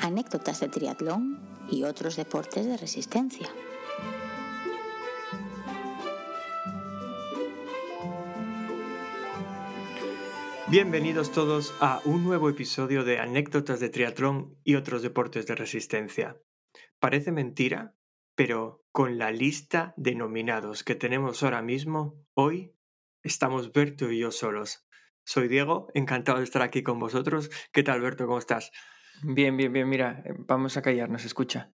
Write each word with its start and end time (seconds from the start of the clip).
anécdotas 0.00 0.60
de 0.60 0.68
triatlón 0.68 1.40
y 1.70 1.84
otros 1.84 2.16
deportes 2.16 2.66
de 2.66 2.76
resistencia. 2.76 3.48
Bienvenidos 10.68 11.32
todos 11.32 11.74
a 11.80 12.00
un 12.04 12.24
nuevo 12.24 12.48
episodio 12.48 13.04
de 13.04 13.18
anécdotas 13.18 13.80
de 13.80 13.88
triatlón 13.88 14.56
y 14.62 14.76
otros 14.76 15.02
deportes 15.02 15.46
de 15.46 15.56
resistencia. 15.56 16.40
Parece 17.00 17.32
mentira, 17.32 17.96
pero 18.36 18.84
con 18.92 19.18
la 19.18 19.32
lista 19.32 19.94
de 19.96 20.14
nominados 20.14 20.84
que 20.84 20.94
tenemos 20.94 21.42
ahora 21.42 21.60
mismo, 21.60 22.24
hoy 22.34 22.76
estamos 23.22 23.72
Berto 23.72 24.10
y 24.10 24.20
yo 24.20 24.30
solos. 24.30 24.86
Soy 25.24 25.48
Diego, 25.48 25.88
encantado 25.94 26.38
de 26.38 26.44
estar 26.44 26.62
aquí 26.62 26.82
con 26.82 26.98
vosotros. 26.98 27.50
¿Qué 27.72 27.82
tal, 27.82 28.00
Berto? 28.00 28.26
¿Cómo 28.26 28.38
estás? 28.38 28.70
Bien, 29.22 29.56
bien, 29.56 29.72
bien. 29.72 29.88
Mira, 29.88 30.22
eh, 30.26 30.34
vamos 30.38 30.76
a 30.76 30.82
callarnos, 30.82 31.24
escucha. 31.24 31.72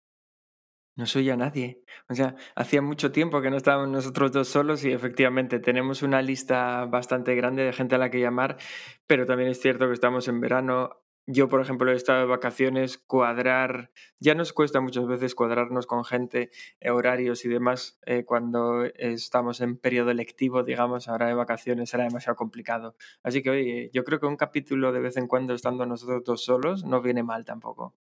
No 0.96 1.06
soy 1.06 1.28
a 1.30 1.36
nadie. 1.36 1.82
O 2.08 2.14
sea, 2.14 2.36
hacía 2.54 2.80
mucho 2.80 3.10
tiempo 3.10 3.42
que 3.42 3.50
no 3.50 3.56
estábamos 3.56 3.88
nosotros 3.88 4.30
dos 4.30 4.48
solos 4.48 4.84
y 4.84 4.92
efectivamente 4.92 5.58
tenemos 5.58 6.02
una 6.02 6.22
lista 6.22 6.84
bastante 6.86 7.34
grande 7.34 7.64
de 7.64 7.72
gente 7.72 7.96
a 7.96 7.98
la 7.98 8.10
que 8.10 8.20
llamar, 8.20 8.58
pero 9.06 9.26
también 9.26 9.50
es 9.50 9.60
cierto 9.60 9.88
que 9.88 9.92
estamos 9.94 10.28
en 10.28 10.40
verano, 10.40 11.03
yo, 11.26 11.48
por 11.48 11.60
ejemplo, 11.60 11.90
he 11.90 11.94
estado 11.94 12.20
de 12.20 12.26
vacaciones, 12.26 12.98
cuadrar, 12.98 13.90
ya 14.20 14.34
nos 14.34 14.52
cuesta 14.52 14.80
muchas 14.80 15.06
veces 15.06 15.34
cuadrarnos 15.34 15.86
con 15.86 16.04
gente, 16.04 16.50
eh, 16.80 16.90
horarios 16.90 17.44
y 17.46 17.48
demás, 17.48 17.98
eh, 18.04 18.24
cuando 18.24 18.84
estamos 18.84 19.62
en 19.62 19.78
periodo 19.78 20.12
lectivo, 20.12 20.64
digamos, 20.64 21.08
ahora 21.08 21.28
de 21.28 21.34
vacaciones 21.34 21.88
será 21.88 22.04
demasiado 22.04 22.36
complicado. 22.36 22.94
Así 23.22 23.42
que, 23.42 23.50
oye, 23.50 23.90
yo 23.94 24.04
creo 24.04 24.20
que 24.20 24.26
un 24.26 24.36
capítulo 24.36 24.92
de 24.92 25.00
vez 25.00 25.16
en 25.16 25.26
cuando 25.26 25.54
estando 25.54 25.86
nosotros 25.86 26.24
dos 26.24 26.44
solos 26.44 26.84
no 26.84 27.00
viene 27.00 27.22
mal 27.22 27.46
tampoco. 27.46 27.94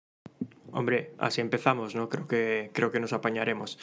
Hombre, 0.72 1.14
así 1.18 1.40
empezamos, 1.42 1.94
¿no? 1.94 2.08
Creo 2.08 2.26
que, 2.26 2.70
creo 2.72 2.90
que 2.90 3.00
nos 3.00 3.12
apañaremos. 3.12 3.78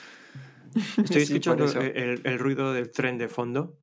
Estoy 0.97 1.23
escuchando 1.23 1.65
el, 1.65 2.21
el, 2.23 2.39
ruido 2.39 2.73
del 2.73 2.91
tren 2.91 3.17
de 3.17 3.27
fondo, 3.27 3.77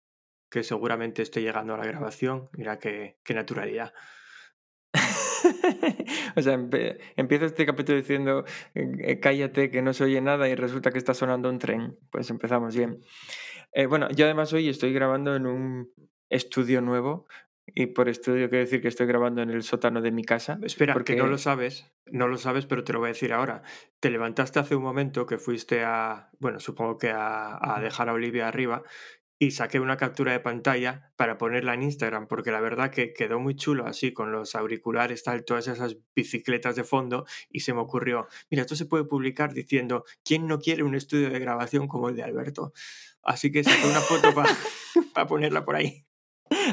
que 0.51 0.65
seguramente 0.65 1.23
esté 1.23 1.43
llegando 1.43 1.75
a 1.75 1.79
la 1.79 1.87
grabación. 1.87 2.49
Mira 2.53 2.79
qué, 2.79 3.19
qué 3.23 3.35
naturalidad. 3.35 3.93
o 6.37 6.43
sea, 6.43 6.59
empiezo 7.17 7.45
este 7.47 7.67
capítulo 7.67 7.99
diciendo 7.99 8.45
eh, 8.75 9.21
cállate 9.21 9.71
que 9.71 9.83
no 9.83 9.93
se 9.93 10.05
oye 10.05 10.21
nada 10.21 10.49
y 10.49 10.55
resulta 10.55 10.91
que 10.91 10.99
está 10.99 11.15
sonando 11.15 11.49
un 11.49 11.59
tren. 11.59 11.99
Pues 12.11 12.31
empezamos 12.31 12.77
bien. 12.77 13.01
Eh, 13.73 13.87
bueno, 13.87 14.09
yo 14.11 14.25
además 14.25 14.53
hoy 14.53 14.69
estoy 14.69 14.93
grabando 14.93 15.35
en 15.35 15.47
un 15.47 15.93
estudio 16.29 16.81
nuevo 16.81 17.27
y 17.67 17.87
por 17.87 18.09
estudio 18.09 18.49
quiero 18.51 18.65
decir 18.65 18.83
que 18.83 18.89
estoy 18.89 19.07
grabando 19.07 19.43
en 19.43 19.51
el 19.51 19.63
sótano 19.63 20.03
de 20.03 20.13
mi 20.13 20.23
casa. 20.23 20.59
Espera, 20.63 20.93
porque 20.93 21.17
no 21.17 21.27
lo 21.27 21.39
sabes, 21.39 21.91
no 22.07 22.29
lo 22.29 22.37
sabes, 22.37 22.67
pero 22.67 22.85
te 22.85 22.93
lo 22.93 23.01
voy 23.01 23.07
a 23.07 23.13
decir 23.13 23.33
ahora. 23.33 23.63
Te 24.01 24.11
levantaste 24.11 24.59
hace 24.59 24.77
un 24.77 24.83
momento 24.83 25.27
que 25.27 25.39
fuiste 25.39 25.83
a, 25.83 26.31
bueno, 26.39 26.61
supongo 26.61 26.99
que 26.99 27.11
a, 27.11 27.59
a 27.61 27.81
dejar 27.81 28.09
a 28.09 28.13
Olivia 28.13 28.49
arriba 28.49 28.83
y 29.39 29.51
saqué 29.51 29.81
una 29.81 29.97
captura 29.97 30.33
de 30.33 30.41
pantalla 30.41 31.13
para 31.17 31.39
ponerla 31.39 31.75
en 31.75 31.83
Instagram, 31.83 32.27
porque 32.29 32.51
la 32.51 32.61
verdad 32.61 32.91
que 32.91 33.13
quedó 33.13 33.41
muy 33.41 33.57
chulo 33.57 33.87
así, 33.87 34.13
con 34.13 34.33
los 34.33 34.55
auriculares, 34.55 35.25
tal, 35.25 35.45
todas 35.45 35.69
esas 35.69 35.97
bicicletas 36.15 36.77
de 36.77 36.85
fondo, 36.85 37.27
y 37.51 37.61
se 37.61 37.75
me 37.75 37.81
ocurrió, 37.81 38.29
mira, 38.51 38.63
esto 38.63 38.77
se 38.77 38.87
puede 38.87 39.05
publicar 39.05 39.53
diciendo, 39.53 40.05
¿quién 40.25 40.47
no 40.47 40.59
quiere 40.59 40.83
un 40.83 40.95
estudio 40.95 41.31
de 41.31 41.39
grabación 41.39 41.89
como 41.89 42.09
el 42.09 42.17
de 42.17 42.23
Alberto? 42.23 42.73
Así 43.23 43.51
que 43.51 43.65
saqué 43.65 43.87
una 43.89 44.01
foto 44.01 44.35
para 44.35 45.27
ponerla 45.29 45.65
por 45.65 45.77
ahí. 45.77 46.05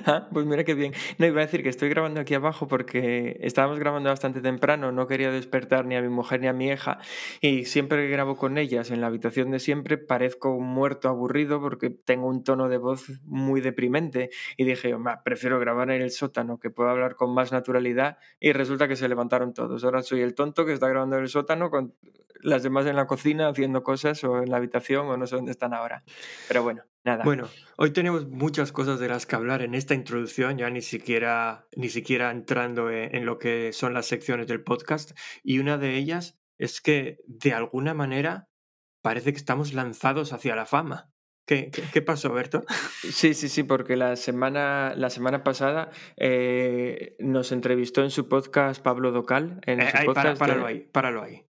Ah, 0.06 0.28
pues 0.32 0.46
mira 0.46 0.64
qué 0.64 0.74
bien. 0.74 0.94
No, 1.18 1.26
iba 1.26 1.42
a 1.42 1.46
decir 1.46 1.64
que 1.64 1.70
estoy 1.70 1.90
grabando 1.90 2.20
aquí 2.22 2.34
abajo 2.34 2.68
porque 2.68 3.38
estábamos 3.42 3.80
grabando 3.80 4.10
bastante 4.10 4.42
temprano, 4.42 4.92
no 4.92 5.08
quería 5.08 5.32
despertar 5.32 5.86
ni 5.86 5.96
a 5.96 6.02
mi 6.02 6.10
mujer 6.10 6.40
ni 6.42 6.48
a 6.48 6.54
mi 6.54 6.68
hija 6.68 7.00
y 7.42 7.66
siempre 7.66 8.06
que 8.06 8.10
grabo 8.10 8.38
con 8.38 8.58
ellas 8.58 8.92
en 8.92 9.02
la 9.02 9.08
habitación 9.08 9.52
de 9.52 9.60
siempre 9.60 9.98
parezco 9.98 10.56
un 10.56 10.68
muerto 10.68 11.10
aburrido 11.10 11.60
porque 11.62 11.90
tengo 11.90 12.28
un 12.28 12.44
tono 12.44 12.70
de 12.70 12.78
voz 12.78 13.12
muy 13.24 13.62
deprimente 13.62 14.30
y 14.58 14.64
dije, 14.64 14.96
prefiero 15.24 15.60
grabar 15.60 15.92
en 15.92 16.02
el 16.02 16.12
sótano 16.12 16.60
que 16.60 16.70
puedo 16.70 16.90
hablar 16.90 17.16
con 17.16 17.34
más 17.34 17.52
naturalidad 17.52 18.18
y 18.40 18.54
resulta 18.54 18.88
que 18.88 18.96
se 18.96 19.08
levantaron 19.08 19.54
todos. 19.54 19.84
Ahora 19.84 20.04
soy 20.04 20.22
el 20.22 20.36
tonto 20.36 20.66
que 20.66 20.74
está 20.74 20.88
grabando 20.88 21.18
en 21.18 21.24
el 21.24 21.30
sótano 21.30 21.70
con 21.70 21.94
las 22.42 22.64
demás 22.64 22.86
en 22.86 22.96
la 22.96 23.08
cocina 23.08 23.50
haciendo 23.50 23.84
cosas 23.84 24.24
o 24.24 24.42
en 24.42 24.50
la 24.50 24.58
habitación 24.58 25.08
o 25.08 25.18
no 25.18 25.28
sé 25.28 25.36
dónde 25.36 25.52
están 25.52 25.74
ahora. 25.74 26.04
Pero 26.48 26.64
bueno, 26.64 26.84
nada. 27.04 27.24
Bueno, 27.24 27.48
hoy 27.78 27.92
tenemos 27.92 28.28
muchas 28.28 28.72
cosas 28.72 29.00
de 29.00 29.08
las 29.08 29.26
que 29.26 29.36
hablar 29.36 29.62
en 29.62 29.76
esta 29.76 29.94
introducción, 29.94 30.58
ya 30.58 30.70
ni 30.70 30.82
siquiera, 30.82 31.68
ni 31.76 31.90
siquiera 31.90 32.32
entrando 32.32 32.90
en, 32.90 33.26
lo 33.26 33.38
que 33.38 33.74
son 33.74 33.94
las 33.94 34.06
secciones 34.06 34.48
del 34.48 34.64
podcast. 34.64 35.18
Y 35.44 35.60
una 35.60 35.78
de 35.78 35.98
ellas 35.98 36.40
es 36.58 36.82
que 36.82 37.20
de 37.26 37.54
alguna 37.54 37.94
manera 37.94 38.50
parece 39.02 39.32
que 39.34 39.38
estamos 39.38 39.74
lanzados 39.74 40.34
hacia 40.34 40.56
la 40.56 40.66
fama. 40.66 41.12
¿Qué, 41.48 41.72
qué, 41.72 42.02
pasó, 42.02 42.32
Berto? 42.32 42.64
Sí, 43.02 43.34
sí, 43.34 43.50
sí, 43.50 43.64
porque 43.64 43.98
la 43.98 44.16
semana, 44.16 44.94
la 44.96 45.10
semana 45.10 45.44
pasada 45.44 45.90
eh, 46.16 47.16
nos 47.20 47.52
entrevistó 47.52 48.04
en 48.04 48.12
su 48.12 48.30
podcast 48.30 48.82
Pablo 48.82 49.12
Docal. 49.12 49.60
En 49.66 49.82
eh, 49.82 49.92
podcast 50.06 50.40
páralo 50.40 50.66
ahí, 50.66 50.88
páralo 50.92 51.24
ahí. 51.24 51.46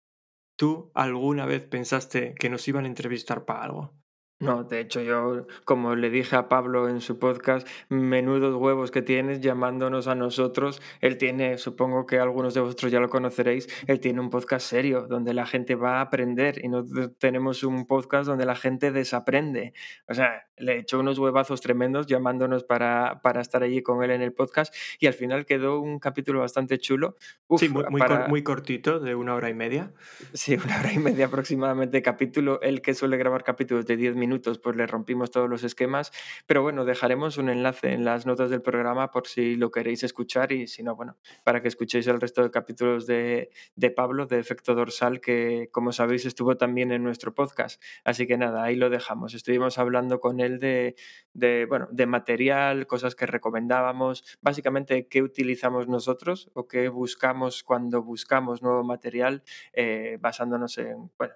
¿Tú 0.56 0.92
alguna 0.94 1.47
vez 1.47 1.64
pensaste 1.64 2.34
que 2.38 2.50
nos 2.50 2.66
iban 2.69 2.84
a 2.84 2.88
entrevistar 2.88 3.44
para 3.44 3.62
algo? 3.62 3.94
No, 4.41 4.62
de 4.62 4.78
hecho 4.78 5.03
yo, 5.03 5.49
como 5.65 5.97
le 5.97 6.10
dije 6.10 6.37
a 6.37 6.49
Pablo 6.49 6.88
en 6.88 7.00
su 7.00 7.19
podcast, 7.19 7.66
menudos 7.88 8.54
huevos 8.54 8.93
que 8.93 9.03
tienes 9.03 9.41
llamándonos 9.41 10.06
a 10.06 10.15
nosotros. 10.15 10.81
Él 11.00 11.19
tiene, 11.19 11.59
supongo 11.59 12.06
que 12.06 12.21
algunos 12.21 12.54
de 12.54 12.60
vosotros 12.60 12.93
ya 12.93 13.00
lo 13.00 13.09
conoceréis, 13.09 13.69
él 13.88 13.99
tiene 13.99 14.21
un 14.21 14.31
podcast 14.31 14.65
serio 14.65 15.09
donde 15.09 15.34
la 15.34 15.44
gente 15.44 15.75
va 15.75 15.99
a 15.99 16.03
aprender 16.03 16.65
y 16.65 16.69
nosotros 16.69 17.19
tenemos 17.19 17.65
un 17.65 17.84
podcast 17.84 18.28
donde 18.28 18.47
la 18.47 18.54
gente 18.54 18.93
desaprende. 18.93 19.72
O 20.06 20.15
sea, 20.15 20.47
le 20.56 20.75
he 20.75 20.78
hecho 20.78 21.00
unos 21.00 21.19
huevazos 21.19 21.60
tremendos 21.60 22.06
llamándonos 22.06 22.62
para, 22.62 23.20
para 23.22 23.41
estar 23.41 23.65
allí 23.65 23.82
con 23.82 24.05
él 24.05 24.12
en 24.12 24.22
el 24.22 24.32
podcast 24.32 24.72
y 25.00 25.09
al 25.09 25.15
final 25.15 25.47
quedó 25.47 25.81
un 25.81 25.99
capítulo 25.99 26.41
bastante 26.41 26.78
chulo. 26.78 27.16
sí, 27.56 27.69
muy, 27.69 27.84
muy, 28.28 28.43
cortito, 28.44 29.00
de 29.00 29.16
una 29.16 29.34
hora 29.34 29.50
y 29.50 29.55
media. 29.55 29.93
Sí, 30.32 30.55
una 30.55 30.78
hora 30.78 30.93
y 30.93 30.99
media 30.99 31.26
aproximadamente 31.26 32.03
capítulo. 32.03 32.60
Él 32.62 32.82
que 32.82 32.94
suele 32.94 33.16
grabar 33.16 33.43
capítulos 33.43 33.84
de 33.87 33.97
10 33.97 34.15
minutos 34.15 34.28
minutos 34.28 34.59
pues 34.59 34.77
le 34.77 34.87
rompimos 34.87 35.31
todos 35.31 35.49
los 35.49 35.65
esquemas, 35.65 36.12
pero 36.47 36.62
bueno, 36.62 36.84
dejaremos 36.84 37.39
un 37.39 37.49
enlace 37.49 37.93
en 37.93 38.05
las 38.05 38.27
notas 38.27 38.50
del 38.50 38.61
programa 38.61 39.11
por 39.11 39.27
si 39.27 39.56
lo 39.56 39.71
queréis 39.71 40.03
escuchar 40.03 40.53
y 40.53 40.66
si 40.66 40.83
no, 40.83 40.94
bueno, 40.94 41.16
para 41.44 41.62
que 41.62 41.69
escuchéis 41.69 42.06
el 42.09 42.21
resto 42.21 42.43
de 42.43 42.50
capítulos 42.50 43.06
de, 43.06 43.50
Pablo, 43.97 44.27
de 44.27 44.38
Efecto 44.38 44.75
Dorsal, 44.75 45.21
que 45.21 45.71
como 45.72 45.93
sabéis 45.93 46.27
estuvo 46.27 46.56
también 46.56 46.93
en 46.93 47.03
nuestro 47.03 47.34
podcast. 47.34 47.83
Así 48.05 48.27
que 48.27 48.37
nada, 48.37 48.62
ahí 48.62 48.77
lo 48.77 48.91
dejamos. 48.91 49.33
Estuvimos 49.33 49.78
hablando 49.78 50.21
con 50.21 50.41
él 50.41 50.59
de, 50.59 50.94
de, 51.33 51.67
bueno, 51.67 51.88
de 51.91 52.06
material, 52.06 52.87
cosas 52.87 53.15
que 53.15 53.25
recomendábamos, 53.27 54.25
básicamente 54.43 55.09
qué 55.09 55.22
utilizamos 55.22 55.88
nosotros 55.88 56.50
o 56.53 56.69
qué 56.69 56.88
buscamos 56.88 57.65
cuando 57.65 58.03
buscamos 58.03 58.62
nuevo 58.62 58.84
material, 58.84 59.43
eh, 59.72 60.19
basándonos 60.21 60.77
en, 60.78 61.11
bueno, 61.17 61.34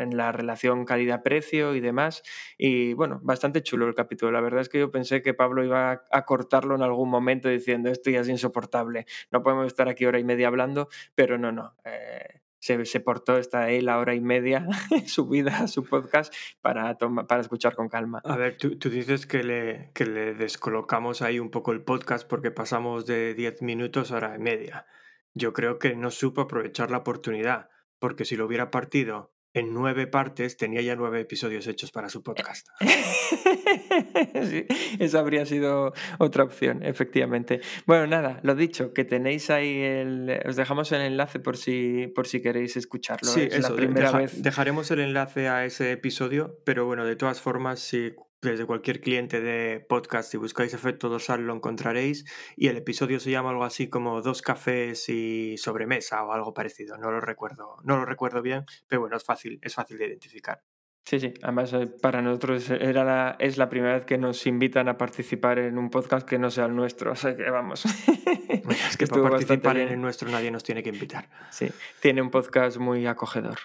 en 0.00 0.16
la 0.16 0.32
relación 0.32 0.84
calidad-precio 0.84 1.74
y 1.74 1.80
demás. 1.80 2.22
Y 2.58 2.94
bueno, 2.94 3.20
bastante 3.22 3.62
chulo 3.62 3.86
el 3.86 3.94
capítulo. 3.94 4.32
La 4.32 4.40
verdad 4.40 4.60
es 4.60 4.68
que 4.68 4.78
yo 4.78 4.90
pensé 4.90 5.22
que 5.22 5.34
Pablo 5.34 5.64
iba 5.64 6.02
a 6.10 6.24
cortarlo 6.24 6.74
en 6.74 6.82
algún 6.82 7.10
momento 7.10 7.48
diciendo 7.48 7.90
esto 7.90 8.10
ya 8.10 8.20
es 8.20 8.28
insoportable, 8.28 9.06
no 9.30 9.42
podemos 9.42 9.66
estar 9.66 9.88
aquí 9.88 10.06
hora 10.06 10.18
y 10.18 10.24
media 10.24 10.48
hablando, 10.48 10.88
pero 11.14 11.38
no, 11.38 11.52
no. 11.52 11.74
Eh, 11.84 12.40
se, 12.60 12.84
se, 12.84 13.00
portó, 13.00 13.38
está 13.38 13.62
ahí 13.62 13.80
la 13.80 13.98
hora 13.98 14.14
y 14.14 14.20
media 14.20 14.66
subida 15.06 15.60
a 15.60 15.68
su 15.68 15.84
podcast 15.84 16.32
para, 16.60 16.96
para 16.98 17.40
escuchar 17.40 17.74
con 17.74 17.88
calma. 17.88 18.20
A 18.24 18.36
ver, 18.36 18.56
tú, 18.56 18.78
tú 18.78 18.90
dices 18.90 19.26
que 19.26 19.42
le, 19.42 19.90
que 19.94 20.06
le 20.06 20.34
descolocamos 20.34 21.22
ahí 21.22 21.38
un 21.38 21.50
poco 21.50 21.72
el 21.72 21.82
podcast 21.82 22.28
porque 22.28 22.50
pasamos 22.50 23.06
de 23.06 23.34
10 23.34 23.62
minutos 23.62 24.12
a 24.12 24.16
hora 24.16 24.36
y 24.36 24.38
media. 24.38 24.86
Yo 25.34 25.52
creo 25.52 25.78
que 25.78 25.96
no 25.96 26.10
supo 26.10 26.42
aprovechar 26.42 26.90
la 26.90 26.98
oportunidad, 26.98 27.70
porque 27.98 28.24
si 28.24 28.36
lo 28.36 28.46
hubiera 28.46 28.70
partido 28.70 29.32
en 29.54 29.74
nueve 29.74 30.06
partes 30.06 30.56
tenía 30.56 30.80
ya 30.80 30.96
nueve 30.96 31.20
episodios 31.20 31.66
hechos 31.66 31.90
para 31.90 32.08
su 32.08 32.22
podcast. 32.22 32.68
sí, 34.44 34.66
esa 34.98 35.18
habría 35.18 35.44
sido 35.46 35.92
otra 36.18 36.44
opción, 36.44 36.82
efectivamente. 36.84 37.60
Bueno, 37.86 38.06
nada, 38.06 38.40
lo 38.42 38.54
dicho, 38.54 38.92
que 38.92 39.04
tenéis 39.04 39.50
ahí 39.50 39.80
el. 39.80 40.40
Os 40.46 40.56
dejamos 40.56 40.92
el 40.92 41.02
enlace 41.02 41.40
por 41.40 41.56
si, 41.56 42.06
por 42.14 42.26
si 42.26 42.40
queréis 42.40 42.76
escucharlo. 42.76 43.28
Sí, 43.28 43.48
es 43.50 43.68
la 43.68 43.74
primera 43.74 44.12
vez. 44.12 44.42
Dejaremos 44.42 44.90
el 44.90 45.00
enlace 45.00 45.48
a 45.48 45.64
ese 45.64 45.92
episodio, 45.92 46.58
pero 46.64 46.86
bueno, 46.86 47.04
de 47.04 47.16
todas 47.16 47.40
formas, 47.40 47.80
si 47.80 48.14
desde 48.42 48.66
cualquier 48.66 49.00
cliente 49.00 49.40
de 49.40 49.80
podcast, 49.80 50.30
si 50.30 50.36
buscáis 50.36 50.74
efecto 50.74 51.08
dorsal 51.08 51.46
lo 51.46 51.54
encontraréis 51.54 52.24
y 52.56 52.68
el 52.68 52.76
episodio 52.76 53.20
se 53.20 53.30
llama 53.30 53.50
algo 53.50 53.64
así 53.64 53.88
como 53.88 54.22
dos 54.22 54.42
cafés 54.42 55.08
y 55.08 55.56
sobremesa 55.58 56.24
o 56.24 56.32
algo 56.32 56.54
parecido, 56.54 56.96
no 56.96 57.10
lo 57.10 57.20
recuerdo, 57.20 57.76
no 57.84 57.96
lo 57.96 58.04
recuerdo 58.04 58.42
bien, 58.42 58.64
pero 58.88 59.02
bueno, 59.02 59.16
es 59.16 59.24
fácil, 59.24 59.58
es 59.62 59.74
fácil 59.74 59.98
de 59.98 60.06
identificar. 60.06 60.62
Sí, 61.04 61.18
sí. 61.18 61.34
Además, 61.42 61.72
eh, 61.72 61.88
para 62.00 62.22
nosotros 62.22 62.70
era 62.70 63.04
la, 63.04 63.36
es 63.38 63.58
la 63.58 63.68
primera 63.68 63.94
vez 63.94 64.04
que 64.04 64.18
nos 64.18 64.46
invitan 64.46 64.88
a 64.88 64.96
participar 64.96 65.58
en 65.58 65.78
un 65.78 65.90
podcast 65.90 66.28
que 66.28 66.38
no 66.38 66.50
sea 66.50 66.66
el 66.66 66.76
nuestro. 66.76 67.12
O 67.12 67.16
sea 67.16 67.36
que 67.36 67.50
vamos. 67.50 67.84
es 67.84 68.96
que 68.96 69.06
para 69.08 69.30
participar 69.30 69.78
en 69.78 69.88
el 69.88 70.00
nuestro 70.00 70.30
nadie 70.30 70.50
nos 70.50 70.62
tiene 70.62 70.82
que 70.82 70.90
invitar. 70.90 71.28
Sí, 71.50 71.68
tiene 72.00 72.22
un 72.22 72.30
podcast 72.30 72.76
muy 72.76 73.06
acogedor. 73.06 73.58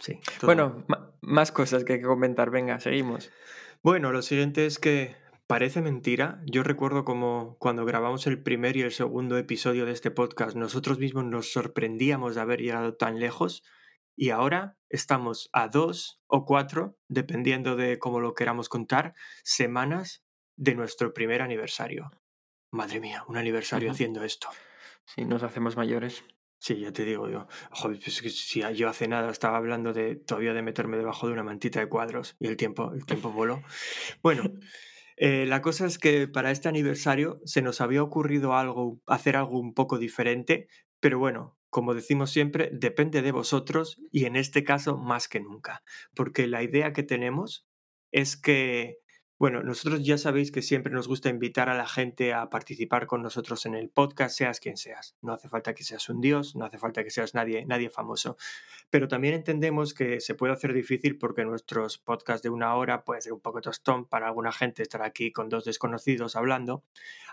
Sí. 0.00 0.20
Bueno, 0.42 0.84
más 1.20 1.52
cosas 1.52 1.84
que 1.84 1.94
hay 1.94 2.00
que 2.00 2.06
comentar. 2.06 2.50
Venga, 2.50 2.80
seguimos. 2.80 3.30
Bueno, 3.82 4.12
lo 4.12 4.22
siguiente 4.22 4.66
es 4.66 4.78
que 4.78 5.16
parece 5.46 5.82
mentira. 5.82 6.40
Yo 6.46 6.62
recuerdo 6.62 7.04
como 7.04 7.56
cuando 7.58 7.84
grabamos 7.84 8.26
el 8.26 8.42
primer 8.42 8.76
y 8.76 8.82
el 8.82 8.92
segundo 8.92 9.38
episodio 9.38 9.86
de 9.86 9.92
este 9.92 10.10
podcast, 10.10 10.56
nosotros 10.56 10.98
mismos 10.98 11.24
nos 11.24 11.52
sorprendíamos 11.52 12.34
de 12.34 12.40
haber 12.40 12.60
llegado 12.60 12.94
tan 12.94 13.20
lejos 13.20 13.62
y 14.16 14.30
ahora 14.30 14.76
estamos 14.88 15.50
a 15.52 15.68
dos 15.68 16.20
o 16.26 16.44
cuatro, 16.44 16.98
dependiendo 17.08 17.76
de 17.76 17.98
cómo 17.98 18.20
lo 18.20 18.34
queramos 18.34 18.68
contar, 18.68 19.14
semanas 19.44 20.24
de 20.56 20.74
nuestro 20.74 21.12
primer 21.12 21.42
aniversario. 21.42 22.10
Madre 22.70 22.98
mía, 22.98 23.24
un 23.28 23.36
aniversario 23.36 23.90
haciendo 23.90 24.24
esto. 24.24 24.48
Sí, 25.04 25.24
nos 25.24 25.42
hacemos 25.42 25.76
mayores. 25.76 26.24
Sí, 26.58 26.80
ya 26.80 26.92
te 26.92 27.04
digo 27.04 27.28
yo. 27.28 27.46
Joder, 27.70 28.00
pues 28.00 28.22
que 28.22 28.30
si 28.30 28.62
yo 28.74 28.88
hace 28.88 29.08
nada 29.08 29.30
estaba 29.30 29.58
hablando 29.58 29.92
de 29.92 30.16
todavía 30.16 30.54
de 30.54 30.62
meterme 30.62 30.96
debajo 30.96 31.26
de 31.26 31.32
una 31.34 31.42
mantita 31.44 31.80
de 31.80 31.88
cuadros 31.88 32.36
y 32.40 32.46
el 32.48 32.56
tiempo, 32.56 32.92
el 32.92 33.04
tiempo 33.04 33.30
voló. 33.30 33.62
Bueno, 34.22 34.42
eh, 35.16 35.46
la 35.46 35.62
cosa 35.62 35.86
es 35.86 35.98
que 35.98 36.28
para 36.28 36.50
este 36.50 36.68
aniversario 36.68 37.40
se 37.44 37.62
nos 37.62 37.80
había 37.80 38.02
ocurrido 38.02 38.54
algo, 38.54 39.00
hacer 39.06 39.36
algo 39.36 39.58
un 39.60 39.74
poco 39.74 39.98
diferente, 39.98 40.68
pero 40.98 41.18
bueno, 41.18 41.56
como 41.68 41.94
decimos 41.94 42.30
siempre, 42.30 42.70
depende 42.72 43.22
de 43.22 43.32
vosotros 43.32 44.00
y 44.10 44.24
en 44.24 44.34
este 44.36 44.64
caso 44.64 44.96
más 44.96 45.28
que 45.28 45.40
nunca, 45.40 45.82
porque 46.14 46.46
la 46.46 46.62
idea 46.62 46.92
que 46.92 47.02
tenemos 47.02 47.66
es 48.12 48.36
que 48.36 48.98
bueno, 49.38 49.62
nosotros 49.62 50.02
ya 50.02 50.16
sabéis 50.16 50.50
que 50.50 50.62
siempre 50.62 50.90
nos 50.90 51.08
gusta 51.08 51.28
invitar 51.28 51.68
a 51.68 51.74
la 51.74 51.86
gente 51.86 52.32
a 52.32 52.48
participar 52.48 53.06
con 53.06 53.22
nosotros 53.22 53.66
en 53.66 53.74
el 53.74 53.90
podcast, 53.90 54.34
seas 54.34 54.60
quien 54.60 54.78
seas. 54.78 55.14
No 55.20 55.34
hace 55.34 55.50
falta 55.50 55.74
que 55.74 55.84
seas 55.84 56.08
un 56.08 56.22
dios, 56.22 56.56
no 56.56 56.64
hace 56.64 56.78
falta 56.78 57.04
que 57.04 57.10
seas 57.10 57.34
nadie, 57.34 57.66
nadie 57.66 57.90
famoso. 57.90 58.38
Pero 58.88 59.08
también 59.08 59.34
entendemos 59.34 59.92
que 59.92 60.20
se 60.20 60.34
puede 60.34 60.54
hacer 60.54 60.72
difícil 60.72 61.18
porque 61.18 61.44
nuestros 61.44 61.98
podcasts 61.98 62.42
de 62.42 62.48
una 62.48 62.74
hora 62.76 63.04
puede 63.04 63.20
ser 63.20 63.34
un 63.34 63.40
poco 63.40 63.60
tostón 63.60 64.06
para 64.06 64.26
alguna 64.26 64.52
gente 64.52 64.82
estar 64.82 65.02
aquí 65.02 65.32
con 65.32 65.50
dos 65.50 65.66
desconocidos 65.66 66.34
hablando. 66.34 66.82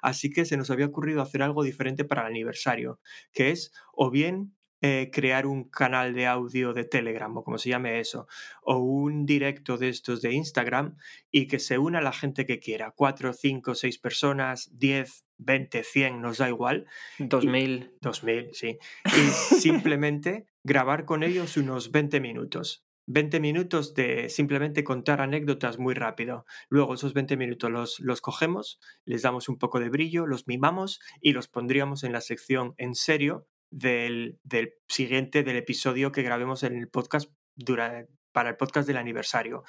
Así 0.01 0.29
que 0.29 0.43
se 0.43 0.57
nos 0.57 0.69
había 0.71 0.87
ocurrido 0.87 1.21
hacer 1.21 1.41
algo 1.41 1.63
diferente 1.63 2.03
para 2.03 2.23
el 2.23 2.27
aniversario, 2.27 2.99
que 3.31 3.51
es 3.51 3.71
o 3.93 4.11
bien 4.11 4.53
eh, 4.85 5.11
crear 5.13 5.47
un 5.47 5.63
canal 5.63 6.13
de 6.13 6.27
audio 6.27 6.73
de 6.73 6.83
Telegram 6.83 7.37
o 7.37 7.43
como 7.45 7.57
se 7.57 7.69
llame 7.69 8.01
eso, 8.01 8.27
o 8.61 8.79
un 8.79 9.25
directo 9.25 9.77
de 9.77 9.87
estos 9.87 10.21
de 10.21 10.33
Instagram 10.33 10.97
y 11.31 11.47
que 11.47 11.59
se 11.59 11.77
una 11.77 12.01
la 12.01 12.11
gente 12.11 12.45
que 12.45 12.59
quiera, 12.59 12.91
cuatro, 12.91 13.31
cinco, 13.31 13.75
seis 13.75 13.97
personas, 13.97 14.77
diez, 14.77 15.23
veinte, 15.37 15.83
cien, 15.85 16.21
nos 16.21 16.39
da 16.39 16.49
igual. 16.49 16.85
Dos 17.17 17.45
mil. 17.45 17.93
Dos 18.01 18.25
mil, 18.25 18.49
sí. 18.51 18.77
Y 19.05 19.09
simplemente 19.61 20.47
grabar 20.65 21.05
con 21.05 21.23
ellos 21.23 21.55
unos 21.55 21.89
20 21.91 22.19
minutos. 22.19 22.85
20 23.05 23.39
minutos 23.39 23.93
de 23.93 24.27
simplemente 24.27 24.83
contar 24.83 25.21
anécdotas 25.21 25.79
muy 25.79 25.93
rápido. 25.93 26.45
Luego 26.67 26.95
esos 26.95 27.13
20 27.13 27.37
minutos 27.37 27.71
los, 27.71 27.99
los 28.01 28.19
cogemos, 28.19 28.81
les 29.05 29.21
damos 29.21 29.47
un 29.47 29.57
poco 29.57 29.79
de 29.79 29.87
brillo, 29.87 30.27
los 30.27 30.45
mimamos 30.45 30.99
y 31.21 31.31
los 31.31 31.47
pondríamos 31.47 32.03
en 32.03 32.11
la 32.11 32.19
sección 32.19 32.75
en 32.77 32.95
serio 32.95 33.47
del, 33.73 34.39
siguiente, 34.87 35.43
del 35.43 35.57
episodio 35.57 36.11
que 36.11 36.21
grabemos 36.21 36.63
en 36.63 36.77
el 36.77 36.87
podcast 36.89 37.31
para 38.31 38.49
el 38.49 38.55
podcast 38.55 38.87
del 38.87 38.97
aniversario. 38.97 39.63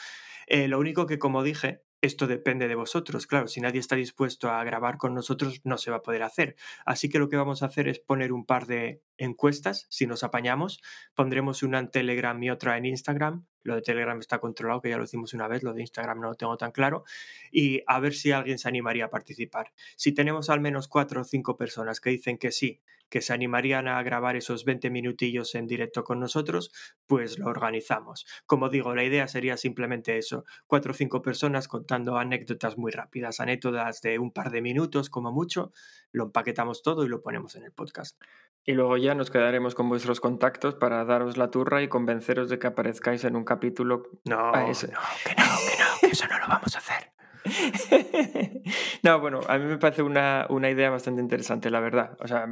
Eh, 0.46 0.68
lo 0.68 0.78
único 0.78 1.06
que, 1.06 1.18
como 1.18 1.42
dije, 1.42 1.82
esto 2.02 2.26
depende 2.26 2.68
de 2.68 2.74
vosotros. 2.74 3.26
Claro, 3.26 3.48
si 3.48 3.60
nadie 3.60 3.80
está 3.80 3.96
dispuesto 3.96 4.50
a 4.50 4.62
grabar 4.62 4.98
con 4.98 5.14
nosotros, 5.14 5.60
no 5.64 5.78
se 5.78 5.90
va 5.90 5.98
a 5.98 6.02
poder 6.02 6.22
hacer. 6.22 6.56
Así 6.84 7.08
que 7.08 7.18
lo 7.18 7.28
que 7.28 7.36
vamos 7.36 7.62
a 7.62 7.66
hacer 7.66 7.88
es 7.88 7.98
poner 7.98 8.32
un 8.32 8.44
par 8.44 8.66
de 8.66 9.02
encuestas, 9.16 9.86
si 9.88 10.06
nos 10.06 10.22
apañamos. 10.22 10.80
Pondremos 11.14 11.62
una 11.62 11.78
en 11.78 11.90
Telegram 11.90 12.40
y 12.42 12.50
otra 12.50 12.76
en 12.76 12.84
Instagram. 12.84 13.46
Lo 13.64 13.74
de 13.74 13.82
Telegram 13.82 14.18
está 14.18 14.38
controlado, 14.38 14.80
que 14.80 14.90
ya 14.90 14.98
lo 14.98 15.04
hicimos 15.04 15.34
una 15.34 15.48
vez, 15.48 15.62
lo 15.62 15.72
de 15.74 15.80
Instagram 15.80 16.20
no 16.20 16.28
lo 16.28 16.34
tengo 16.36 16.56
tan 16.56 16.70
claro. 16.70 17.04
Y 17.50 17.82
a 17.86 17.98
ver 17.98 18.14
si 18.14 18.30
alguien 18.30 18.58
se 18.58 18.68
animaría 18.68 19.06
a 19.06 19.10
participar. 19.10 19.72
Si 19.96 20.12
tenemos 20.12 20.50
al 20.50 20.60
menos 20.60 20.86
cuatro 20.86 21.22
o 21.22 21.24
cinco 21.24 21.56
personas 21.56 22.00
que 22.00 22.10
dicen 22.10 22.38
que 22.38 22.52
sí, 22.52 22.80
que 23.08 23.20
se 23.20 23.32
animarían 23.32 23.86
a 23.88 24.02
grabar 24.02 24.36
esos 24.36 24.64
20 24.64 24.90
minutillos 24.90 25.54
en 25.54 25.66
directo 25.66 26.04
con 26.04 26.20
nosotros, 26.20 26.72
pues 27.06 27.38
lo 27.38 27.46
organizamos. 27.46 28.26
Como 28.46 28.68
digo, 28.68 28.94
la 28.94 29.04
idea 29.04 29.28
sería 29.28 29.56
simplemente 29.56 30.18
eso, 30.18 30.44
cuatro 30.66 30.92
o 30.92 30.94
cinco 30.94 31.22
personas 31.22 31.68
contando 31.68 32.16
anécdotas 32.16 32.76
muy 32.76 32.92
rápidas, 32.92 33.40
anécdotas 33.40 34.00
de 34.00 34.18
un 34.18 34.32
par 34.32 34.50
de 34.50 34.62
minutos 34.62 35.10
como 35.10 35.32
mucho, 35.32 35.72
lo 36.12 36.24
empaquetamos 36.24 36.82
todo 36.82 37.04
y 37.04 37.08
lo 37.08 37.22
ponemos 37.22 37.54
en 37.56 37.64
el 37.64 37.72
podcast. 37.72 38.20
Y 38.66 38.72
luego 38.72 38.96
ya 38.96 39.14
nos 39.14 39.30
quedaremos 39.30 39.74
con 39.74 39.88
vuestros 39.88 40.20
contactos 40.20 40.74
para 40.74 41.04
daros 41.04 41.36
la 41.36 41.50
turra 41.50 41.82
y 41.82 41.88
convenceros 41.88 42.48
de 42.48 42.58
que 42.58 42.66
aparezcáis 42.66 43.24
en 43.24 43.36
un 43.36 43.44
capítulo. 43.44 44.04
No, 44.24 44.52
no, 44.52 44.52
que 44.52 44.62
no, 44.62 44.72
que 44.72 45.34
no, 45.36 45.98
que 46.00 46.06
eso 46.06 46.26
no 46.28 46.38
lo 46.38 46.48
vamos 46.48 46.74
a 46.74 46.78
hacer. 46.78 47.13
no, 49.02 49.20
bueno, 49.20 49.40
a 49.46 49.58
mí 49.58 49.66
me 49.66 49.78
parece 49.78 50.02
una, 50.02 50.46
idea 50.70 50.90
bastante 50.90 51.20
interesante, 51.20 51.70
la 51.70 51.80
verdad. 51.80 52.16
O 52.20 52.26
sea, 52.26 52.46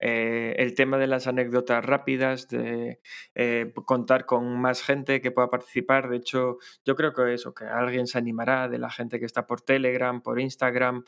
eh, 0.00 0.54
el 0.58 0.74
tema 0.74 0.96
de 0.98 1.06
las 1.06 1.26
anécdotas 1.26 1.84
rápidas, 1.84 2.48
de 2.48 3.00
eh, 3.34 3.72
contar 3.84 4.24
con 4.26 4.60
más 4.60 4.82
gente 4.82 5.20
que 5.20 5.30
pueda 5.30 5.50
participar. 5.50 6.08
De 6.08 6.16
hecho, 6.16 6.58
yo 6.84 6.96
creo 6.96 7.12
que 7.12 7.34
eso, 7.34 7.54
que 7.54 7.64
alguien 7.64 8.06
se 8.06 8.18
animará 8.18 8.68
de 8.68 8.78
la 8.78 8.90
gente 8.90 9.18
que 9.18 9.26
está 9.26 9.46
por 9.46 9.60
Telegram, 9.60 10.22
por 10.22 10.40
Instagram, 10.40 11.04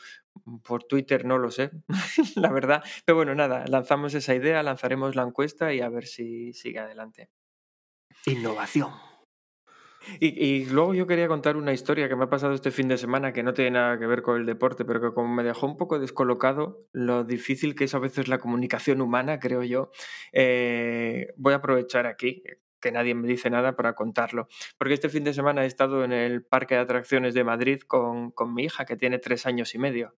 por 0.63 0.83
Twitter, 0.83 1.25
no 1.25 1.37
lo 1.37 1.51
sé, 1.51 1.71
la 2.35 2.51
verdad. 2.51 2.83
Pero 3.05 3.15
bueno, 3.15 3.33
nada, 3.35 3.65
lanzamos 3.67 4.13
esa 4.13 4.35
idea, 4.35 4.61
lanzaremos 4.63 5.15
la 5.15 5.23
encuesta 5.23 5.73
y 5.73 5.81
a 5.81 5.89
ver 5.89 6.05
si 6.05 6.53
sigue 6.53 6.79
adelante. 6.79 7.29
Innovación. 8.25 9.10
Y, 10.19 10.65
luego 10.65 10.93
yo 10.93 11.07
quería 11.07 11.27
contar 11.27 11.57
una 11.57 11.73
historia 11.73 12.09
que 12.09 12.15
me 12.15 12.25
ha 12.25 12.29
pasado 12.29 12.53
este 12.53 12.71
fin 12.71 12.87
de 12.87 12.97
semana 12.97 13.33
que 13.33 13.43
no 13.43 13.53
tiene 13.53 13.71
nada 13.71 13.99
que 13.99 14.07
ver 14.07 14.21
con 14.21 14.39
el 14.39 14.45
deporte, 14.45 14.85
pero 14.85 15.01
que 15.01 15.13
como 15.13 15.33
me 15.33 15.43
dejó 15.43 15.67
un 15.67 15.77
poco 15.77 15.99
descolocado, 15.99 16.87
lo 16.91 17.23
difícil 17.23 17.75
que 17.75 17.85
es 17.85 17.93
a 17.95 17.99
veces 17.99 18.27
la 18.27 18.39
comunicación 18.39 19.01
humana, 19.01 19.39
creo 19.39 19.63
yo, 19.63 19.91
eh, 20.33 21.33
voy 21.37 21.53
a 21.53 21.57
aprovechar 21.57 22.07
aquí 22.07 22.43
que 22.79 22.91
nadie 22.91 23.13
me 23.13 23.27
dice 23.27 23.49
nada 23.49 23.75
para 23.75 23.93
contarlo. 23.93 24.47
Porque 24.77 24.95
este 24.95 25.09
fin 25.09 25.23
de 25.23 25.33
semana 25.33 25.63
he 25.63 25.67
estado 25.67 26.03
en 26.03 26.11
el 26.11 26.43
Parque 26.43 26.73
de 26.75 26.81
Atracciones 26.81 27.35
de 27.35 27.43
Madrid 27.43 27.81
con, 27.81 28.31
con 28.31 28.53
mi 28.55 28.63
hija, 28.63 28.85
que 28.85 28.97
tiene 28.97 29.19
tres 29.19 29.45
años 29.45 29.75
y 29.75 29.77
medio 29.77 30.15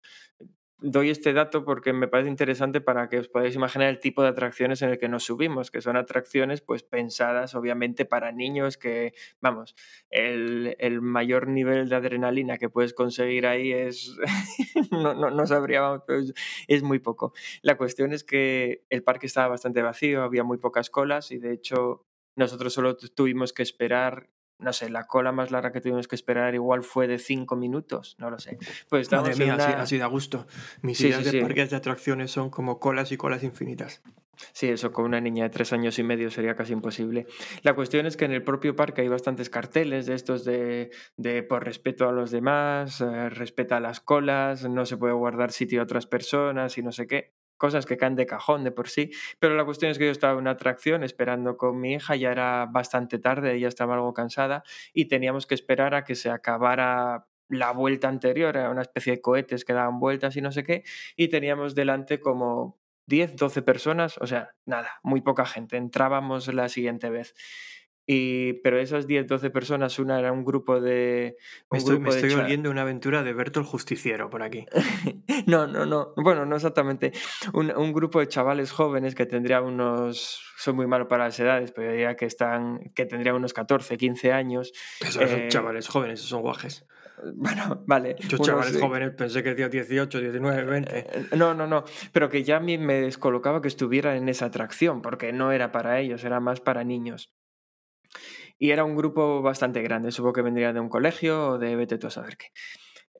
doy 0.83 1.09
este 1.09 1.31
dato 1.31 1.63
porque 1.63 1.93
me 1.93 2.09
parece 2.09 2.29
interesante 2.29 2.81
para 2.81 3.07
que 3.07 3.17
os 3.17 3.29
podáis 3.29 3.55
imaginar 3.55 3.87
el 3.87 3.99
tipo 3.99 4.21
de 4.21 4.27
atracciones 4.27 4.81
en 4.81 4.89
el 4.89 4.99
que 4.99 5.07
nos 5.07 5.23
subimos, 5.23 5.71
que 5.71 5.79
son 5.79 5.95
atracciones 5.95 6.59
pues 6.59 6.83
pensadas 6.83 7.55
obviamente 7.55 8.03
para 8.03 8.33
niños 8.33 8.77
que, 8.77 9.13
vamos, 9.39 9.75
el, 10.09 10.75
mayor 11.01 11.47
nivel 11.47 11.87
de 11.87 11.95
adrenalina 11.95 12.57
que 12.57 12.69
puedes 12.69 12.93
conseguir 12.93 13.47
ahí 13.47 13.71
es, 13.71 14.17
no, 14.91 15.13
no, 15.13 15.31
no 15.31 15.47
sabría, 15.47 16.03
pero 16.05 16.19
es, 16.67 16.83
muy 16.83 16.99
poco. 16.99 17.33
La 17.61 17.77
cuestión 17.77 18.11
es 18.11 18.25
que 18.25 18.83
el 18.89 19.03
parque 19.03 19.27
estaba 19.27 19.47
bastante 19.47 19.81
vacío, 19.81 20.21
había 20.21 20.43
muy 20.43 20.57
pocas 20.57 20.89
colas 20.89 21.31
y 21.31 21.37
de 21.37 21.53
hecho 21.53 22.05
nosotros 22.35 22.73
solo 22.73 22.97
tuvimos 22.97 23.53
que 23.53 23.63
esperar 23.63 24.32
no 24.59 24.73
sé, 24.73 24.89
la 24.89 25.05
cola 25.05 25.31
más 25.31 25.51
larga 25.51 25.71
que 25.71 25.81
tuvimos 25.81 26.07
que 26.07 26.15
esperar 26.15 26.55
igual 26.55 26.83
fue 26.83 27.07
de 27.07 27.19
cinco 27.19 27.55
minutos, 27.55 28.15
no 28.19 28.29
lo 28.29 28.39
sé. 28.39 28.57
Pues 28.89 29.11
Madre 29.11 29.35
mía, 29.35 29.55
así, 29.55 29.97
da 29.97 30.07
gusto. 30.07 30.47
Mis 30.81 30.99
ideas 31.01 31.31
de 31.31 31.41
parques 31.41 31.69
de 31.69 31.75
atracciones 31.75 32.31
son 32.31 32.49
como 32.49 32.79
colas 32.79 33.11
y 33.11 33.17
colas 33.17 33.43
infinitas. 33.43 34.01
Sí, 34.51 34.67
eso 34.67 34.91
con 34.91 35.05
una 35.05 35.21
niña 35.21 35.43
de 35.43 35.49
tres 35.51 35.73
años 35.73 35.97
y 35.99 36.03
medio 36.03 36.31
sería 36.31 36.55
casi 36.55 36.73
imposible. 36.73 37.27
La 37.61 37.75
cuestión 37.75 38.05
es 38.05 38.17
que 38.17 38.25
en 38.25 38.31
el 38.31 38.43
propio 38.43 38.75
parque 38.75 39.01
hay 39.01 39.07
bastantes 39.07 39.49
carteles 39.49 40.05
de 40.05 40.15
estos 40.15 40.43
de, 40.43 40.91
de 41.17 41.43
por 41.43 41.63
respeto 41.63 42.09
a 42.09 42.11
los 42.11 42.31
demás, 42.31 42.99
eh, 43.01 43.29
respeta 43.29 43.79
las 43.79 43.99
colas, 43.99 44.67
no 44.67 44.85
se 44.85 44.97
puede 44.97 45.13
guardar 45.13 45.51
sitio 45.51 45.81
a 45.81 45.83
otras 45.83 46.07
personas 46.07 46.77
y 46.77 46.83
no 46.83 46.91
sé 46.91 47.07
qué 47.07 47.33
cosas 47.57 47.85
que 47.85 47.97
caen 47.97 48.15
de 48.15 48.25
cajón 48.25 48.63
de 48.63 48.71
por 48.71 48.89
sí, 48.89 49.11
pero 49.39 49.55
la 49.55 49.65
cuestión 49.65 49.91
es 49.91 49.97
que 49.97 50.05
yo 50.05 50.11
estaba 50.11 50.33
en 50.33 50.39
una 50.39 50.51
atracción 50.51 51.03
esperando 51.03 51.57
con 51.57 51.79
mi 51.79 51.93
hija, 51.93 52.15
ya 52.15 52.31
era 52.31 52.65
bastante 52.65 53.19
tarde, 53.19 53.53
ella 53.55 53.67
estaba 53.67 53.95
algo 53.95 54.13
cansada 54.13 54.63
y 54.93 55.05
teníamos 55.05 55.47
que 55.47 55.55
esperar 55.55 55.95
a 55.95 56.03
que 56.03 56.15
se 56.15 56.29
acabara 56.29 57.27
la 57.49 57.71
vuelta 57.71 58.07
anterior, 58.07 58.55
era 58.55 58.69
una 58.69 58.81
especie 58.81 59.13
de 59.13 59.21
cohetes 59.21 59.65
que 59.65 59.73
daban 59.73 59.99
vueltas 59.99 60.35
y 60.35 60.41
no 60.41 60.51
sé 60.51 60.63
qué, 60.63 60.83
y 61.15 61.27
teníamos 61.27 61.75
delante 61.75 62.19
como 62.19 62.79
10, 63.07 63.35
12 63.35 63.61
personas, 63.61 64.17
o 64.19 64.27
sea, 64.27 64.55
nada, 64.65 64.99
muy 65.03 65.21
poca 65.21 65.45
gente, 65.45 65.77
entrábamos 65.77 66.51
la 66.53 66.69
siguiente 66.69 67.09
vez. 67.09 67.35
Y, 68.05 68.53
pero 68.61 68.79
esas 68.79 69.07
10, 69.07 69.27
12 69.27 69.49
personas, 69.49 69.97
una 69.97 70.19
era 70.19 70.33
un 70.33 70.43
grupo 70.43 70.81
de. 70.81 71.37
Me 71.71 71.77
estoy, 71.77 71.99
me 71.99 72.09
estoy 72.09 72.33
oliendo 72.33 72.69
una 72.69 72.81
aventura 72.81 73.23
de 73.23 73.31
Berto 73.33 73.61
el 73.61 73.65
Justiciero 73.65 74.29
por 74.29 74.43
aquí. 74.43 74.65
no, 75.47 75.67
no, 75.67 75.85
no. 75.85 76.13
Bueno, 76.17 76.45
no 76.45 76.57
exactamente. 76.57 77.13
Un, 77.53 77.71
un, 77.71 77.93
grupo 77.93 78.19
de 78.19 78.27
chavales 78.27 78.71
jóvenes 78.71 79.15
que 79.15 79.25
tendría 79.25 79.61
unos. 79.61 80.43
Soy 80.57 80.73
muy 80.73 80.85
malo 80.85 81.07
para 81.07 81.25
las 81.25 81.39
edades, 81.39 81.71
pero 81.71 81.91
diría 81.91 82.17
que 82.17 82.25
están. 82.25 82.91
que 82.93 83.05
tendrían 83.05 83.35
unos 83.35 83.53
14, 83.53 83.97
15 83.97 84.33
años. 84.33 84.73
Esos 84.99 85.29
son 85.29 85.39
eh, 85.39 85.47
chavales 85.47 85.87
jóvenes, 85.87 86.19
esos 86.19 86.29
son 86.29 86.41
guajes. 86.41 86.85
Bueno, 87.35 87.83
vale. 87.87 88.17
Yo, 88.27 88.37
chavales 88.37 88.77
jóvenes, 88.77 89.11
pensé 89.11 89.43
que 89.43 89.49
decía 89.49 89.69
18, 89.69 90.19
19, 90.19 90.63
20. 90.63 91.05
No, 91.37 91.53
no, 91.53 91.67
no. 91.67 91.85
Pero 92.11 92.29
que 92.29 92.43
ya 92.43 92.57
a 92.57 92.59
mí 92.59 92.77
me 92.77 92.95
descolocaba 92.95 93.61
que 93.61 93.69
estuvieran 93.69 94.17
en 94.17 94.27
esa 94.27 94.47
atracción, 94.47 95.01
porque 95.01 95.31
no 95.31 95.53
era 95.53 95.71
para 95.71 96.01
ellos, 96.01 96.25
era 96.25 96.41
más 96.41 96.59
para 96.59 96.83
niños. 96.83 97.31
Y 98.63 98.71
era 98.71 98.85
un 98.85 98.95
grupo 98.95 99.41
bastante 99.41 99.81
grande, 99.81 100.13
supongo 100.13 100.35
que 100.35 100.41
vendría 100.41 100.71
de 100.71 100.79
un 100.79 100.87
colegio 100.87 101.49
o 101.49 101.57
de 101.57 101.75
vete 101.75 101.97
tú 101.97 102.07
a 102.07 102.11
saber 102.11 102.37
qué. 102.37 102.45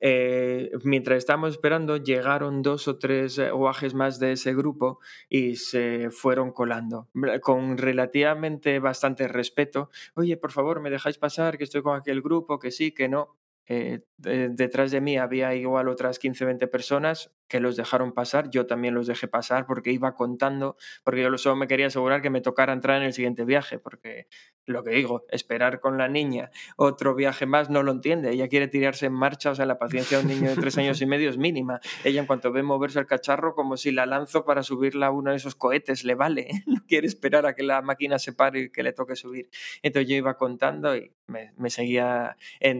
Eh, 0.00 0.70
mientras 0.84 1.18
estábamos 1.18 1.50
esperando, 1.50 1.98
llegaron 1.98 2.62
dos 2.62 2.88
o 2.88 2.96
tres 2.96 3.36
eh, 3.36 3.50
guajes 3.50 3.92
más 3.92 4.18
de 4.18 4.32
ese 4.32 4.54
grupo 4.54 5.00
y 5.28 5.56
se 5.56 6.08
fueron 6.10 6.50
colando 6.50 7.10
con 7.42 7.76
relativamente 7.76 8.78
bastante 8.78 9.28
respeto. 9.28 9.90
Oye, 10.14 10.38
por 10.38 10.50
favor, 10.50 10.80
¿me 10.80 10.88
dejáis 10.88 11.18
pasar? 11.18 11.58
Que 11.58 11.64
estoy 11.64 11.82
con 11.82 11.94
aquel 11.94 12.22
grupo, 12.22 12.58
que 12.58 12.70
sí, 12.70 12.94
que 12.94 13.10
no. 13.10 13.36
Eh, 13.66 14.00
detrás 14.16 14.92
de 14.92 15.02
mí 15.02 15.18
había 15.18 15.54
igual 15.54 15.88
otras 15.88 16.18
15, 16.18 16.46
20 16.46 16.68
personas 16.68 17.34
que 17.48 17.60
los 17.60 17.76
dejaron 17.76 18.12
pasar, 18.12 18.50
yo 18.50 18.66
también 18.66 18.94
los 18.94 19.06
dejé 19.06 19.28
pasar 19.28 19.66
porque 19.66 19.92
iba 19.92 20.14
contando, 20.14 20.76
porque 21.02 21.22
yo 21.22 21.36
solo 21.38 21.56
me 21.56 21.68
quería 21.68 21.86
asegurar 21.86 22.22
que 22.22 22.30
me 22.30 22.40
tocara 22.40 22.72
entrar 22.72 22.98
en 22.98 23.04
el 23.04 23.12
siguiente 23.12 23.44
viaje, 23.44 23.78
porque 23.78 24.28
lo 24.66 24.82
que 24.82 24.90
digo, 24.90 25.24
esperar 25.30 25.80
con 25.80 25.98
la 25.98 26.08
niña 26.08 26.50
otro 26.76 27.14
viaje 27.14 27.46
más 27.46 27.68
no 27.68 27.82
lo 27.82 27.92
entiende, 27.92 28.30
ella 28.30 28.48
quiere 28.48 28.68
tirarse 28.68 29.06
en 29.06 29.12
marcha, 29.12 29.50
o 29.50 29.54
sea, 29.54 29.66
la 29.66 29.78
paciencia 29.78 30.18
de 30.18 30.24
un 30.24 30.30
niño 30.30 30.50
de 30.50 30.56
tres 30.56 30.78
años 30.78 31.00
y 31.02 31.06
medio 31.06 31.28
es 31.28 31.36
mínima, 31.36 31.80
ella 32.02 32.20
en 32.20 32.26
cuanto 32.26 32.50
ve 32.50 32.62
moverse 32.62 32.98
el 32.98 33.06
cacharro 33.06 33.54
como 33.54 33.76
si 33.76 33.92
la 33.92 34.06
lanzo 34.06 34.44
para 34.44 34.62
subirla 34.62 35.08
a 35.08 35.10
uno 35.10 35.30
de 35.30 35.36
esos 35.36 35.54
cohetes, 35.54 36.04
le 36.04 36.14
vale, 36.14 36.48
no 36.66 36.82
quiere 36.86 37.06
esperar 37.06 37.46
a 37.46 37.54
que 37.54 37.62
la 37.62 37.82
máquina 37.82 38.18
se 38.18 38.32
pare 38.32 38.60
y 38.60 38.70
que 38.70 38.82
le 38.82 38.92
toque 38.92 39.16
subir. 39.16 39.50
Entonces 39.82 40.08
yo 40.08 40.16
iba 40.16 40.36
contando 40.36 40.96
y 40.96 41.12
me, 41.26 41.70
seguía, 41.70 42.36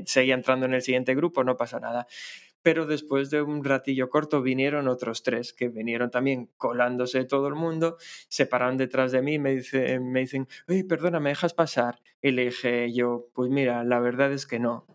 seguía 0.07 0.35
entrando 0.35 0.67
en 0.67 0.75
el 0.75 0.83
siguiente 0.83 1.15
grupo, 1.15 1.45
no 1.45 1.57
pasa 1.57 1.81
nada 1.81 2.07
pero 2.65 2.87
después 2.87 3.29
de 3.29 3.43
un 3.43 3.63
ratillo 3.63 4.09
corto 4.09 4.41
vinieron 4.41 4.89
otros 4.89 5.23
tres 5.23 5.53
que 5.53 5.69
vinieron 5.69 6.11
también 6.11 6.49
colándose 6.57 7.27
todo 7.27 7.47
el 7.47 7.55
mundo, 7.55 7.99
se 8.29 8.47
pararon 8.47 8.79
detrás 8.79 9.13
de 9.13 9.21
mí 9.21 9.35
y 9.35 9.39
me, 9.39 9.55
dice, 9.55 10.01
me 10.01 10.21
dicen, 10.21 10.49
oye, 10.67 10.83
perdona, 10.83 11.21
¿me 11.21 11.29
dejas 11.29 11.53
pasar? 11.53 12.01
Y 12.23 12.31
le 12.31 12.47
dije 12.47 12.91
yo, 12.91 13.29
pues 13.35 13.51
mira, 13.51 13.85
la 13.85 14.01
verdad 14.01 14.33
es 14.33 14.47
que 14.47 14.59
no. 14.59 14.87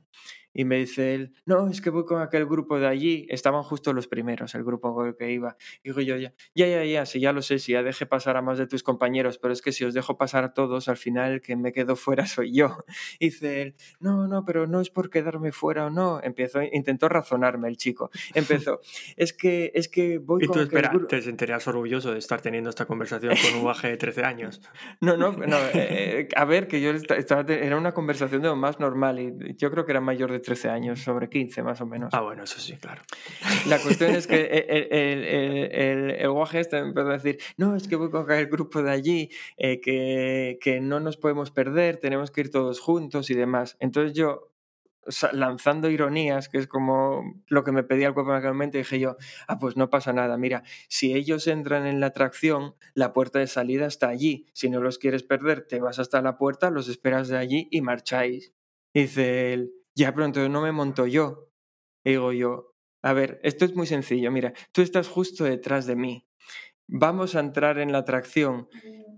Y 0.54 0.66
me 0.66 0.78
dice 0.78 1.14
él, 1.14 1.34
no, 1.46 1.68
es 1.70 1.82
que 1.82 1.90
voy 1.90 2.06
con 2.06 2.22
aquel 2.22 2.46
grupo 2.46 2.80
de 2.80 2.88
allí. 2.88 3.28
Estaban 3.30 3.64
justo 3.64 3.94
los 3.94 4.08
primeros, 4.08 4.56
el 4.56 4.64
grupo 4.64 4.94
con 4.94 5.08
el 5.08 5.16
que 5.16 5.32
iba. 5.32 5.56
Y 5.84 5.90
digo 5.90 6.02
yo, 6.02 6.18
ya, 6.18 6.34
ya, 6.56 6.68
ya, 6.68 6.84
ya, 6.84 7.06
si 7.06 7.20
ya 7.20 7.34
lo 7.34 7.42
sé, 7.42 7.60
si 7.60 7.74
ya 7.74 7.84
dejé 7.84 8.06
pasar 8.06 8.38
a 8.38 8.42
más 8.42 8.58
de 8.58 8.68
tus 8.68 8.84
compañeros, 8.84 9.38
pero 9.38 9.54
es 9.54 9.62
que 9.62 9.72
si 9.72 9.86
os 9.86 9.94
dejo 9.94 10.18
pasar 10.18 10.44
a 10.44 10.54
todos, 10.54 10.88
al 10.88 10.98
final 10.98 11.34
el 11.34 11.42
que 11.42 11.56
me 11.56 11.72
quedo 11.72 11.96
fuera 11.96 12.26
soy 12.26 12.54
yo. 12.54 12.78
Y 13.20 13.26
dice 13.30 13.62
él, 13.62 13.76
no, 14.00 14.28
no, 14.28 14.46
pero 14.46 14.68
no 14.68 14.82
es 14.82 14.90
por 14.90 15.10
quedarme 15.10 15.52
fuera 15.52 15.86
o 15.86 15.90
no. 15.90 16.20
Empezó, 16.24 16.62
intentó 16.62 17.10
razonarme 17.10 17.68
el 17.68 17.78
chico. 17.78 18.10
Empezó, 18.34 18.82
es 19.18 19.34
que, 19.34 19.72
es 19.76 19.88
que 19.88 20.18
voy 20.18 20.44
y 20.44 20.48
tú, 20.48 20.60
espera, 20.60 20.92
te 21.08 21.22
sentirías 21.22 21.68
orgulloso 21.68 22.12
de 22.12 22.20
estar 22.20 22.42
teniendo 22.42 22.70
esta 22.70 22.86
conversación 22.86 23.34
con 23.36 23.60
un 23.60 23.66
baje 23.66 23.90
de 23.90 23.98
13 23.98 24.24
años. 24.24 24.62
No, 25.02 25.16
no, 25.16 25.32
no, 25.32 25.58
eh, 25.74 26.28
a 26.36 26.46
ver, 26.46 26.68
que 26.68 26.82
yo 26.82 26.92
estaba, 26.92 27.42
era 27.54 27.78
una 27.78 27.94
conversación 27.94 28.42
de 28.42 28.50
lo 28.50 28.56
más 28.56 28.80
normal 28.80 29.20
y 29.20 29.56
yo 29.56 29.72
creo 29.72 29.86
que 29.86 29.92
era 29.92 30.02
mayor 30.02 30.32
de 30.32 30.39
13 30.40 30.70
años, 30.70 31.02
sobre 31.02 31.30
15 31.30 31.64
más 31.64 31.82
o 31.82 31.86
menos. 31.86 32.10
Ah, 32.14 32.22
bueno, 32.22 32.44
eso 32.44 32.60
sí, 32.60 32.76
claro. 32.78 33.02
La 33.68 33.80
cuestión 33.80 34.16
es 34.16 34.28
que 34.28 34.42
el, 34.92 35.24
el, 35.24 36.12
el, 36.12 36.30
guaje 36.32 36.60
este 36.60 36.78
empezó 36.78 37.10
a 37.10 37.14
decir, 37.14 37.40
no, 37.58 37.76
es 37.76 37.88
que 37.88 37.96
voy 37.96 38.10
con 38.10 38.30
el 38.32 38.48
grupo 38.48 38.82
de 38.82 38.92
allí, 38.92 39.30
eh, 39.58 39.80
que, 39.82 40.58
que 40.62 40.80
no 40.82 41.00
nos 41.00 41.18
podemos 41.18 41.52
perder, 41.52 41.98
tenemos 41.98 42.32
que 42.32 42.42
ir 42.42 42.52
todos 42.52 42.80
juntos 42.80 43.30
y 43.30 43.34
demás. 43.34 43.78
Entonces 43.80 44.14
yo, 44.14 44.50
lanzando 45.32 45.90
ironías, 45.90 46.50
que 46.50 46.58
es 46.58 46.68
como 46.68 47.42
lo 47.48 47.64
que 47.64 47.72
me 47.72 47.84
pedía 47.84 48.08
el 48.08 48.14
cuerpo 48.14 48.32
en 48.32 48.38
aquel 48.38 48.52
momento, 48.52 48.78
dije 48.78 49.00
yo, 49.00 49.18
ah, 49.48 49.60
pues 49.60 49.76
no 49.76 49.90
pasa 49.90 50.14
nada, 50.14 50.38
mira, 50.38 50.64
si 50.88 51.14
ellos 51.14 51.48
entran 51.48 51.86
en 51.86 52.00
la 52.00 52.08
atracción, 52.08 52.76
la 52.94 53.14
puerta 53.14 53.40
de 53.40 53.48
salida 53.48 53.86
está 53.86 54.10
allí, 54.10 54.48
si 54.54 54.70
no 54.70 54.82
los 54.82 54.98
quieres 54.98 55.24
perder, 55.24 55.66
te 55.68 55.80
vas 55.80 56.00
hasta 56.00 56.22
la 56.22 56.38
puerta, 56.38 56.70
los 56.70 56.88
esperas 56.90 57.28
de 57.28 57.38
allí 57.38 57.68
y 57.72 57.82
marcháis. 57.82 58.54
Dice 58.94 59.54
él, 59.54 59.72
ya, 60.00 60.14
pero 60.14 60.26
entonces 60.26 60.50
no 60.50 60.62
me 60.62 60.72
monto 60.72 61.06
yo. 61.06 61.52
digo 62.04 62.32
yo, 62.32 62.74
a 63.04 63.14
ver, 63.14 63.40
esto 63.44 63.66
es 63.66 63.76
muy 63.76 63.86
sencillo, 63.86 64.32
mira, 64.32 64.54
tú 64.72 64.82
estás 64.82 65.08
justo 65.08 65.44
detrás 65.44 65.86
de 65.86 65.96
mí. 65.96 66.26
Vamos 66.88 67.36
a 67.36 67.42
entrar 67.42 67.78
en 67.80 67.92
la 67.92 68.00
atracción. 68.00 68.68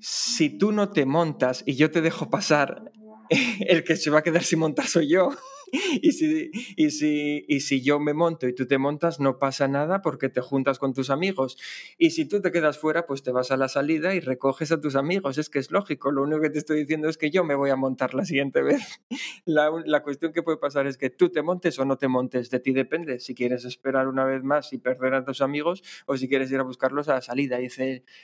Si 0.01 0.57
tú 0.57 0.71
no 0.71 0.91
te 0.91 1.05
montas 1.05 1.63
y 1.65 1.75
yo 1.75 1.91
te 1.91 2.01
dejo 2.01 2.29
pasar, 2.29 2.91
el 3.67 3.83
que 3.83 3.95
se 3.95 4.09
va 4.09 4.19
a 4.19 4.23
quedar 4.23 4.43
sin 4.43 4.59
montar 4.59 4.87
soy 4.87 5.09
yo. 5.09 5.29
y, 6.01 6.11
si, 6.11 6.51
y, 6.75 6.91
si, 6.91 7.45
y 7.47 7.59
si 7.61 7.81
yo 7.81 7.99
me 7.99 8.13
monto 8.13 8.47
y 8.47 8.53
tú 8.53 8.65
te 8.65 8.77
montas, 8.77 9.19
no 9.19 9.39
pasa 9.39 9.67
nada 9.67 10.01
porque 10.01 10.29
te 10.29 10.41
juntas 10.41 10.79
con 10.79 10.93
tus 10.93 11.09
amigos. 11.09 11.57
Y 11.97 12.11
si 12.11 12.25
tú 12.25 12.41
te 12.41 12.51
quedas 12.51 12.77
fuera, 12.77 13.05
pues 13.05 13.23
te 13.23 13.31
vas 13.31 13.51
a 13.51 13.57
la 13.57 13.69
salida 13.69 14.13
y 14.15 14.19
recoges 14.19 14.71
a 14.71 14.81
tus 14.81 14.95
amigos. 14.95 15.37
Es 15.37 15.49
que 15.49 15.59
es 15.59 15.71
lógico. 15.71 16.11
Lo 16.11 16.23
único 16.23 16.41
que 16.41 16.49
te 16.49 16.59
estoy 16.59 16.79
diciendo 16.79 17.09
es 17.09 17.17
que 17.17 17.31
yo 17.31 17.43
me 17.43 17.55
voy 17.55 17.69
a 17.69 17.75
montar 17.75 18.13
la 18.13 18.25
siguiente 18.25 18.61
vez. 18.63 19.01
La, 19.45 19.71
la 19.85 20.03
cuestión 20.03 20.33
que 20.33 20.43
puede 20.43 20.57
pasar 20.57 20.87
es 20.87 20.97
que 20.97 21.09
tú 21.09 21.29
te 21.29 21.41
montes 21.41 21.79
o 21.79 21.85
no 21.85 21.97
te 21.97 22.07
montes. 22.07 22.49
De 22.49 22.59
ti 22.59 22.73
depende. 22.73 23.19
Si 23.19 23.33
quieres 23.33 23.65
esperar 23.65 24.07
una 24.07 24.25
vez 24.25 24.43
más 24.43 24.73
y 24.73 24.77
perder 24.77 25.13
a 25.13 25.23
tus 25.23 25.41
amigos 25.41 25.83
o 26.05 26.17
si 26.17 26.27
quieres 26.27 26.51
ir 26.51 26.59
a 26.59 26.63
buscarlos 26.63 27.07
a 27.09 27.15
la 27.15 27.21
salida. 27.21 27.61
Y 27.61 27.69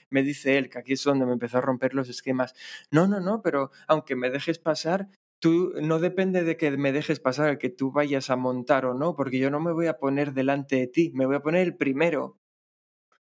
me 0.10 0.24
dice 0.24 0.58
él 0.58 0.70
que 0.70 0.80
aquí 0.80 0.94
es 0.94 1.04
donde 1.04 1.26
me 1.26 1.34
empezó 1.34 1.60
a 1.60 1.62
romper 1.62 1.94
los 1.94 2.10
esquemas. 2.10 2.54
No, 2.92 3.08
no, 3.08 3.20
no, 3.20 3.42
pero 3.42 3.72
aunque 3.88 4.16
me 4.16 4.30
dejes 4.30 4.60
pasar, 4.60 5.10
tú 5.40 5.74
no 5.82 6.00
depende 6.00 6.44
de 6.44 6.58
que 6.58 6.72
me 6.72 6.92
dejes 6.92 7.20
pasar 7.20 7.58
que 7.58 7.70
tú 7.70 7.92
vayas 7.92 8.30
a 8.30 8.36
montar 8.36 8.86
o 8.86 8.94
no, 8.94 9.16
porque 9.16 9.40
yo 9.40 9.50
no 9.50 9.60
me 9.60 9.72
voy 9.72 9.88
a 9.88 9.98
poner 9.98 10.34
delante 10.34 10.78
de 10.78 10.88
ti, 10.88 11.12
me 11.14 11.26
voy 11.26 11.36
a 11.36 11.42
poner 11.42 11.62
el 11.62 11.76
primero. 11.76 12.38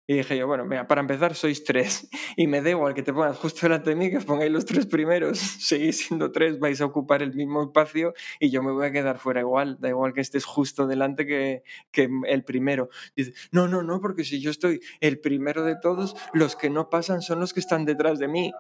Y 0.08 0.18
dije 0.18 0.38
yo, 0.38 0.46
bueno, 0.46 0.66
mira, 0.66 0.88
para 0.88 1.02
empezar 1.02 1.34
sois 1.34 1.64
tres 1.64 2.08
y 2.38 2.46
me 2.46 2.62
da 2.62 2.70
igual 2.70 2.94
que 2.94 3.02
te 3.02 3.12
pongas 3.12 3.38
justo 3.38 3.62
delante 3.64 3.90
de 3.90 3.96
mí, 3.96 4.12
que 4.12 4.20
pongáis 4.20 4.52
los 4.52 4.66
tres 4.66 4.86
primeros, 4.86 5.40
seguís 5.60 6.06
siendo 6.06 6.32
tres, 6.32 6.60
vais 6.60 6.80
a 6.82 6.86
ocupar 6.86 7.24
el 7.24 7.34
mismo 7.34 7.64
espacio 7.64 8.14
y 8.40 8.52
yo 8.52 8.62
me 8.62 8.72
voy 8.72 8.86
a 8.86 8.92
quedar 8.92 9.18
fuera 9.18 9.40
igual, 9.40 9.78
da 9.80 9.90
igual 9.90 10.14
que 10.14 10.22
estés 10.22 10.46
justo 10.46 10.86
delante 10.86 11.26
que, 11.26 11.64
que 11.92 12.08
el 12.28 12.44
primero. 12.44 12.90
Dice, 13.16 13.34
no, 13.52 13.68
no, 13.68 13.82
no, 13.82 14.00
porque 14.00 14.24
si 14.24 14.40
yo 14.40 14.52
estoy 14.52 14.80
el 15.00 15.20
primero 15.20 15.64
de 15.64 15.76
todos, 15.76 16.16
los 16.34 16.56
que 16.56 16.70
no 16.70 16.90
pasan 16.92 17.24
son 17.24 17.40
los 17.40 17.54
que 17.54 17.60
están 17.60 17.86
detrás 17.86 18.20
de 18.20 18.28
mí. 18.28 18.54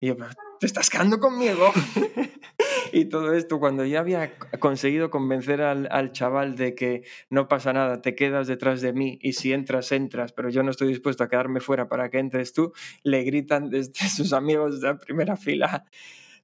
Y 0.00 0.08
yo, 0.08 0.16
te 0.58 0.66
estás 0.66 0.90
quedando 0.90 1.18
conmigo. 1.18 1.72
y 2.92 3.06
todo 3.06 3.34
esto, 3.34 3.58
cuando 3.58 3.84
ya 3.84 4.00
había 4.00 4.36
conseguido 4.58 5.10
convencer 5.10 5.62
al, 5.62 5.88
al, 5.90 6.12
chaval 6.12 6.56
de 6.56 6.74
que 6.74 7.04
no 7.30 7.48
pasa 7.48 7.72
nada, 7.72 8.02
te 8.02 8.14
quedas 8.14 8.46
detrás 8.46 8.80
de 8.80 8.92
mí 8.92 9.18
y 9.22 9.34
si 9.34 9.52
entras, 9.52 9.92
entras, 9.92 10.32
pero 10.32 10.50
yo 10.50 10.62
no 10.62 10.70
estoy 10.70 10.88
dispuesto 10.88 11.24
a 11.24 11.28
quedarme 11.28 11.60
fuera 11.60 11.88
para 11.88 12.10
que 12.10 12.18
entres 12.18 12.52
tú, 12.52 12.72
le 13.02 13.22
gritan 13.22 13.70
desde 13.70 13.92
sus 14.08 14.32
amigos 14.32 14.80
de 14.80 14.88
la 14.88 14.98
primera 14.98 15.36
fila, 15.36 15.84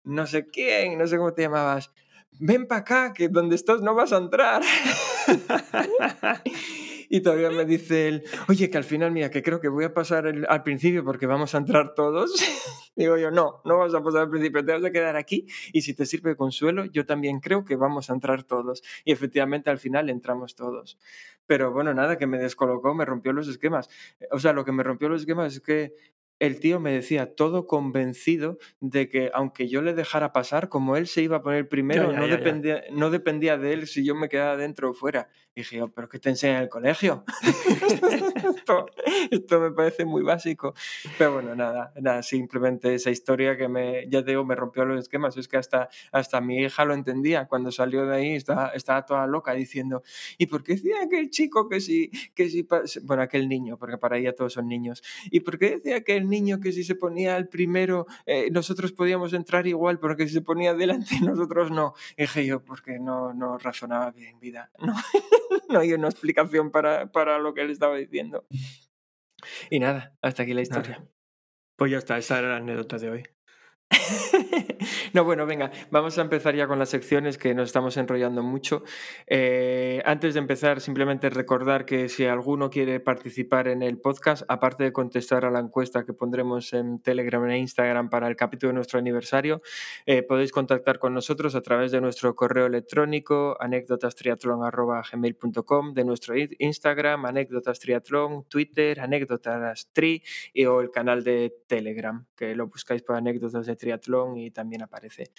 no 0.05 0.27
sé 0.27 0.47
quién, 0.47 0.99
no 0.99 1.07
sé 1.07 1.17
cómo 1.17 1.33
te 1.33 1.43
llamabas, 1.43 1.91
ven 2.39 2.67
para 2.67 2.83
acá, 2.83 3.13
que 3.13 3.29
donde 3.29 3.57
estás 3.57 3.81
no 3.81 3.95
vas 3.95 4.13
a 4.13 4.19
entrar. 4.19 4.63
Y 7.15 7.21
todavía 7.21 7.49
me 7.49 7.65
dice 7.65 8.09
él, 8.09 8.25
oye, 8.49 8.69
que 8.69 8.77
al 8.77 8.83
final, 8.83 9.13
mira, 9.13 9.31
que 9.31 9.41
creo 9.41 9.61
que 9.61 9.69
voy 9.69 9.85
a 9.85 9.95
pasar 9.95 10.27
al 10.27 10.63
principio 10.65 11.05
porque 11.05 11.27
vamos 11.27 11.55
a 11.55 11.59
entrar 11.59 11.95
todos. 11.95 12.35
Digo 12.97 13.17
yo, 13.17 13.31
no, 13.31 13.61
no 13.65 13.79
vas 13.79 13.95
a 13.95 14.03
pasar 14.03 14.23
al 14.23 14.31
principio, 14.31 14.65
te 14.65 14.73
vas 14.73 14.83
a 14.83 14.91
quedar 14.91 15.15
aquí 15.15 15.47
y 15.73 15.83
si 15.83 15.95
te 15.95 16.07
sirve 16.07 16.31
de 16.31 16.37
consuelo, 16.37 16.87
yo 16.87 17.07
también 17.07 17.39
creo 17.39 17.65
que 17.65 17.77
vamos 17.77 18.11
a 18.11 18.15
entrar 18.15 18.43
todos. 18.43 18.83
Y 19.05 19.13
efectivamente 19.13 19.71
al 19.71 19.79
final 19.79 20.11
entramos 20.11 20.57
todos. 20.57 20.99
Pero 21.47 21.71
bueno, 21.71 21.95
nada, 21.95 22.19
que 22.19 22.27
me 22.27 22.37
descolocó, 22.37 22.95
me 22.95 23.05
rompió 23.05 23.33
los 23.33 23.47
esquemas. 23.47 23.89
O 24.33 24.41
sea, 24.41 24.53
lo 24.53 24.65
que 24.65 24.73
me 24.73 24.83
rompió 24.83 25.09
los 25.09 25.21
esquemas 25.21 25.55
es 25.55 25.61
que 25.61 25.95
el 26.41 26.59
tío 26.59 26.81
me 26.81 26.93
decía 26.93 27.35
todo 27.35 27.69
convencido 27.69 28.59
de 28.81 29.09
que 29.09 29.31
aunque 29.35 29.69
yo 29.69 29.83
le 29.83 29.95
dejara 29.95 30.33
pasar, 30.33 30.69
como 30.69 30.97
él 30.97 31.07
se 31.07 31.23
iba 31.23 31.37
a 31.37 31.43
poner 31.43 31.69
primero, 31.69 32.13
no, 32.13 32.27
dependía, 32.27 32.83
no 32.91 33.11
dependía 33.11 33.57
de 33.57 33.73
él 33.73 33.87
si 33.87 34.05
yo 34.05 34.17
me 34.17 34.29
quedaba 34.29 34.57
dentro 34.57 34.91
o 34.91 34.95
fuera. 34.95 35.29
Dije, 35.55 35.81
¿pero 35.95 36.09
qué 36.09 36.19
te 36.19 36.31
enseña 36.31 36.57
en 36.57 36.63
el 36.65 36.69
colegio? 36.69 37.25
esto, 39.31 39.61
me 39.61 39.71
parece 39.71 40.05
muy 40.05 40.23
básico. 40.23 40.75
Pero 41.17 41.35
bueno, 41.35 41.55
nada, 41.55 41.93
nada, 42.01 42.23
simplemente 42.23 42.95
esa 42.95 43.11
historia 43.11 43.57
que 43.57 43.69
me, 43.69 44.09
ya 44.09 44.25
te 44.25 44.33
digo, 44.33 44.45
me 44.45 44.57
rompió 44.57 44.85
los 44.85 44.99
esquemas. 44.99 45.37
Es 45.37 45.47
que 45.47 45.57
hasta, 45.57 45.89
hasta 46.11 46.41
mi 46.41 46.59
hija 46.59 46.85
lo 46.85 46.95
entendía. 46.95 47.47
Cuando 47.47 47.71
salió 47.71 48.05
de 48.07 48.17
ahí 48.17 48.35
estaba, 48.35 48.69
estaba 48.71 49.07
toda 49.07 49.27
loca 49.27 49.53
diciendo, 49.53 50.03
¿y 50.39 50.47
por 50.47 50.65
qué 50.65 50.75
decía 50.75 50.97
aquel 51.05 51.31
chico 51.31 51.69
que 51.69 51.81
sí, 51.81 52.11
que 52.35 52.49
sí, 52.49 52.67
bueno, 53.03 53.23
aquel 53.23 53.49
niño, 53.49 53.79
porque 53.79 53.99
para 53.99 54.19
ella 54.19 54.35
todos 54.35 54.55
son 54.55 54.69
niños, 54.69 55.03
¿y 55.31 55.41
por 55.41 55.59
qué 55.59 55.71
decía 55.71 56.03
que 56.03 56.17
el 56.17 56.29
niño 56.29 56.61
que 56.61 56.73
si 56.73 56.85
se 56.85 56.95
ponía 56.95 57.37
el 57.37 57.49
primero, 57.49 58.07
eh, 58.27 58.51
nosotros 58.51 58.93
podíamos 58.93 59.33
entrar 59.33 59.67
igual, 59.67 59.99
pero 59.99 60.17
que 60.17 60.27
si 60.27 60.35
se 60.35 60.41
ponía 60.41 60.75
delante, 60.75 61.15
nosotros 61.23 61.71
no. 61.71 61.95
Dije 62.17 62.45
yo, 62.47 62.63
porque 62.65 62.99
no, 62.99 63.33
no 63.35 63.59
razonaba 63.59 64.11
bien, 64.11 64.39
vida. 64.41 64.71
No, 64.85 64.95
no 65.69 65.81
hay 65.81 65.93
una 65.93 66.09
explicación 66.09 66.71
para, 66.71 67.11
para 67.13 67.39
lo 67.39 67.55
que 67.55 67.63
él 67.63 67.71
estaba 67.71 67.97
diciendo. 67.97 68.47
Y 69.71 69.79
nada, 69.79 70.17
hasta 70.23 70.43
aquí 70.43 70.55
la 70.55 70.63
historia. 70.63 71.07
Pues 71.77 71.91
ya 71.91 71.99
está, 71.99 72.19
esa 72.19 72.39
era 72.39 72.49
la 72.51 72.57
anécdota 72.57 72.99
de 72.99 73.11
hoy. 73.11 73.23
no, 75.13 75.25
bueno, 75.25 75.47
venga, 75.47 75.71
vamos 75.91 76.19
a 76.19 76.23
empezar 76.23 76.55
ya 76.55 76.67
con 76.67 76.79
las 76.79 76.89
secciones 76.89 77.37
que 77.39 77.55
nos 77.55 77.67
estamos 77.67 77.97
enrollando 77.97 78.43
mucho. 78.43 78.83
Eh, 79.27 80.03
antes 80.05 80.35
de 80.35 80.41
empezar, 80.41 80.81
simplemente 80.81 81.31
recordar 81.31 81.85
que 81.85 82.09
si 82.09 82.25
alguno 82.25 82.71
quiere 82.71 83.01
participar 83.01 83.69
en 83.69 83.83
el 83.83 83.99
podcast, 83.99 84.45
aparte 84.49 84.85
de 84.85 84.93
contestar 84.93 85.45
a 85.45 85.51
la 85.51 85.61
encuesta 85.61 86.05
que 86.05 86.13
pondremos 86.13 86.73
en 86.73 87.01
Telegram 87.01 87.49
e 87.51 87.59
Instagram 87.59 88.11
para 88.11 88.29
el 88.29 88.37
capítulo 88.37 88.71
de 88.71 88.75
nuestro 88.75 88.99
aniversario, 88.99 89.63
eh, 90.07 90.23
podéis 90.23 90.53
contactar 90.53 90.99
con 90.99 91.15
nosotros 91.15 91.55
a 91.55 91.63
través 91.63 91.93
de 91.93 92.01
nuestro 92.01 92.35
correo 92.35 92.67
electrónico 92.67 93.57
anécdotastriatlon.com, 93.61 95.95
de 95.95 96.05
nuestro 96.05 96.35
Instagram, 96.37 97.27
anécdotastriatlon, 97.27 98.45
Twitter, 98.49 99.01
anécdotastri 99.01 100.23
y 100.53 100.65
o 100.65 100.81
el 100.81 100.91
canal 100.91 101.23
de 101.23 101.55
Telegram, 101.67 102.27
que 102.37 102.55
lo 102.55 102.67
buscáis 102.67 103.03
por 103.03 103.17
anécdotas 103.17 103.67
de 103.67 103.74
triatlón 103.77 104.37
y 104.37 104.51
también 104.51 104.83
aparece. 104.83 105.33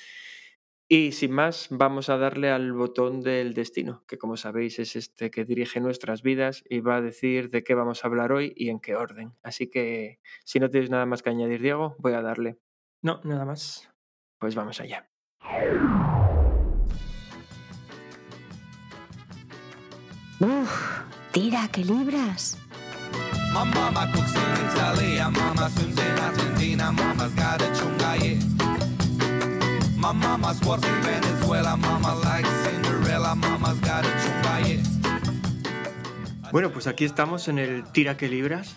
Y 0.88 1.14
sin 1.14 1.32
más, 1.32 1.68
vamos 1.72 2.10
a 2.10 2.18
darle 2.18 2.52
al 2.52 2.72
botón 2.72 3.22
del 3.22 3.56
destino, 3.56 4.04
que 4.08 4.20
como 4.20 4.38
sabéis 4.38 4.78
es 4.78 4.96
este 4.96 5.32
que 5.32 5.44
dirige 5.44 5.80
nuestras 5.80 6.22
vidas 6.22 6.64
y 6.70 6.80
va 6.80 6.98
a 6.98 7.02
decir 7.02 7.50
de 7.50 7.64
qué 7.64 7.74
vamos 7.74 8.04
a 8.04 8.08
hablar 8.08 8.32
hoy 8.32 8.54
y 8.56 8.70
en 8.70 8.80
qué 8.80 8.96
orden. 8.96 9.34
Así 9.42 9.68
que 9.68 10.20
si 10.44 10.60
no 10.60 10.70
tienes 10.70 10.92
nada 10.92 11.08
más 11.08 11.24
que 11.24 11.32
añadir, 11.32 11.62
Diego, 11.62 11.96
voy 11.98 12.14
a 12.14 12.22
darle. 12.22 12.60
No, 13.02 13.20
nada 13.24 13.46
más. 13.46 13.90
Pues 14.38 14.54
vamos 14.54 14.80
allá. 14.80 15.10
Uf, 20.40 21.02
tira, 21.32 21.68
que 21.72 21.84
libras. 21.84 22.60
My 23.56 23.64
mama 23.64 24.12
cooks 24.14 24.36
in 24.36 24.52
Italy, 24.68 25.16
my 25.16 25.30
mama 25.30 25.70
swims 25.70 25.98
in 25.98 26.20
Argentina, 26.20 26.92
mama's 26.92 27.34
got 27.36 27.62
a 27.62 27.68
chungaye. 27.72 28.36
My 29.96 30.12
mama's 30.12 30.60
works 30.68 30.86
in 30.86 31.02
Venezuela, 31.02 31.78
mama 31.78 32.16
likes 32.16 32.50
Cinderella, 32.66 33.34
mama's 33.34 33.80
got 33.80 34.04
a 34.04 34.10
chungaye. 34.22 34.84
Bueno, 36.52 36.74
pues 36.74 36.88
aquí 36.88 37.06
estamos 37.06 37.48
en 37.48 37.60
el 37.60 37.86
Tira 37.94 38.18
que 38.18 38.28
Libras. 38.28 38.76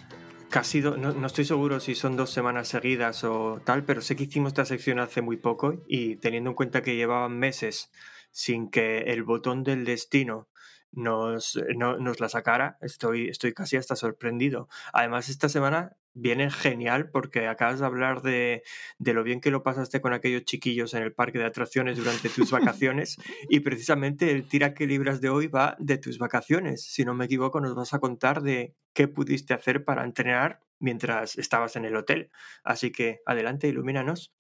Casi 0.49 0.81
do, 0.81 0.97
no, 0.97 1.13
no, 1.13 1.27
estoy 1.27 1.45
seguro 1.45 1.81
si 1.81 1.97
son 1.97 2.17
dos 2.17 2.31
semanas 2.31 2.69
seguidas 2.69 3.25
o 3.25 3.61
tal, 3.65 3.85
pero 3.85 4.01
sé 4.01 4.15
que 4.15 4.25
hicimos 4.25 4.51
esta 4.51 4.65
sección 4.65 5.01
hace 5.01 5.23
muy 5.23 5.39
poco 5.39 5.83
y 5.89 6.17
teniendo 6.19 6.51
en 6.51 6.55
cuenta 6.55 6.83
que 6.83 6.95
llevaban 6.95 7.37
meses 7.37 7.91
sin 8.31 8.71
que 8.71 8.99
el 9.09 9.25
botón 9.25 9.65
del 9.65 9.85
destino 9.85 10.47
nos, 10.93 11.57
eh, 11.57 11.75
no, 11.77 11.99
nos 11.99 12.21
la 12.21 12.29
sacara, 12.29 12.79
estoy, 12.81 13.29
estoy 13.29 13.53
casi 13.53 13.77
hasta 13.77 13.97
sorprendido. 13.97 14.69
Además, 14.93 15.29
esta 15.29 15.49
semana 15.49 15.97
viene 16.15 16.51
genial 16.51 17.11
porque 17.11 17.47
acabas 17.47 17.81
de 17.81 17.87
hablar 17.87 18.23
de, 18.23 18.63
de, 18.99 19.15
lo 19.15 19.23
bien 19.23 19.41
que 19.41 19.51
lo 19.51 19.63
pasaste 19.63 20.01
con 20.01 20.13
aquellos 20.13 20.45
chiquillos 20.45 20.95
en 20.95 21.03
el 21.03 21.13
parque 21.13 21.39
de 21.39 21.45
atracciones 21.45 21.97
durante 21.97 22.29
tus 22.29 22.51
vacaciones 22.51 23.19
y 23.49 23.61
precisamente 23.61 24.31
el 24.33 24.49
tira 24.49 24.75
que 24.75 24.87
libras 24.87 25.21
de 25.21 25.29
hoy 25.29 25.47
va 25.47 25.77
de 25.79 25.99
tus 25.99 26.19
vacaciones. 26.19 26.83
Si 26.83 27.05
no 27.05 27.15
me 27.15 27.27
equivoco, 27.27 27.61
nos 27.61 27.75
vas 27.75 27.95
a 27.95 28.01
contar 28.01 28.43
de 28.43 28.75
qué 28.93 29.09
pudiste 29.09 29.55
hacer 29.55 29.85
para 29.85 30.05
entrenar 30.05 30.61
mientras 30.81 31.39
estabas 31.39 31.77
en 31.77 31.85
el 31.85 31.97
hotel. 31.97 32.31
Así 32.65 32.91
que 32.91 33.21
adelante, 33.27 33.69
ilumínanos. 33.69 34.33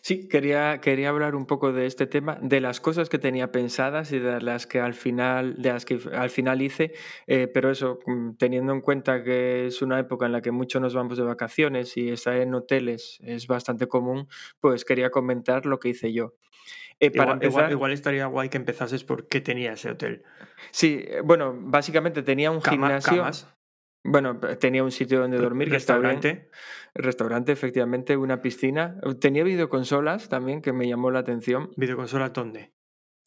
Sí, 0.00 0.28
quería, 0.28 0.80
quería 0.80 1.08
hablar 1.08 1.34
un 1.34 1.46
poco 1.46 1.72
de 1.72 1.86
este 1.86 2.06
tema, 2.06 2.38
de 2.40 2.60
las 2.60 2.80
cosas 2.80 3.08
que 3.08 3.18
tenía 3.18 3.50
pensadas 3.52 4.12
y 4.12 4.18
de 4.18 4.40
las 4.40 4.66
que 4.66 4.80
al 4.80 4.94
final, 4.94 5.54
de 5.60 5.72
las 5.72 5.84
que 5.84 5.98
al 6.12 6.30
final 6.30 6.62
hice, 6.62 6.92
eh, 7.26 7.48
pero 7.52 7.70
eso, 7.70 7.98
mm, 8.06 8.34
teniendo 8.36 8.72
en 8.72 8.80
cuenta 8.80 9.22
que 9.22 9.66
es 9.66 9.82
una 9.82 9.98
época 9.98 10.26
en 10.26 10.32
la 10.32 10.42
que 10.42 10.50
muchos 10.50 10.80
nos 10.82 10.94
vamos 10.94 11.16
de 11.18 11.24
vacaciones 11.24 11.96
y 11.96 12.10
estar 12.10 12.36
en 12.36 12.54
hoteles 12.54 13.18
es 13.22 13.46
bastante 13.46 13.86
común, 13.86 14.28
pues 14.60 14.84
quería 14.84 15.10
comentar 15.10 15.66
lo 15.66 15.78
que 15.78 15.90
hice 15.90 16.12
yo. 16.12 16.34
Eh, 17.00 17.10
para 17.10 17.24
igual, 17.24 17.34
empezar, 17.34 17.50
igual, 17.50 17.72
igual, 17.72 17.92
estaría 17.92 18.26
guay 18.26 18.48
que 18.48 18.56
empezases 18.56 19.04
por 19.04 19.26
qué 19.28 19.40
tenía 19.40 19.72
ese 19.72 19.90
hotel. 19.90 20.22
Sí, 20.70 21.04
eh, 21.06 21.22
bueno, 21.24 21.54
básicamente 21.56 22.22
tenía 22.22 22.50
un 22.50 22.60
Cama, 22.60 22.86
gimnasio. 22.86 23.16
Camas. 23.16 23.48
Bueno, 24.04 24.38
tenía 24.60 24.84
un 24.84 24.90
sitio 24.92 25.20
donde 25.20 25.38
dormir. 25.38 25.70
que 25.70 25.76
estaba 25.76 25.98
bien. 26.00 26.16
Restaurante. 26.20 26.50
Restaurante, 26.94 27.52
efectivamente, 27.52 28.16
una 28.16 28.42
piscina. 28.42 29.00
Tenía 29.18 29.42
videoconsolas 29.44 30.28
también, 30.28 30.60
que 30.60 30.72
me 30.72 30.86
llamó 30.86 31.10
la 31.10 31.20
atención. 31.20 31.70
¿Videoconsola 31.76 32.28
dónde? 32.28 32.72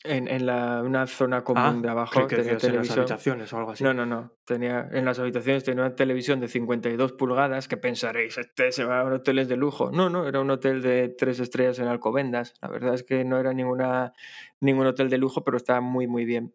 En, 0.04 0.28
en 0.28 0.46
la, 0.46 0.84
una 0.84 1.08
zona 1.08 1.44
común 1.44 1.64
Ah, 1.66 1.80
de 1.82 1.90
abajo. 1.90 2.28
que 2.28 2.36
tenía 2.36 2.52
en 2.62 2.76
las 2.76 2.92
habitaciones 2.92 3.52
o 3.52 3.58
algo 3.58 3.72
así. 3.72 3.84
No, 3.84 3.96
no, 3.96 4.06
no. 4.06 4.32
Tenía, 4.46 4.88
en 4.92 5.04
las 5.04 5.18
habitaciones 5.18 5.64
tenía 5.64 5.84
una 5.84 5.96
televisión 5.96 6.40
de 6.40 6.48
52 6.48 7.14
pulgadas 7.14 7.68
que 7.68 7.76
pensaréis, 7.78 8.38
este 8.38 8.72
se 8.72 8.86
va 8.86 9.02
a 9.02 9.06
hoteles 9.06 9.50
de 9.50 9.58
lujo. 9.58 9.90
No, 9.92 10.10
no, 10.12 10.28
era 10.28 10.40
un 10.40 10.52
hotel 10.52 10.84
de 10.84 11.10
tres 11.10 11.40
estrellas 11.40 11.80
en 11.80 11.88
Alcobendas. 11.88 12.54
La 12.62 12.70
verdad 12.70 12.94
es 12.94 13.02
que 13.04 13.26
no 13.26 13.40
era 13.40 13.52
ninguna, 13.54 14.14
ningún 14.62 14.86
hotel 14.86 15.10
de 15.10 15.18
lujo, 15.18 15.44
pero 15.44 15.58
estaba 15.58 15.82
muy, 15.82 16.06
muy 16.06 16.24
bien. 16.26 16.54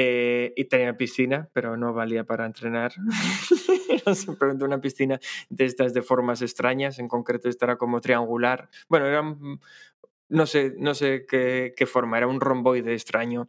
Eh, 0.00 0.52
y 0.54 0.66
tenía 0.66 0.96
piscina, 0.96 1.50
pero 1.52 1.76
no 1.76 1.92
valía 1.92 2.22
para 2.22 2.46
entrenar. 2.46 2.92
Simplemente 4.14 4.64
una 4.64 4.80
piscina 4.80 5.18
de 5.48 5.64
estas 5.64 5.92
de 5.92 6.02
formas 6.02 6.40
extrañas. 6.40 7.00
En 7.00 7.08
concreto, 7.08 7.48
esta 7.48 7.66
era 7.66 7.78
como 7.78 8.00
triangular. 8.00 8.70
Bueno, 8.88 9.06
era. 9.06 9.24
No 10.28 10.46
sé, 10.46 10.74
no 10.78 10.94
sé 10.94 11.26
qué, 11.26 11.86
forma, 11.86 12.18
era 12.18 12.28
un 12.28 12.40
romboide 12.40 12.92
extraño. 12.92 13.48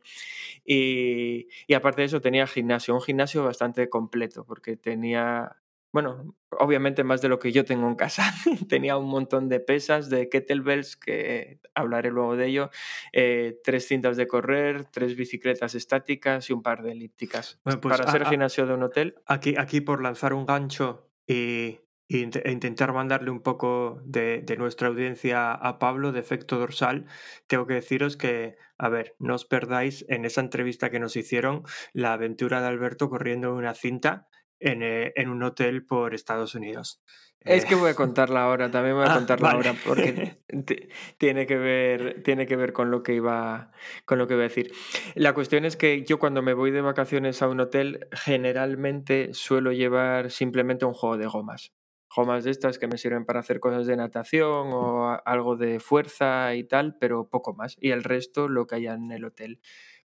Y 0.66 1.46
aparte 1.76 2.02
de 2.02 2.08
eso, 2.08 2.20
tenía 2.20 2.48
gimnasio, 2.48 2.96
un 2.96 3.02
gimnasio 3.02 3.44
bastante 3.44 3.88
completo, 3.88 4.44
porque 4.44 4.76
tenía. 4.76 5.56
Bueno, 5.92 6.36
obviamente 6.52 7.04
más 7.04 7.22
de 7.22 7.30
lo 7.30 7.40
que 7.40 7.52
yo 7.52 7.66
tengo 7.66 7.88
en 7.88 7.96
casa. 7.96 8.24
tenía 8.70 8.98
un 8.98 9.08
montón 9.10 9.50
de 9.50 9.60
pesas, 9.60 10.10
de 10.10 10.30
kettlebells, 10.30 10.96
que 10.98 11.60
hablaré 11.74 12.12
luego 12.12 12.36
de 12.36 12.48
ello, 12.48 12.70
eh, 13.12 13.60
tres 13.64 13.88
cintas 13.88 14.16
de 14.18 14.28
correr, 14.28 14.86
tres 14.86 15.16
bicicletas 15.16 15.74
estáticas 15.76 16.50
y 16.50 16.54
un 16.54 16.62
par 16.62 16.84
de 16.84 16.92
elípticas. 16.92 17.60
Bueno, 17.64 17.82
pues, 17.82 17.98
Para 18.00 18.12
a- 18.22 18.30
gimnasio 18.30 18.68
de 18.68 18.74
un 18.74 18.84
hotel, 18.84 19.16
Aquí, 19.26 19.56
aquí 19.58 19.82
por 19.82 20.02
lanzar 20.04 20.34
un 20.34 20.46
gancho 20.46 21.10
y, 21.26 21.80
y 22.08 22.24
int- 22.26 22.42
e 22.44 22.52
intentar 22.52 22.94
mandarle 22.94 23.32
un 23.32 23.42
poco 23.42 24.02
de, 24.06 24.42
de 24.42 24.58
nuestra 24.58 24.90
audiencia 24.90 25.52
a 25.54 25.80
Pablo 25.80 26.12
de 26.12 26.20
efecto 26.20 26.60
dorsal, 26.60 27.06
tengo 27.48 27.66
que 27.66 27.76
deciros 27.76 28.16
que, 28.18 28.58
a 28.78 28.90
ver, 28.90 29.16
no 29.20 29.36
os 29.36 29.46
perdáis 29.46 30.06
en 30.10 30.26
esa 30.26 30.42
entrevista 30.42 30.90
que 30.92 31.00
nos 31.00 31.16
hicieron 31.16 31.64
la 31.94 32.14
aventura 32.14 32.62
de 32.62 32.68
Alberto 32.68 33.10
corriendo 33.10 33.50
en 33.50 33.56
una 33.56 33.74
cinta 33.74 34.28
en, 34.60 34.84
eh, 34.84 35.14
en 35.16 35.30
un 35.30 35.44
hotel 35.44 35.86
por 35.86 36.14
Estados 36.14 36.56
Unidos. 36.56 37.02
Es 37.46 37.64
Eh, 37.64 37.66
que 37.66 37.74
voy 37.76 37.90
a 37.90 37.96
contarla 37.96 38.44
ahora, 38.44 38.70
también 38.70 38.96
voy 38.96 39.06
a 39.06 39.10
Ah, 39.14 39.14
contarla 39.14 39.48
vale. 39.48 39.60
ahora, 39.60 39.74
porque 39.82 40.14
ti- 40.66 40.88
tiene 41.18 41.48
que 41.48 41.58
ver, 41.58 42.22
tiene 42.24 42.46
que 42.46 42.56
ver 42.56 42.74
con 42.74 42.92
lo 42.92 43.02
que 43.02 43.14
iba, 43.16 43.72
con 44.06 44.20
lo 44.20 44.28
que 44.28 44.36
iba 44.36 44.44
a 44.44 44.48
decir. 44.48 44.72
La 45.16 45.34
cuestión 45.34 45.66
es 45.66 45.76
que 45.78 46.04
yo 46.04 46.20
cuando 46.20 46.42
me 46.42 46.54
voy 46.54 46.72
de 46.72 46.82
vacaciones 46.82 47.42
a 47.42 47.48
un 47.48 47.60
hotel, 47.60 48.08
generalmente 48.12 49.34
suelo 49.34 49.72
llevar 49.72 50.32
simplemente 50.32 50.86
un 50.86 50.94
juego 50.94 51.18
de 51.18 51.28
gomas. 51.28 51.74
Gomas 52.16 52.44
de 52.44 52.52
estas 52.52 52.80
que 52.80 52.88
me 52.88 52.98
sirven 52.98 53.26
para 53.26 53.40
hacer 53.40 53.60
cosas 53.60 53.86
de 53.88 53.96
natación 53.96 54.72
o 54.74 55.20
algo 55.26 55.56
de 55.58 55.80
fuerza 55.80 56.56
y 56.56 56.64
tal, 56.64 56.98
pero 57.00 57.30
poco 57.30 57.54
más. 57.54 57.76
Y 57.80 57.92
el 57.92 58.04
resto 58.04 58.48
lo 58.48 58.66
que 58.68 58.76
haya 58.76 58.94
en 58.96 59.12
el 59.12 59.26
hotel. 59.26 59.62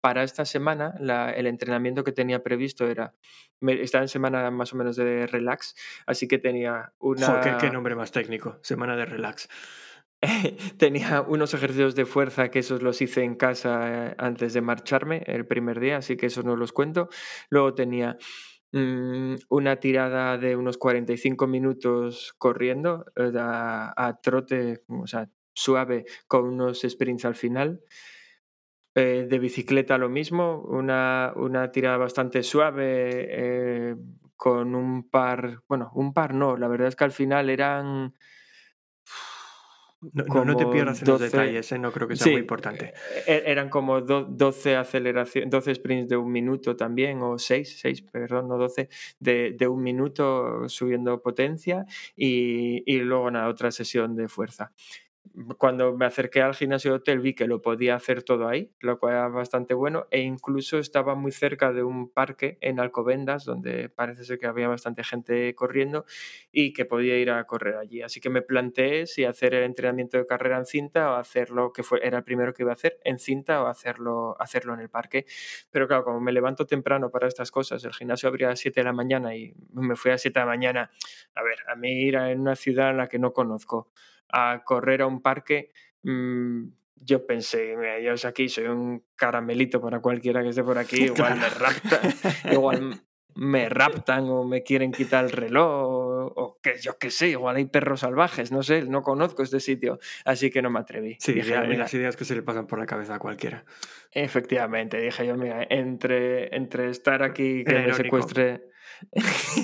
Para 0.07 0.23
esta 0.23 0.45
semana, 0.45 0.93
la- 1.01 1.31
el 1.31 1.47
entrenamiento 1.47 2.01
que 2.05 2.13
tenía 2.13 2.41
previsto 2.41 2.87
era, 2.87 3.13
estaba 3.59 4.03
en 4.03 4.07
semana 4.07 4.49
más 4.51 4.71
o 4.71 4.77
menos 4.77 4.95
de 4.95 5.27
relax, 5.27 5.75
así 6.05 6.29
que 6.29 6.37
tenía 6.37 6.93
una... 6.99 7.27
Joder, 7.27 7.41
qué, 7.57 7.67
qué 7.67 7.69
nombre 7.73 7.93
más 7.93 8.11
técnico. 8.13 8.57
Semana 8.61 8.95
de 8.95 9.05
relax. 9.05 9.49
Tenía 10.77 11.21
unos 11.21 11.53
ejercicios 11.53 11.93
de 11.95 12.05
fuerza 12.05 12.49
que 12.49 12.59
esos 12.59 12.81
los 12.81 13.01
hice 13.01 13.23
en 13.23 13.35
casa 13.35 13.71
eh, 14.11 14.15
antes 14.17 14.53
de 14.53 14.61
marcharme 14.61 15.23
el 15.27 15.45
primer 15.45 15.79
día, 15.81 15.97
así 15.97 16.15
que 16.15 16.27
esos 16.27 16.45
no 16.45 16.55
los 16.55 16.71
cuento. 16.71 17.09
Luego 17.49 17.73
tenía 17.75 18.17
mm, 18.71 19.35
una 19.49 19.75
tirada 19.75 20.37
de 20.37 20.55
unos 20.55 20.77
45 20.77 21.47
minutos 21.47 22.33
corriendo 22.37 23.05
eh, 23.17 23.31
a, 23.37 23.93
a 24.07 24.21
trote, 24.21 24.83
o 24.87 25.05
sea, 25.05 25.29
suave, 25.53 26.05
con 26.27 26.45
unos 26.45 26.81
sprints 26.87 27.25
al 27.25 27.35
final. 27.35 27.81
Eh, 28.99 29.27
de 29.29 29.37
bicicleta 29.39 29.95
lo 29.99 30.09
mismo, 30.09 30.61
una, 30.63 31.31
una 31.35 31.71
tirada 31.71 31.97
bastante 31.97 32.41
suave 32.41 33.27
eh, 33.29 33.95
con 34.35 34.73
un 34.73 35.07
par, 35.07 35.61
bueno, 35.67 35.91
un 35.93 36.13
par 36.13 36.33
no, 36.33 36.57
la 36.57 36.67
verdad 36.67 36.87
es 36.87 36.95
que 36.95 37.03
al 37.03 37.11
final 37.11 37.51
eran 37.51 38.15
No, 40.13 40.23
no- 40.27 40.45
no 40.45 40.55
te 40.55 40.67
pierdas 40.67 41.01
en 41.01 41.09
los 41.09 41.19
12 41.19 41.27
detalles, 41.27 41.71
¿eh? 41.71 41.79
no 41.79 41.91
creo 41.91 42.07
que 42.07 42.15
sea 42.15 42.25
Sí, 42.25 42.31
muy 42.31 42.41
importante. 42.41 42.93
e- 43.27 43.43
eran 43.47 43.69
como 43.69 44.01
do- 44.01 44.25
12 44.25 44.75
aceleración, 44.75 45.49
12 45.49 45.73
sprints 45.75 46.09
de 46.09 46.17
un 46.17 46.31
minuto 46.31 46.75
también, 46.75 47.21
o 47.21 47.37
6, 47.37 47.79
6, 47.79 48.01
perdón, 48.03 48.47
no 48.47 48.57
12, 48.57 48.89
de, 49.19 49.53
de 49.57 49.67
un 49.67 49.81
minuto 49.83 50.69
subiendo 50.69 51.21
potencia 51.21 51.85
y, 52.15 52.83
y 52.91 52.99
luego 52.99 53.31
nada, 53.31 53.49
otra 53.49 53.71
sesión 53.71 54.15
de 54.15 54.27
fuerza. 54.29 54.73
Cuando 55.59 55.95
me 55.95 56.05
acerqué 56.07 56.41
al 56.41 56.55
gimnasio 56.55 56.91
de 56.91 56.97
hotel 56.97 57.19
vi 57.19 57.35
que 57.35 57.45
lo 57.45 57.61
podía 57.61 57.93
hacer 57.93 58.23
todo 58.23 58.47
ahí, 58.47 58.71
lo 58.79 58.97
cual 58.97 59.13
era 59.13 59.27
bastante 59.27 59.75
bueno, 59.75 60.07
e 60.09 60.21
incluso 60.21 60.79
estaba 60.79 61.13
muy 61.13 61.31
cerca 61.31 61.71
de 61.71 61.83
un 61.83 62.09
parque 62.09 62.57
en 62.59 62.79
Alcobendas, 62.79 63.45
donde 63.45 63.87
parece 63.89 64.23
ser 64.23 64.39
que 64.39 64.47
había 64.47 64.67
bastante 64.67 65.03
gente 65.03 65.53
corriendo 65.53 66.05
y 66.51 66.73
que 66.73 66.85
podía 66.85 67.19
ir 67.19 67.29
a 67.29 67.43
correr 67.43 67.75
allí. 67.75 68.01
Así 68.01 68.19
que 68.19 68.31
me 68.31 68.41
planteé 68.41 69.05
si 69.05 69.25
hacer 69.25 69.53
el 69.53 69.63
entrenamiento 69.63 70.17
de 70.17 70.25
carrera 70.25 70.57
en 70.57 70.65
cinta 70.65 71.11
o 71.11 71.15
hacerlo, 71.15 71.71
que 71.71 71.83
fue, 71.83 71.99
era 72.01 72.17
el 72.17 72.23
primero 72.23 72.51
que 72.53 72.63
iba 72.63 72.71
a 72.71 72.73
hacer, 72.73 72.99
en 73.03 73.19
cinta 73.19 73.61
o 73.61 73.67
hacerlo, 73.67 74.35
hacerlo 74.39 74.73
en 74.73 74.79
el 74.79 74.89
parque. 74.89 75.27
Pero 75.69 75.87
claro, 75.87 76.03
como 76.03 76.19
me 76.19 76.31
levanto 76.31 76.65
temprano 76.65 77.11
para 77.11 77.27
estas 77.27 77.51
cosas, 77.51 77.83
el 77.83 77.93
gimnasio 77.93 78.27
abría 78.27 78.47
a 78.47 78.49
las 78.51 78.59
7 78.59 78.79
de 78.79 78.85
la 78.85 78.93
mañana 78.93 79.35
y 79.35 79.53
me 79.73 79.95
fui 79.95 80.09
a 80.09 80.15
las 80.15 80.21
7 80.21 80.39
de 80.39 80.45
la 80.45 80.51
mañana. 80.51 80.89
A 81.35 81.43
ver, 81.43 81.59
a 81.67 81.75
mí 81.75 81.91
ir 81.91 82.17
a 82.17 82.29
una 82.29 82.55
ciudad 82.55 82.89
en 82.89 82.97
la 82.97 83.07
que 83.07 83.19
no 83.19 83.33
conozco 83.33 83.91
a 84.29 84.63
correr 84.65 85.01
a 85.01 85.07
un 85.07 85.21
parque, 85.21 85.71
mm, 86.03 86.63
yo 86.95 87.25
pensé, 87.25 87.75
mira, 87.77 87.99
yo 87.99 88.13
aquí 88.27 88.49
soy 88.49 88.65
un 88.65 89.03
caramelito 89.15 89.79
para 89.81 89.99
cualquiera 89.99 90.41
que 90.41 90.49
esté 90.49 90.63
por 90.63 90.77
aquí, 90.77 90.97
igual 91.35 91.39
me 91.39 91.49
raptan, 91.49 92.01
igual 92.51 93.01
me 93.35 93.69
raptan 93.69 94.23
o 94.29 94.43
me 94.45 94.63
quieren 94.63 94.91
quitar 94.91 95.23
el 95.25 95.31
reloj 95.31 95.67
o, 95.69 96.25
o 96.35 96.59
que 96.59 96.79
yo 96.81 96.97
qué 96.97 97.11
sé, 97.11 97.29
igual 97.29 97.55
hay 97.57 97.65
perros 97.65 97.99
salvajes, 97.99 98.51
no 98.51 98.63
sé, 98.63 98.81
no 98.83 99.03
conozco 99.03 99.43
este 99.43 99.59
sitio, 99.59 99.99
así 100.25 100.49
que 100.49 100.63
no 100.63 100.71
me 100.71 100.79
atreví. 100.79 101.17
Sí, 101.19 101.33
Dije, 101.33 101.59
"Mira, 101.61 101.77
las 101.83 101.93
ideas 101.93 102.15
que 102.17 102.25
se 102.25 102.33
le 102.35 102.41
pasan 102.41 102.65
por 102.65 102.79
la 102.79 102.87
cabeza 102.87 103.13
a 103.15 103.19
cualquiera. 103.19 103.63
Efectivamente, 104.11 104.99
dije 104.99 105.27
yo, 105.27 105.35
mira, 105.35 105.65
entre, 105.69 106.55
entre 106.55 106.89
estar 106.89 107.21
aquí 107.21 107.63
que 107.63 107.71
Era 107.71 107.81
me 107.81 107.87
irónico. 107.89 108.03
secuestre, 108.17 108.69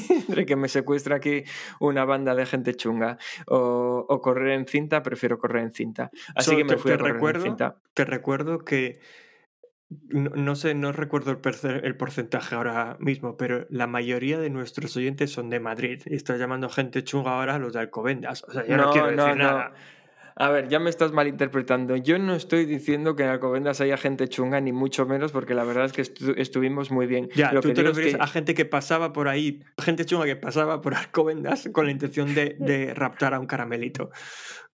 entre 0.10 0.46
que 0.46 0.56
me 0.56 0.67
secuestre 0.69 1.15
aquí 1.15 1.43
una 1.80 2.06
banda 2.06 2.36
de 2.36 2.46
gente 2.46 2.74
chunga 2.76 3.17
o, 3.48 4.06
o 4.08 4.22
correr 4.22 4.52
en 4.52 4.67
cinta, 4.67 5.04
prefiero 5.04 5.38
correr 5.39 5.63
en 5.63 5.72
cinta. 5.74 6.12
Así 6.36 6.56
que 6.58 6.63
me 6.63 6.78
fui 6.78 6.89
te 6.91 6.96
a 6.96 6.98
correr 7.00 7.13
recuerdo- 7.15 7.39
en 7.39 7.43
cinta. 7.52 7.78
Te 7.93 8.06
recuerdo 8.06 8.60
que 8.60 9.00
no, 10.10 10.32
no 10.32 10.56
sé, 10.56 10.74
no 10.74 10.91
recuerdo 10.91 11.30
el, 11.32 11.38
perce- 11.41 11.82
el 11.84 11.96
porcentaje 11.96 12.56
ahora 12.56 12.98
mismo, 13.00 13.38
pero 13.38 13.67
la 13.69 13.86
mayoría 13.86 14.39
de 14.39 14.50
nuestros 14.50 14.96
oyentes 14.98 15.32
son 15.32 15.50
de 15.52 15.60
Madrid 15.60 16.02
y 16.08 16.15
estás 16.15 16.39
llamando 16.39 16.67
gente 16.69 17.04
chunga 17.04 17.32
ahora 17.38 17.56
a 17.56 17.60
los 17.60 17.74
de 17.74 17.80
Alcobendas. 17.82 18.43
O 18.48 18.52
sea, 18.52 18.65
yo 18.65 18.76
no, 18.76 18.91
quiero 18.91 19.08
decir 19.08 19.36
nada. 19.38 19.74
A 20.36 20.50
ver, 20.50 20.67
ya 20.67 20.80
me 20.80 20.89
estás 20.89 21.12
malinterpretando. 21.12 21.96
Yo 21.96 22.17
no 22.17 22.34
estoy 22.36 22.65
diciendo 22.65 23.15
que 23.15 23.24
en 23.24 23.30
Alcobendas 23.30 23.82
haya 23.82 23.98
gente 23.98 24.28
chunga, 24.28 24.60
ni 24.62 24.72
mucho 24.72 25.06
menos, 25.06 25.32
porque 25.32 25.54
la 25.54 25.63
verdad 25.63 25.86
es 25.86 25.93
que 25.93 26.02
estu- 26.02 26.34
estuvimos 26.38 26.89
muy 26.91 27.06
bien. 27.06 27.30
Ya, 27.36 27.52
Lo 27.52 27.62
tú 27.62 27.67
que 27.69 27.76
te 27.76 27.82
digo 27.82 27.91
es 27.91 27.98
refieres 27.98 28.17
que- 28.17 28.24
a 28.24 28.28
gente 28.28 28.54
que 28.56 28.65
pasaba 28.65 29.13
por 29.13 29.28
ahí, 29.28 29.63
gente 29.78 30.06
chunga 30.06 30.26
que 30.26 30.36
pasaba 30.36 30.82
por 30.82 30.96
Alcobendas 30.96 31.69
con 31.72 31.86
la 31.86 31.91
intención 31.91 32.34
de, 32.34 32.56
de 32.60 32.93
raptar 32.93 33.34
a 33.34 33.39
un 33.39 33.46
caramelito. 33.46 34.10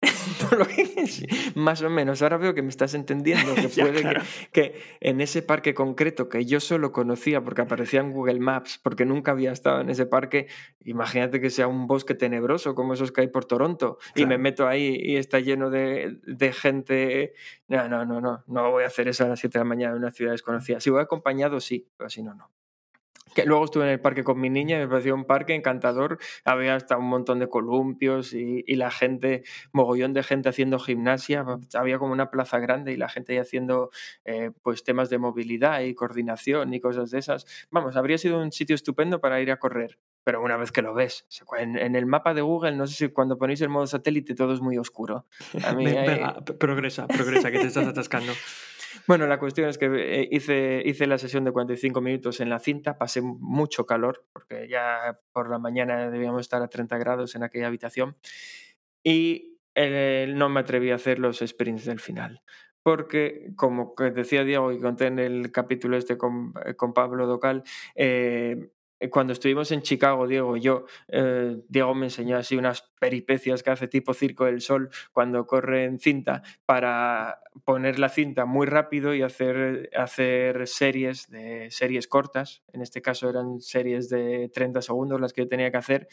Por 0.48 0.58
lo 0.58 0.66
que 0.66 0.82
es, 0.96 1.22
más 1.56 1.82
o 1.82 1.90
menos. 1.90 2.22
Ahora 2.22 2.38
veo 2.38 2.54
que 2.54 2.62
me 2.62 2.70
estás 2.70 2.94
entendiendo, 2.94 3.54
que 3.54 3.68
puede 3.68 3.92
que- 3.96 4.00
claro. 4.00 4.22
que, 4.52 4.80
en 5.00 5.20
ese 5.20 5.42
parque 5.42 5.74
concreto 5.74 6.28
que 6.28 6.44
yo 6.46 6.58
solo 6.60 6.90
conocía 6.92 7.42
porque 7.44 7.62
aparecía 7.62 8.00
en 8.00 8.12
Google 8.12 8.40
Maps, 8.40 8.78
porque 8.82 9.04
nunca 9.04 9.32
había 9.32 9.52
estado 9.52 9.82
en 9.82 9.90
ese 9.90 10.06
parque, 10.06 10.46
imagínate 10.84 11.40
que 11.40 11.50
sea 11.50 11.66
un 11.68 11.86
bosque 11.86 12.14
tenebroso 12.14 12.74
como 12.74 12.94
esos 12.94 13.12
que 13.12 13.20
hay 13.22 13.28
por 13.28 13.44
Toronto 13.44 13.98
y 14.14 14.24
me 14.24 14.38
meto 14.38 14.66
ahí 14.66 14.96
y 15.02 15.16
está 15.16 15.38
lleno 15.40 15.68
de, 15.70 16.18
de 16.22 16.52
gente. 16.52 17.34
No, 17.68 17.88
no, 17.88 18.06
no, 18.06 18.20
no, 18.20 18.42
no 18.46 18.70
voy 18.70 18.84
a 18.84 18.86
hacer 18.86 19.08
eso 19.08 19.24
a 19.24 19.28
las 19.28 19.40
7 19.40 19.58
de 19.58 19.64
la 19.64 19.68
mañana 19.68 19.92
en 19.92 19.98
una 19.98 20.10
ciudad 20.10 20.32
desconocida. 20.32 20.80
Si 20.80 20.88
voy 20.90 21.02
acompañado, 21.02 21.60
sí, 21.60 21.88
pero 21.96 22.08
si 22.08 22.22
no, 22.22 22.34
no. 22.34 22.50
Que 23.34 23.44
luego 23.44 23.64
estuve 23.64 23.84
en 23.84 23.90
el 23.90 24.00
parque 24.00 24.24
con 24.24 24.40
mi 24.40 24.50
niña 24.50 24.76
y 24.76 24.80
me 24.80 24.88
pareció 24.88 25.14
un 25.14 25.24
parque 25.24 25.54
encantador. 25.54 26.18
Había 26.44 26.74
hasta 26.74 26.96
un 26.96 27.06
montón 27.06 27.38
de 27.38 27.48
columpios 27.48 28.32
y, 28.32 28.64
y 28.66 28.74
la 28.74 28.90
gente, 28.90 29.44
mogollón 29.72 30.12
de 30.12 30.22
gente 30.22 30.48
haciendo 30.48 30.78
gimnasia. 30.78 31.44
Había 31.74 31.98
como 31.98 32.12
una 32.12 32.30
plaza 32.30 32.58
grande 32.58 32.92
y 32.92 32.96
la 32.96 33.08
gente 33.08 33.32
ahí 33.34 33.38
haciendo 33.38 33.90
eh, 34.24 34.50
pues 34.62 34.82
temas 34.84 35.10
de 35.10 35.18
movilidad 35.18 35.80
y 35.82 35.94
coordinación 35.94 36.74
y 36.74 36.80
cosas 36.80 37.10
de 37.10 37.18
esas. 37.20 37.46
Vamos, 37.70 37.96
habría 37.96 38.18
sido 38.18 38.40
un 38.40 38.50
sitio 38.52 38.74
estupendo 38.74 39.20
para 39.20 39.40
ir 39.40 39.50
a 39.52 39.58
correr. 39.58 39.98
Pero 40.22 40.42
una 40.42 40.56
vez 40.58 40.70
que 40.70 40.82
lo 40.82 40.92
ves, 40.92 41.26
en, 41.58 41.78
en 41.78 41.96
el 41.96 42.04
mapa 42.04 42.34
de 42.34 42.42
Google, 42.42 42.72
no 42.76 42.86
sé 42.86 42.94
si 42.94 43.08
cuando 43.08 43.38
ponéis 43.38 43.60
el 43.62 43.70
modo 43.70 43.86
satélite 43.86 44.34
todo 44.34 44.52
es 44.52 44.60
muy 44.60 44.76
oscuro. 44.76 45.24
A 45.64 45.72
mí, 45.74 45.84
Ven- 45.86 46.44
progresa, 46.58 47.06
progresa, 47.06 47.50
que 47.50 47.58
te 47.60 47.66
estás 47.68 47.86
atascando. 47.86 48.32
bueno, 49.06 49.26
la 49.26 49.38
cuestión 49.38 49.68
es 49.68 49.78
que 49.78 49.86
eh, 49.86 50.28
hice, 50.30 50.82
hice 50.84 51.06
la 51.06 51.18
sesión 51.18 51.44
de 51.44 51.52
45 51.52 52.00
minutos 52.00 52.40
en 52.40 52.50
la 52.50 52.58
cinta, 52.58 52.98
pasé 52.98 53.20
mucho 53.20 53.86
calor, 53.86 54.26
porque 54.32 54.68
ya 54.68 55.18
por 55.32 55.50
la 55.50 55.58
mañana 55.58 56.10
debíamos 56.10 56.40
estar 56.42 56.62
a 56.62 56.68
30 56.68 56.98
grados 56.98 57.34
en 57.34 57.42
aquella 57.42 57.66
habitación, 57.66 58.16
y 59.02 59.58
eh, 59.74 60.32
no 60.34 60.48
me 60.48 60.60
atreví 60.60 60.90
a 60.90 60.96
hacer 60.96 61.18
los 61.18 61.38
sprints 61.38 61.84
del 61.84 62.00
final. 62.00 62.42
Porque, 62.82 63.52
como 63.56 63.94
decía 64.14 64.42
Diego 64.42 64.72
y 64.72 64.80
conté 64.80 65.06
en 65.06 65.18
el 65.18 65.52
capítulo 65.52 65.98
este 65.98 66.16
con, 66.16 66.54
eh, 66.64 66.74
con 66.74 66.94
Pablo 66.94 67.26
Docal, 67.26 67.62
cuando 69.08 69.32
estuvimos 69.32 69.70
en 69.72 69.80
Chicago, 69.82 70.26
Diego 70.26 70.56
yo, 70.58 70.84
eh, 71.08 71.56
Diego 71.68 71.94
me 71.94 72.06
enseñó 72.06 72.36
así 72.36 72.56
unas 72.56 72.82
peripecias 73.00 73.62
que 73.62 73.70
hace 73.70 73.88
tipo 73.88 74.12
Circo 74.12 74.44
del 74.44 74.60
Sol 74.60 74.90
cuando 75.12 75.46
corre 75.46 75.84
en 75.84 75.98
cinta 75.98 76.42
para 76.66 77.40
poner 77.64 77.98
la 77.98 78.10
cinta 78.10 78.44
muy 78.44 78.66
rápido 78.66 79.14
y 79.14 79.22
hacer, 79.22 79.88
hacer 79.96 80.66
series 80.68 81.30
de 81.30 81.68
series 81.70 82.06
cortas. 82.08 82.62
En 82.72 82.82
este 82.82 83.00
caso 83.00 83.30
eran 83.30 83.60
series 83.60 84.10
de 84.10 84.50
30 84.52 84.82
segundos 84.82 85.20
las 85.20 85.32
que 85.32 85.42
yo 85.42 85.48
tenía 85.48 85.70
que 85.70 85.78
hacer 85.78 86.08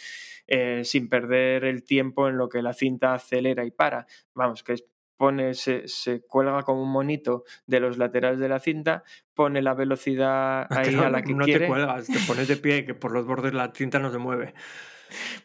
eh, 0.47 0.83
sin 0.83 1.09
perder 1.09 1.65
el 1.65 1.83
tiempo 1.83 2.27
en 2.27 2.37
lo 2.37 2.49
que 2.49 2.61
la 2.61 2.73
cinta 2.73 3.13
acelera 3.13 3.65
y 3.65 3.71
para. 3.71 4.07
Vamos, 4.33 4.63
que 4.63 4.73
es- 4.73 4.85
pone, 5.17 5.53
se, 5.55 5.87
se 5.87 6.21
cuelga 6.21 6.63
como 6.63 6.83
un 6.83 6.91
monito 6.91 7.43
de 7.65 7.79
los 7.79 7.97
laterales 7.97 8.39
de 8.39 8.49
la 8.49 8.59
cinta, 8.59 9.03
pone 9.33 9.61
la 9.61 9.73
velocidad 9.73 10.67
que 10.69 10.89
ahí 10.89 10.95
no, 10.95 11.03
a 11.03 11.09
la 11.09 11.21
que 11.23 11.33
no 11.33 11.45
quiere. 11.45 11.61
te 11.61 11.67
cuelgas, 11.67 12.07
te 12.07 12.19
pones 12.27 12.47
de 12.47 12.57
pie 12.57 12.85
que 12.85 12.93
por 12.93 13.11
los 13.11 13.25
bordes 13.25 13.53
la 13.53 13.71
cinta 13.73 13.99
no 13.99 14.11
se 14.11 14.17
mueve. 14.17 14.53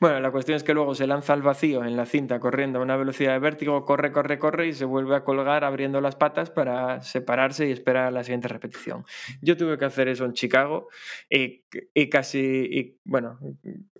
Bueno, 0.01 0.21
la 0.21 0.31
cuestión 0.31 0.57
es 0.57 0.65
que 0.65 0.75
luego 0.75 0.95
se 0.95 1.07
lanza 1.07 1.33
al 1.33 1.43
vacío 1.43 1.85
en 1.85 1.97
la 1.97 2.07
cinta 2.07 2.41
corriendo 2.41 2.79
a 2.79 2.83
una 2.83 2.97
velocidad 2.97 3.33
de 3.33 3.39
vértigo, 3.39 3.85
corre, 3.85 4.13
corre, 4.13 4.39
corre 4.39 4.69
y 4.69 4.73
se 4.73 4.85
vuelve 4.85 5.17
a 5.17 5.25
colgar 5.25 5.65
abriendo 5.65 6.01
las 6.01 6.17
patas 6.17 6.51
para 6.51 7.01
separarse 7.01 7.69
y 7.69 7.73
esperar 7.73 8.07
a 8.07 8.11
la 8.11 8.25
siguiente 8.25 8.49
repetición. 8.49 9.05
Yo 9.41 9.57
tuve 9.57 9.79
que 9.79 9.85
hacer 9.85 10.09
eso 10.09 10.25
en 10.25 10.33
Chicago 10.33 10.89
y, 11.29 11.65
y 11.95 12.09
casi, 12.09 12.41
y, 12.41 12.99
bueno, 13.05 13.39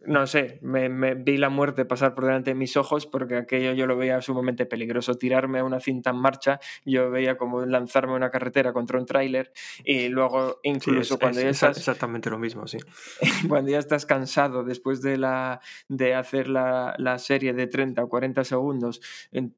no 0.05 0.27
sé, 0.27 0.59
me, 0.63 0.89
me 0.89 1.15
vi 1.15 1.37
la 1.37 1.49
muerte 1.49 1.85
pasar 1.85 2.15
por 2.15 2.25
delante 2.25 2.51
de 2.51 2.55
mis 2.55 2.77
ojos 2.77 3.07
porque 3.07 3.37
aquello 3.37 3.73
yo 3.73 3.87
lo 3.87 3.97
veía 3.97 4.21
sumamente 4.21 4.67
peligroso. 4.67 5.15
Tirarme 5.15 5.61
a 5.61 5.65
una 5.65 5.81
cinta 5.81 6.11
en 6.11 6.17
marcha, 6.17 6.59
yo 6.85 7.11
veía 7.11 7.37
como 7.37 7.65
lanzarme 7.65 8.13
a 8.13 8.17
una 8.17 8.31
carretera 8.31 8.73
contra 8.73 8.99
un 8.99 9.07
tráiler 9.07 9.53
y 9.85 10.09
luego 10.09 10.43
Sí, 10.63 10.71
incluso 10.71 11.15
es, 11.15 11.21
cuando 11.21 11.39
es 11.41 11.45
ya 11.45 11.51
estás 11.51 11.79
exactamente 11.79 12.31
lo 12.31 12.39
mismo, 12.39 12.67
sí. 12.67 12.79
cuando 13.49 13.71
ya 13.71 13.79
estás 13.79 14.07
cansado 14.07 14.65
después 14.65 15.03
de, 15.03 15.17
la, 15.19 15.52
de 15.89 16.15
hacer 16.15 16.49
la, 16.49 16.95
la 16.99 17.19
serie 17.19 17.53
de 17.53 17.67
30 17.67 18.05
o 18.05 18.09
40 18.09 18.45
segundos, 18.45 19.01
en- 19.33 19.57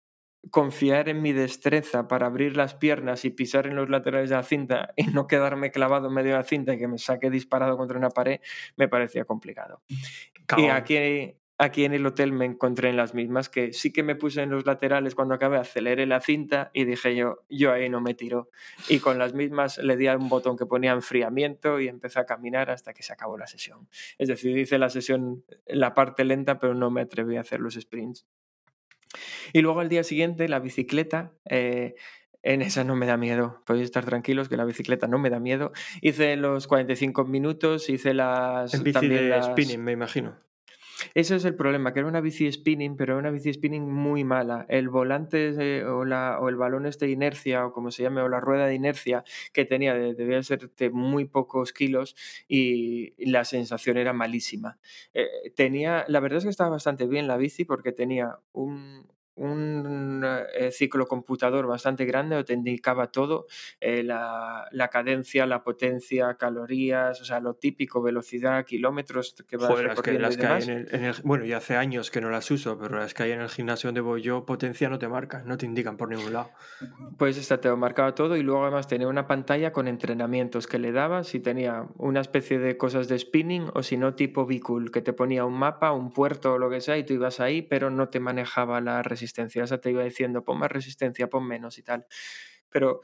confiar 0.51 1.09
en 1.09 1.23
mi 1.23 1.33
destreza 1.33 2.07
para 2.07 2.27
abrir 2.27 2.55
las 2.55 2.75
piernas 2.75 3.25
y 3.25 3.31
pisar 3.31 3.67
en 3.67 3.77
los 3.77 3.89
laterales 3.89 4.29
de 4.29 4.37
la 4.37 4.43
cinta 4.43 4.93
y 4.97 5.05
no 5.05 5.27
quedarme 5.27 5.71
clavado 5.71 6.09
en 6.09 6.15
medio 6.15 6.33
de 6.33 6.39
la 6.39 6.45
cinta 6.45 6.75
y 6.75 6.79
que 6.79 6.87
me 6.87 6.99
saque 6.99 7.31
disparado 7.31 7.79
contra 7.79 7.97
una 7.99 8.11
pared, 8.11 8.41
me 8.77 8.87
parecía 8.89 9.25
complicado. 9.25 9.83
Y 10.59 10.69
aquí, 10.69 11.37
aquí 11.57 11.85
en 11.85 11.93
el 11.95 12.05
hotel 12.05 12.33
me 12.33 12.45
encontré 12.45 12.89
en 12.91 12.97
las 12.97 13.15
mismas, 13.15 13.49
que 13.49 13.73
sí 13.73 13.93
que 13.93 14.03
me 14.03 14.17
puse 14.17 14.43
en 14.43 14.51
los 14.51 14.67
laterales 14.67 15.15
cuando 15.15 15.35
acabé, 15.35 15.57
aceleré 15.57 16.05
la 16.07 16.21
cinta 16.21 16.71
y 16.75 16.85
dije 16.85 17.15
yo, 17.15 17.45
yo 17.49 17.73
ahí 17.73 17.89
no 17.89 18.01
me 18.01 18.15
tiro. 18.15 18.51
Y 18.89 18.99
con 18.99 19.19
las 19.19 19.35
mismas 19.35 19.79
le 19.79 19.97
di 19.97 20.07
a 20.09 20.17
un 20.17 20.29
botón 20.29 20.57
que 20.57 20.67
ponía 20.67 20.93
enfriamiento 20.93 21.81
y 21.81 21.89
empecé 21.89 22.19
a 22.21 22.27
caminar 22.27 22.71
hasta 22.71 22.93
que 22.93 23.03
se 23.03 23.13
acabó 23.13 23.39
la 23.39 23.47
sesión. 23.47 23.89
Es 24.19 24.29
decir, 24.29 24.57
hice 24.59 24.79
la 24.79 24.89
sesión, 24.91 25.45
la 25.67 25.95
parte 25.95 26.25
lenta, 26.25 26.59
pero 26.59 26.75
no 26.75 26.91
me 26.91 27.03
atreví 27.03 27.37
a 27.37 27.43
hacer 27.43 27.61
los 27.61 27.75
sprints. 27.75 28.27
Y 29.53 29.61
luego 29.63 29.81
al 29.81 29.89
día 29.89 30.03
siguiente, 30.05 30.49
la 30.49 30.59
bicicleta. 30.59 31.33
eh, 31.49 31.95
en 32.47 32.61
esa 32.61 32.85
no 32.85 32.95
me 32.95 33.07
da 33.07 33.17
miedo, 33.17 33.63
podéis 33.65 33.87
estar 33.87 34.05
tranquilos 34.05 34.51
que 34.51 34.59
la 34.59 34.67
bicicleta 34.67 35.07
no 35.07 35.19
me 35.19 35.31
da 35.31 35.41
miedo. 35.41 35.73
Hice 36.03 36.37
los 36.37 36.67
45 36.67 37.25
minutos, 37.25 37.89
hice 37.89 38.13
las... 38.13 38.75
En 38.75 38.83
bici 38.85 38.93
también 38.93 39.23
de 39.23 39.29
las- 39.31 39.47
spinning, 39.47 39.83
me 39.83 39.93
imagino. 39.93 40.37
Ese 41.15 41.37
es 41.37 41.45
el 41.45 41.55
problema, 41.55 41.93
que 41.93 42.01
era 42.01 42.09
una 42.09 42.21
bici 42.21 42.51
spinning, 42.51 42.97
pero 42.97 43.13
era 43.15 43.21
una 43.21 43.31
bici 43.31 43.53
spinning 43.53 43.91
muy 43.91 44.25
mala. 44.25 44.67
El 44.69 44.89
volante 44.89 45.85
o, 45.85 46.05
la, 46.05 46.39
o 46.41 46.49
el 46.49 46.57
balón 46.57 46.87
este 46.87 47.07
de 47.07 47.13
inercia, 47.13 47.67
o 47.67 47.73
como 47.73 47.91
se 47.91 48.03
llame, 48.03 48.21
o 48.23 48.29
la 48.29 48.41
rueda 48.41 48.67
de 48.67 48.75
inercia 48.75 49.25
que 49.53 49.65
tenía, 49.65 49.95
de- 49.95 50.15
debía 50.15 50.43
ser 50.43 50.71
de 50.77 50.91
muy 50.91 51.25
pocos 51.27 51.73
kilos 51.73 52.17
y 52.49 53.15
la 53.31 53.45
sensación 53.45 53.97
era 53.99 54.13
malísima. 54.13 54.79
Eh, 55.13 55.27
tenía, 55.55 56.05
la 56.09 56.21
verdad 56.21 56.39
es 56.39 56.45
que 56.45 56.51
estaba 56.51 56.71
bastante 56.71 57.07
bien 57.07 57.27
la 57.29 57.37
bici 57.37 57.65
porque 57.65 57.93
tenía 57.93 58.39
un, 58.53 59.07
un 59.37 60.25
eh, 60.55 60.71
ciclo 60.73 61.07
computador 61.07 61.67
bastante 61.67 62.05
grande, 62.05 62.37
o 62.37 62.45
te 62.45 62.53
indicaba 62.55 63.11
todo, 63.11 63.47
eh, 63.81 64.03
la, 64.03 64.67
la 64.73 64.89
cadencia, 64.89 65.47
la 65.47 65.63
potencia, 65.63 66.35
calorías, 66.37 67.21
o 67.21 67.25
sea, 67.25 67.41
lo 67.41 67.55
típico, 67.55 68.03
velocidad, 68.03 68.65
kilómetros 68.65 69.35
que 69.49 69.57
vas 69.57 69.69
Joder, 69.69 69.87
las 69.87 70.03
que, 70.03 70.19
recorriendo 70.19 70.19
las 70.19 70.35
y 70.35 70.37
que 70.37 70.47
hay 70.47 70.59
demás. 70.59 70.63
en 70.63 70.69
el, 70.69 70.89
en 70.95 71.05
el- 71.05 71.15
Bueno, 71.25 71.45
ya 71.45 71.59
hace 71.59 71.77
años 71.77 72.11
que 72.11 72.21
no 72.21 72.29
las 72.31 72.51
uso, 72.51 72.77
pero 72.79 72.99
las 72.99 73.15
que 73.15 73.23
hay 73.23 73.31
en 73.33 73.41
el 73.41 73.49
gimnasio 73.49 73.89
donde 73.89 74.01
voy 74.01 74.21
yo, 74.21 74.45
potencia 74.45 74.89
no 74.89 74.99
te 74.99 75.09
marcan, 75.09 75.47
no 75.47 75.57
te 75.57 75.65
indican 75.67 75.97
por 75.97 76.09
ningún 76.09 76.33
lado. 76.33 76.53
Pues 77.19 77.37
esta 77.39 77.61
te 77.61 77.69
lo 77.69 77.77
marcaba 77.77 78.15
todo 78.15 78.37
y 78.37 78.43
luego 78.43 78.63
además 78.65 78.89
tenía 78.89 79.09
una 79.09 79.27
pantalla 79.29 79.73
con 79.73 79.89
entrenamientos 79.89 80.67
que 80.67 80.79
le 80.79 80.93
dabas 80.93 81.35
y 81.35 81.41
tenía 81.41 81.87
una 81.97 82.21
especie 82.21 82.59
de 82.59 82.77
cosas 82.77 83.09
de 83.09 83.19
spinning 83.19 83.71
o 83.75 83.83
si 83.85 83.97
no 83.97 84.15
tipo 84.17 84.47
Bicool, 84.47 84.91
que 84.91 85.03
te 85.03 85.13
ponía 85.13 85.45
un 85.45 85.55
mapa, 85.59 85.93
un 85.93 86.13
puerto 86.13 86.55
o 86.55 86.59
lo 86.59 86.71
que 86.71 86.81
sea 86.81 86.99
y 86.99 87.05
tú 87.05 87.15
ibas 87.15 87.41
ahí, 87.41 87.63
pero 87.63 87.91
no 87.91 88.09
te 88.11 88.21
manejaba 88.21 88.81
la 88.81 89.03
resistencia. 89.03 89.24
O 89.65 89.67
sea, 89.67 89.81
te 89.81 89.91
iba 89.91 90.03
diciendo, 90.05 90.45
pon 90.45 90.59
más 90.59 90.71
resistencia, 90.73 91.29
pon 91.29 91.47
menos 91.47 91.79
y 91.79 91.83
tal. 91.83 92.07
Pero 92.71 93.01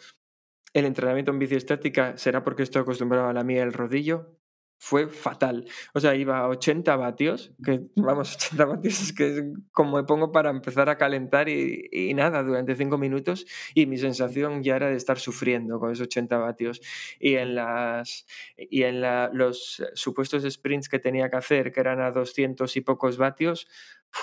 el 0.73 0.85
entrenamiento 0.85 1.31
en 1.33 1.39
bici 1.39 1.57
estática, 1.57 2.17
será 2.17 2.45
porque 2.45 2.63
estoy 2.63 2.83
acostumbrado 2.83 3.29
a 3.29 3.33
la 3.33 3.45
mía 3.45 3.61
del 3.61 3.73
rodillo, 3.73 4.37
fue 4.83 5.09
fatal. 5.09 5.67
O 5.93 6.01
sea, 6.01 6.15
iba 6.15 6.39
a 6.39 6.49
80 6.49 6.97
vatios, 6.97 7.53
que 7.63 7.83
vamos, 7.97 8.35
80 8.37 8.65
vatios 8.65 9.03
es 9.03 9.13
que 9.13 9.27
es 9.29 9.45
como 9.73 9.99
me 9.99 10.05
pongo 10.05 10.33
para 10.33 10.49
empezar 10.51 10.89
a 10.89 10.97
calentar 10.97 11.49
y, 11.51 11.89
y 11.93 12.15
nada, 12.15 12.43
durante 12.43 12.75
5 12.77 12.97
minutos 12.97 13.47
y 13.75 13.85
mi 13.87 13.99
sensación 13.99 14.63
ya 14.63 14.77
era 14.77 14.89
de 14.89 14.97
estar 14.97 15.19
sufriendo 15.19 15.79
con 15.81 15.91
esos 15.93 16.07
80 16.07 16.39
vatios. 16.39 16.81
Y 17.19 17.35
en, 17.35 17.57
las, 17.57 18.27
y 18.57 18.85
en 18.85 19.03
la- 19.03 19.31
los 19.35 19.83
supuestos 19.95 20.45
sprints 20.51 20.89
que 20.89 20.99
tenía 20.99 21.29
que 21.31 21.37
hacer, 21.37 21.73
que 21.73 21.81
eran 21.81 22.01
a 22.01 22.11
200 22.11 22.75
y 22.77 22.81
pocos 22.81 23.19
vatios, 23.19 23.67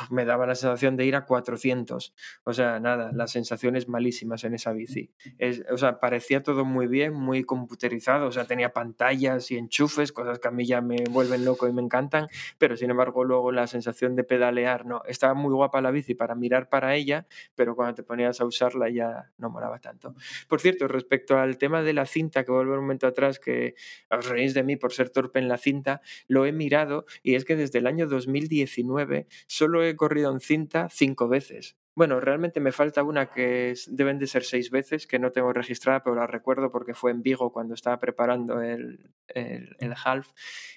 me 0.10 0.26
daba 0.26 0.46
la 0.46 0.56
sensación 0.56 0.96
de 0.98 1.06
ir 1.06 1.16
a 1.16 1.26
400. 1.26 2.14
O 2.44 2.54
sea, 2.54 2.80
nada, 2.80 3.12
las 3.14 3.32
sensaciones 3.32 3.88
malísimas 3.88 4.44
en 4.44 4.54
esa 4.54 4.72
bici. 4.74 5.12
Es, 5.38 5.64
o 5.72 5.78
sea, 5.78 6.00
parecía 6.00 6.44
todo 6.44 6.66
muy 6.66 6.88
bien, 6.88 7.14
muy 7.14 7.44
computerizado, 7.44 8.28
o 8.28 8.32
sea, 8.32 8.46
tenía 8.46 8.74
pantallas 8.74 9.52
y 9.52 9.58
enchufes, 9.58 10.12
cosas 10.12 10.40
que 10.40 10.48
a 10.48 10.52
mí 10.52 10.66
ya 10.66 10.82
me 10.82 11.04
vuelven 11.10 11.46
loco 11.46 11.68
y 11.68 11.74
me 11.74 11.82
encantan, 11.82 12.28
pero 12.58 12.76
sin 12.78 12.90
embargo 12.90 13.24
luego 13.24 13.52
la 13.52 13.68
sensación 13.68 14.16
de 14.16 14.24
pedalear, 14.24 14.86
no, 14.86 15.02
estaba 15.06 15.34
muy 15.34 15.54
guapa 15.54 15.82
la 15.82 15.92
bici 15.92 16.16
para 16.16 16.36
mirar 16.36 16.70
para 16.70 16.96
ella, 16.96 17.28
pero 17.56 17.76
cuando 17.76 17.96
te 17.96 18.04
ponías 18.04 18.40
a 18.42 18.46
usarla 18.46 18.90
ya 18.90 19.32
no 19.38 19.50
molaba 19.50 19.80
tanto. 19.80 20.16
Por 20.48 20.62
cierto, 20.62 20.88
respecto 20.88 21.38
al 21.38 21.58
tema 21.58 21.82
de 21.82 21.94
la 21.94 22.06
cinta, 22.06 22.44
que 22.44 22.52
vuelvo 22.52 22.74
un 22.74 22.82
momento 22.82 23.08
atrás, 23.08 23.40
que 23.40 23.76
os 24.10 24.28
reís 24.28 24.54
de 24.54 24.64
mí 24.64 24.76
por 24.76 24.94
ser 24.94 25.10
torpe 25.10 25.40
en 25.40 25.48
la 25.48 25.58
cinta, 25.58 26.02
lo 26.28 26.46
he 26.46 26.52
mirado 26.52 27.06
y 27.24 27.36
es 27.36 27.46
que 27.46 27.56
desde 27.56 27.80
el 27.80 27.88
año 27.88 28.08
2019 28.08 29.28
solo 29.48 29.77
he 29.84 29.96
corrido 29.96 30.32
en 30.32 30.40
cinta 30.40 30.88
cinco 30.92 31.28
veces. 31.28 31.78
Bueno, 31.96 32.20
realmente 32.20 32.60
me 32.60 32.72
falta 32.72 33.02
una 33.04 33.32
que 33.32 33.72
es- 33.72 33.88
deben 33.96 34.20
de 34.20 34.28
ser 34.28 34.44
seis 34.44 34.70
veces, 34.70 35.08
que 35.08 35.18
no 35.18 35.32
tengo 35.32 35.52
registrada, 35.52 36.04
pero 36.04 36.16
la 36.16 36.28
recuerdo 36.28 36.72
porque 36.72 36.94
fue 36.94 37.10
en 37.12 37.24
Vigo 37.24 37.52
cuando 37.52 37.74
estaba 37.74 38.00
preparando 38.00 38.62
el, 38.62 39.12
el, 39.30 39.76
el 39.80 39.94
half 40.06 40.30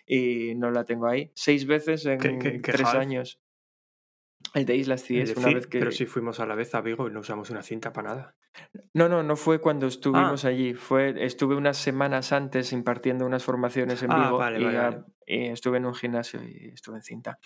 y 0.06 0.54
no 0.54 0.70
la 0.70 0.84
tengo 0.84 1.06
ahí. 1.06 1.30
Seis 1.34 1.66
veces 1.66 2.06
en 2.06 2.18
¿Qué- 2.18 2.38
qué- 2.38 2.62
qué 2.62 2.72
tres 2.72 2.86
half? 2.86 2.96
años. 2.96 3.40
El 4.54 4.64
de 4.66 4.74
Islas 4.74 5.02
Es 5.02 5.06
Cíes, 5.06 5.36
una 5.36 5.52
vez 5.54 5.66
que... 5.68 5.78
Pero 5.78 5.92
si 5.92 6.06
fuimos 6.06 6.40
a 6.40 6.46
la 6.46 6.54
vez 6.56 6.74
a 6.74 6.80
Vigo 6.80 7.06
y 7.08 7.12
no 7.12 7.20
usamos 7.20 7.50
una 7.50 7.62
cinta 7.62 7.92
para 7.92 8.08
nada. 8.10 8.36
No, 8.94 9.08
no, 9.08 9.22
no 9.22 9.36
fue 9.36 9.60
cuando 9.60 9.86
Ah. 9.86 9.88
estuvimos 9.90 10.44
allí. 10.44 10.74
Fue, 10.74 11.14
estuve 11.24 11.54
unas 11.54 11.76
semanas 11.76 12.32
antes 12.32 12.72
impartiendo 12.72 13.24
unas 13.26 13.44
formaciones 13.44 14.02
en 14.02 14.10
Ah, 14.10 14.24
Vigo 14.24 14.38
vale, 14.38 14.60
y, 14.60 14.64
vale, 14.64 14.78
a- 14.78 14.90
vale. 14.90 15.04
y 15.24 15.46
estuve 15.46 15.76
en 15.76 15.86
un 15.86 15.94
gimnasio 15.94 16.40
y 16.42 16.70
estuve 16.74 16.96
en 16.96 17.02
cinta. 17.02 17.38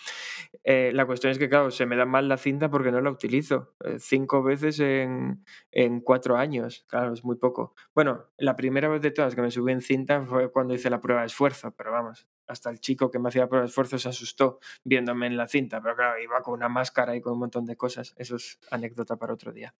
Eh, 0.63 0.91
la 0.95 1.05
cuestión 1.05 1.31
es 1.31 1.37
que, 1.37 1.47
claro, 1.47 1.69
se 1.69 1.85
me 1.85 1.95
da 1.95 2.05
mal 2.05 2.27
la 2.27 2.37
cinta 2.37 2.71
porque 2.71 2.91
no 2.91 2.99
la 3.01 3.11
utilizo. 3.11 3.75
Eh, 3.83 3.97
cinco 3.99 4.41
veces 4.41 4.79
en, 4.79 5.43
en 5.71 6.01
cuatro 6.01 6.37
años. 6.37 6.85
Claro, 6.89 7.13
es 7.13 7.23
muy 7.23 7.35
poco. 7.35 7.75
Bueno, 7.93 8.25
la 8.37 8.55
primera 8.55 8.87
vez 8.89 9.01
de 9.03 9.11
todas 9.11 9.35
que 9.35 9.41
me 9.43 9.51
subí 9.51 9.71
en 9.73 9.81
cinta 9.81 10.25
fue 10.25 10.51
cuando 10.51 10.73
hice 10.73 10.89
la 10.89 10.99
prueba 11.01 11.21
de 11.21 11.27
esfuerzo, 11.27 11.71
pero 11.77 11.91
vamos, 11.91 12.27
hasta 12.47 12.69
el 12.69 12.79
chico 12.79 13.09
que 13.11 13.19
me 13.19 13.29
hacía 13.29 13.47
prueba 13.47 13.63
de 13.63 13.69
esfuerzo 13.69 13.97
se 13.97 14.09
asustó 14.09 14.59
viéndome 14.83 15.27
en 15.27 15.37
la 15.37 15.47
cinta, 15.47 15.81
pero 15.81 15.95
claro, 15.95 16.21
iba 16.21 16.41
con 16.41 16.53
una 16.55 16.69
máscara 16.69 17.15
y 17.15 17.21
con 17.21 17.33
un 17.33 17.39
montón 17.39 17.65
de 17.65 17.75
cosas. 17.75 18.13
Eso 18.17 18.35
es 18.35 18.59
anécdota 18.71 19.17
para 19.17 19.33
otro 19.33 19.51
día. 19.51 19.73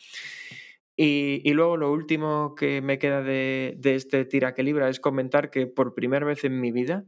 Y, 0.98 1.42
y 1.44 1.54
luego 1.54 1.76
lo 1.78 1.92
último 1.92 2.56
que 2.56 2.82
me 2.82 2.98
queda 2.98 3.22
de, 3.22 3.76
de 3.78 3.96
este 3.96 4.24
tira 4.26 4.54
que 4.54 4.64
libra 4.64 4.88
es 4.90 5.00
comentar 5.00 5.50
que 5.50 5.68
por 5.68 5.94
primera 5.94 6.26
vez 6.26 6.44
en 6.46 6.60
mi 6.62 6.72
vida 6.72 7.06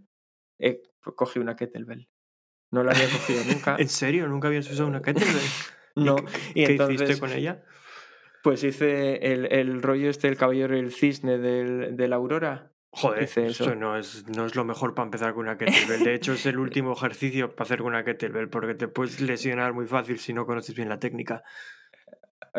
eh, 0.60 0.82
cogí 1.16 1.40
una 1.40 1.56
kettlebell. 1.56 2.10
No 2.72 2.84
la 2.84 2.92
había 2.92 3.06
cogido 3.10 3.44
nunca. 3.50 3.78
¿En 3.80 3.88
serio? 3.88 4.28
¿Nunca 4.28 4.50
habías 4.50 4.70
usado 4.70 4.88
una 4.90 5.02
kettlebell? 5.02 5.36
¿Y 5.96 6.04
No. 6.04 6.16
qué- 6.18 6.24
Y 6.54 6.66
¿Qué 6.66 6.72
entonces, 6.74 7.02
hiciste 7.02 7.20
con 7.20 7.32
ella? 7.32 7.64
pues 8.44 8.64
hice 8.64 9.16
el, 9.32 9.52
el 9.52 9.82
rollo 9.82 10.10
este, 10.10 10.28
el 10.28 10.38
caballero 10.38 10.76
y 10.76 10.80
el 10.80 10.92
cisne 10.92 11.38
del, 11.38 11.96
de 11.98 12.08
la 12.08 12.18
aurora. 12.18 12.72
Joder, 12.92 13.24
eso. 13.24 13.76
no 13.76 13.98
es, 13.98 14.28
no 14.28 14.46
es 14.46 14.56
lo 14.56 14.66
mejor 14.66 14.96
para 14.96 15.06
empezar 15.06 15.34
con 15.34 15.44
una 15.44 15.58
kettlebell. 15.58 16.04
De 16.04 16.14
hecho, 16.16 16.34
es 16.34 16.46
el 16.46 16.58
último 16.58 16.94
ejercicio 16.94 17.54
para 17.54 17.66
hacer 17.66 17.80
con 17.80 17.88
una 17.88 18.04
kettlebell, 18.04 18.50
porque 18.50 18.74
te 18.74 18.88
puedes 18.88 19.22
lesionar 19.22 19.74
muy 19.74 19.86
fácil 19.86 20.20
si 20.20 20.34
no 20.34 20.46
conoces 20.46 20.76
bien 20.76 20.90
la 20.90 21.00
técnica. 21.00 21.44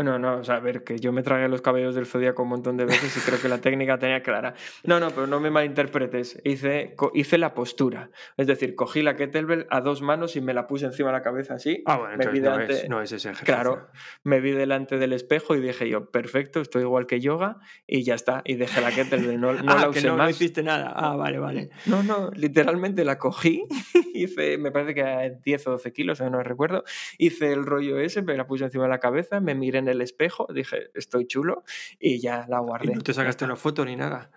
No, 0.03 0.19
no, 0.19 0.39
o 0.39 0.45
sea, 0.45 0.57
a 0.57 0.61
ver, 0.61 0.85
que 0.85 0.99
yo 0.99 1.13
me 1.13 1.23
tragué 1.23 1.49
los 1.49 1.61
cabellos 1.63 1.95
del 1.95 2.07
zodiaco 2.07 2.43
un 2.43 2.51
montón 2.51 2.77
de 2.77 2.85
veces 2.85 3.17
y 3.17 3.21
creo 3.21 3.41
que 3.41 3.49
la 3.49 3.59
técnica 3.59 3.99
tenía 3.99 4.23
clara. 4.23 4.55
No, 4.85 5.01
no, 5.01 5.11
pero 5.11 5.27
no 5.27 5.41
me 5.41 5.51
malinterpretes. 5.51 6.41
Hice, 6.45 6.95
hice 7.15 7.39
la 7.39 7.55
postura. 7.55 8.11
Es 8.37 8.47
decir, 8.47 8.75
cogí 8.75 9.03
la 9.03 9.17
kettlebell 9.17 9.67
a 9.71 9.81
dos 9.81 10.03
manos 10.03 10.37
y 10.37 10.41
me 10.41 10.55
la 10.55 10.67
puse 10.67 10.87
encima 10.87 11.09
de 11.09 11.15
la 11.15 11.23
cabeza 11.23 11.55
así. 11.55 11.83
Ah, 11.87 11.97
bueno, 11.99 12.17
me 12.17 12.27
vi 12.31 12.39
entonces 12.39 12.43
no 12.43 12.51
delante- 12.59 12.73
es, 12.85 12.89
no 12.89 13.03
es 13.03 13.13
ese 13.13 13.29
ejercicio. 13.31 13.55
Claro, 13.55 13.89
me 14.25 14.41
vi 14.41 14.53
delante 14.53 14.99
del 14.99 15.13
espejo 15.13 15.55
y 15.57 15.61
dije 15.61 15.89
yo, 15.89 16.11
perfecto, 16.11 16.61
estoy 16.61 16.83
igual 16.83 17.07
que 17.07 17.21
yoga 17.21 17.59
y 17.87 18.03
ya 18.05 18.15
está. 18.15 18.43
Y 18.45 18.55
dejé 18.55 18.81
la 18.81 18.91
kettlebell, 18.93 19.41
no, 19.41 19.53
no 19.53 19.59
ah, 19.73 19.77
la 19.77 19.83
que 19.85 19.99
usé 19.99 20.07
no, 20.07 20.17
no 20.17 20.23
más. 20.25 20.31
hiciste 20.31 20.63
nada. 20.63 20.93
Ah, 20.95 21.17
vale, 21.17 21.39
vale. 21.39 21.71
No, 21.87 22.03
no, 22.03 22.31
literalmente 22.35 23.05
la 23.05 23.19
cogí, 23.19 23.65
hice, 24.15 24.59
me 24.59 24.71
parece 24.71 24.95
que 24.95 25.03
a 25.03 25.29
10 25.31 25.67
o 25.67 25.71
12 25.73 25.93
kilos, 25.93 26.21
no 26.21 26.43
recuerdo, 26.43 26.85
hice 27.19 27.53
el 27.53 27.65
rollo 27.65 27.99
ese, 27.99 28.23
me 28.23 28.37
la 28.37 28.47
puse 28.47 28.65
encima 28.65 28.85
de 28.85 28.91
la 28.91 29.01
cabeza, 29.01 29.41
me 29.41 29.55
miré 29.55 29.79
en 29.79 29.88
el 29.89 30.01
espejo, 30.01 30.47
dije, 30.53 30.91
estoy 30.95 31.27
chulo 31.27 31.65
y 31.99 32.21
ya 32.21 32.47
la 32.49 32.59
¿Y 32.59 32.65
guardé. 32.65 32.95
no 32.95 33.03
te 33.03 33.15
sacaste 33.15 33.45
una 33.45 33.57
foto 33.57 33.85
ni 33.85 33.97
nada? 33.97 34.31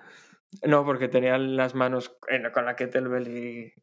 No, 0.67 0.83
porque 0.83 1.07
tenía 1.07 1.37
las 1.37 1.75
manos 1.75 2.17
con 2.53 2.65
la 2.65 2.75
kettlebell 2.75 3.27
y 3.29 3.73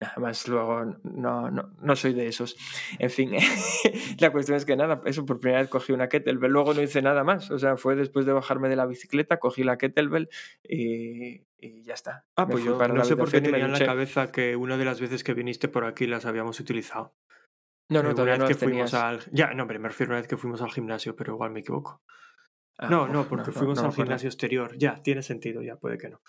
nada 0.00 0.14
más 0.16 0.48
luego 0.48 0.84
no, 1.04 1.48
no, 1.50 1.72
no 1.80 1.96
soy 1.96 2.12
de 2.12 2.26
esos. 2.26 2.56
En 2.98 3.08
fin, 3.08 3.30
la 4.18 4.32
cuestión 4.32 4.56
es 4.56 4.64
que 4.64 4.74
nada, 4.74 5.00
eso 5.04 5.24
por 5.24 5.38
primera 5.38 5.60
vez 5.60 5.70
cogí 5.70 5.92
una 5.92 6.08
kettlebell, 6.08 6.50
luego 6.50 6.74
no 6.74 6.82
hice 6.82 7.02
nada 7.02 7.22
más, 7.22 7.52
o 7.52 7.58
sea, 7.58 7.76
fue 7.76 7.94
después 7.94 8.26
de 8.26 8.32
bajarme 8.32 8.68
de 8.68 8.76
la 8.76 8.86
bicicleta, 8.86 9.38
cogí 9.38 9.62
la 9.62 9.78
kettlebell 9.78 10.28
y, 10.64 11.44
y 11.58 11.84
ya 11.84 11.94
está. 11.94 12.24
Ah, 12.34 12.48
pues 12.48 12.64
yo 12.64 12.76
no 12.88 13.04
sé 13.04 13.16
por 13.16 13.30
qué 13.30 13.36
y 13.36 13.42
tenía 13.42 13.64
en 13.64 13.72
la 13.72 13.78
cabeza 13.78 14.32
que 14.32 14.56
una 14.56 14.76
de 14.76 14.84
las 14.84 15.00
veces 15.00 15.22
que 15.22 15.34
viniste 15.34 15.68
por 15.68 15.84
aquí 15.84 16.08
las 16.08 16.26
habíamos 16.26 16.58
utilizado. 16.58 17.14
No, 17.92 18.00
Eh, 18.00 18.02
no, 18.02 18.08
una 18.08 18.14
todavía 18.14 18.32
vez 18.34 18.40
no 18.40 18.46
que 18.48 18.54
fuimos 18.54 18.94
al... 18.94 19.20
Ya, 19.32 19.52
no, 19.54 19.62
hombre, 19.62 19.78
me 19.78 19.88
refiero 19.88 20.12
a 20.12 20.14
una 20.14 20.20
vez 20.20 20.28
que 20.28 20.36
fuimos 20.36 20.62
al 20.62 20.70
gimnasio, 20.70 21.14
pero 21.14 21.34
igual 21.34 21.50
me 21.50 21.60
equivoco. 21.60 22.02
Ah, 22.78 22.88
no, 22.88 23.06
no, 23.06 23.28
porque 23.28 23.50
no, 23.50 23.52
fuimos 23.52 23.80
no 23.80 23.88
al 23.88 23.92
gimnasio 23.94 24.28
exterior. 24.28 24.76
Ya, 24.76 25.02
tiene 25.02 25.22
sentido, 25.22 25.62
ya, 25.62 25.76
puede 25.76 25.98
que 25.98 26.08
no. 26.08 26.20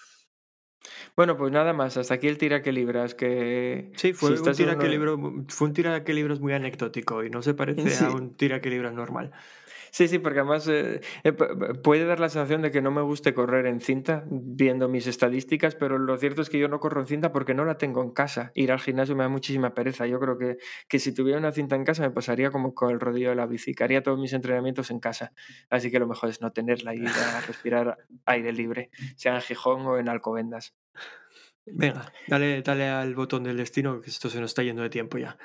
Bueno, 1.16 1.38
pues 1.38 1.52
nada 1.52 1.74
más, 1.74 1.96
hasta 1.98 2.16
aquí 2.16 2.28
el 2.28 2.38
tira 2.38 2.62
que 2.62 2.72
libras, 2.72 3.16
que 3.16 3.92
Sí, 3.96 4.10
si 4.10 4.14
fue 4.14 4.32
un 4.32 4.52
tira 4.54 4.78
que 4.78 4.90
libro, 4.90 5.18
fue 5.48 5.68
un 5.68 5.74
tira 5.74 6.04
que 6.04 6.14
libros 6.14 6.42
muy 6.42 6.54
anecdótico 6.54 7.24
y 7.24 7.30
no 7.30 7.42
se 7.42 7.54
parece 7.54 7.90
Sí. 7.90 8.04
a 8.04 8.10
un 8.10 8.36
tira 8.36 8.60
que 8.62 8.70
libras 8.70 8.94
normal. 8.94 9.32
Sí, 9.96 10.08
sí, 10.08 10.18
porque 10.18 10.40
además 10.40 10.68
eh, 10.70 11.02
eh, 11.24 11.34
pu- 11.38 11.50
pu- 11.56 11.82
puede 11.84 12.04
dar 12.06 12.20
la 12.20 12.28
sensación 12.28 12.64
de 12.64 12.72
que 12.72 12.82
no 12.82 12.90
me 12.90 13.04
guste 13.04 13.36
correr 13.36 13.68
en 13.68 13.80
cinta, 13.80 14.24
viendo 14.28 14.90
mis 14.90 15.06
estadísticas, 15.06 15.76
pero 15.76 16.00
lo 16.00 16.18
cierto 16.18 16.42
es 16.42 16.50
que 16.50 16.58
yo 16.58 16.68
no 16.68 16.80
corro 16.80 17.00
en 17.02 17.06
cinta 17.06 17.32
porque 17.32 17.54
no 17.54 17.64
la 17.64 17.78
tengo 17.78 18.02
en 18.02 18.10
casa. 18.10 18.52
Ir 18.56 18.72
al 18.72 18.80
gimnasio 18.80 19.16
me 19.16 19.22
da 19.22 19.30
muchísima 19.30 19.76
pereza. 19.76 20.08
Yo 20.08 20.20
creo 20.20 20.40
que, 20.40 20.58
que 20.88 20.98
si 20.98 21.14
tuviera 21.14 21.38
una 21.38 21.52
cinta 21.52 21.76
en 21.76 21.84
casa 21.86 22.02
me 22.02 22.10
pasaría 22.10 22.50
como 22.50 22.74
con 22.74 22.90
el 22.90 23.00
rodillo 23.00 23.30
de 23.30 23.36
la 23.36 23.46
bici, 23.46 23.76
que 23.76 23.84
haría 23.84 24.02
todos 24.02 24.18
mis 24.20 24.34
entrenamientos 24.34 24.90
en 24.90 25.00
casa. 25.00 25.32
Así 25.70 25.92
que 25.92 26.00
lo 26.00 26.08
mejor 26.08 26.30
es 26.32 26.42
no 26.42 26.52
tenerla 26.52 26.96
y 26.96 27.02
ir 27.04 27.08
a 27.10 27.42
respirar 27.48 27.98
aire 28.26 28.52
libre, 28.52 28.90
sea 29.16 29.36
en 29.36 29.42
Gijón 29.42 29.86
o 29.86 30.00
en 30.00 30.10
Alcobendas. 30.10 30.74
Venga, 31.68 32.12
dale, 32.28 32.64
dale 32.64 32.90
al 32.90 33.14
botón 33.14 33.44
del 33.44 33.58
destino, 33.58 34.02
que 34.02 34.10
esto 34.10 34.28
se 34.32 34.40
nos 34.42 34.50
está 34.50 34.64
yendo 34.64 34.82
de 34.82 34.90
tiempo 34.90 35.20
ya. 35.20 35.38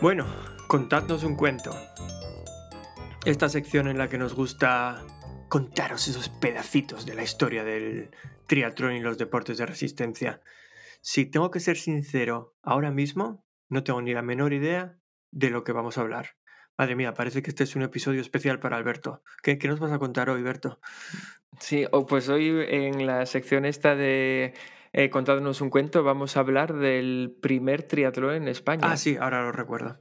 Bueno, 0.00 0.26
contadnos 0.68 1.24
un 1.24 1.36
cuento. 1.36 1.70
Esta 3.24 3.48
sección 3.48 3.88
en 3.88 3.96
la 3.96 4.08
que 4.08 4.18
nos 4.18 4.34
gusta 4.34 5.02
contaros 5.48 6.08
esos 6.08 6.28
pedacitos 6.28 7.06
de 7.06 7.14
la 7.14 7.22
historia 7.22 7.64
del 7.64 8.10
triatlón 8.46 8.94
y 8.94 9.00
los 9.00 9.18
deportes 9.18 9.58
de 9.58 9.66
resistencia. 9.66 10.40
Si 11.00 11.26
tengo 11.26 11.50
que 11.50 11.60
ser 11.60 11.76
sincero, 11.76 12.56
ahora 12.62 12.90
mismo 12.90 13.44
no 13.68 13.84
tengo 13.84 14.02
ni 14.02 14.14
la 14.14 14.22
menor 14.22 14.52
idea 14.52 14.98
de 15.30 15.50
lo 15.50 15.64
que 15.64 15.72
vamos 15.72 15.98
a 15.98 16.02
hablar. 16.02 16.36
Madre 16.76 16.96
mía, 16.96 17.14
parece 17.14 17.42
que 17.42 17.50
este 17.50 17.64
es 17.64 17.76
un 17.76 17.82
episodio 17.82 18.20
especial 18.20 18.58
para 18.58 18.76
Alberto. 18.76 19.22
¿Qué, 19.42 19.58
qué 19.58 19.68
nos 19.68 19.78
vas 19.78 19.92
a 19.92 19.98
contar 19.98 20.28
hoy, 20.28 20.40
Alberto? 20.40 20.80
Sí, 21.60 21.86
o 21.92 22.06
pues 22.06 22.28
hoy 22.28 22.64
en 22.68 23.06
la 23.06 23.26
sección 23.26 23.64
esta 23.64 23.94
de 23.94 24.54
eh, 24.92 25.10
contándonos 25.10 25.60
un 25.60 25.70
cuento 25.70 26.04
vamos 26.04 26.36
a 26.36 26.40
hablar 26.40 26.72
del 26.74 27.36
primer 27.40 27.82
triatlón 27.82 28.34
en 28.34 28.48
España. 28.48 28.82
Ah, 28.84 28.96
sí, 28.96 29.16
ahora 29.20 29.42
lo 29.42 29.52
recuerdo. 29.52 30.00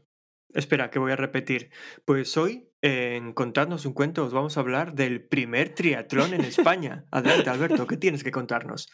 Espera, 0.53 0.91
que 0.91 0.99
voy 0.99 1.11
a 1.11 1.15
repetir. 1.15 1.71
Pues 2.05 2.37
hoy, 2.37 2.69
en 2.83 3.31
Contadnos 3.31 3.85
un 3.85 3.93
cuento, 3.93 4.25
os 4.25 4.33
vamos 4.33 4.57
a 4.57 4.59
hablar 4.59 4.93
del 4.93 5.21
primer 5.23 5.73
triatlón 5.73 6.33
en 6.33 6.41
España. 6.41 7.05
Adelante, 7.11 7.49
Alberto, 7.49 7.87
¿qué 7.87 7.95
tienes 7.95 8.25
que 8.25 8.31
contarnos? 8.31 8.91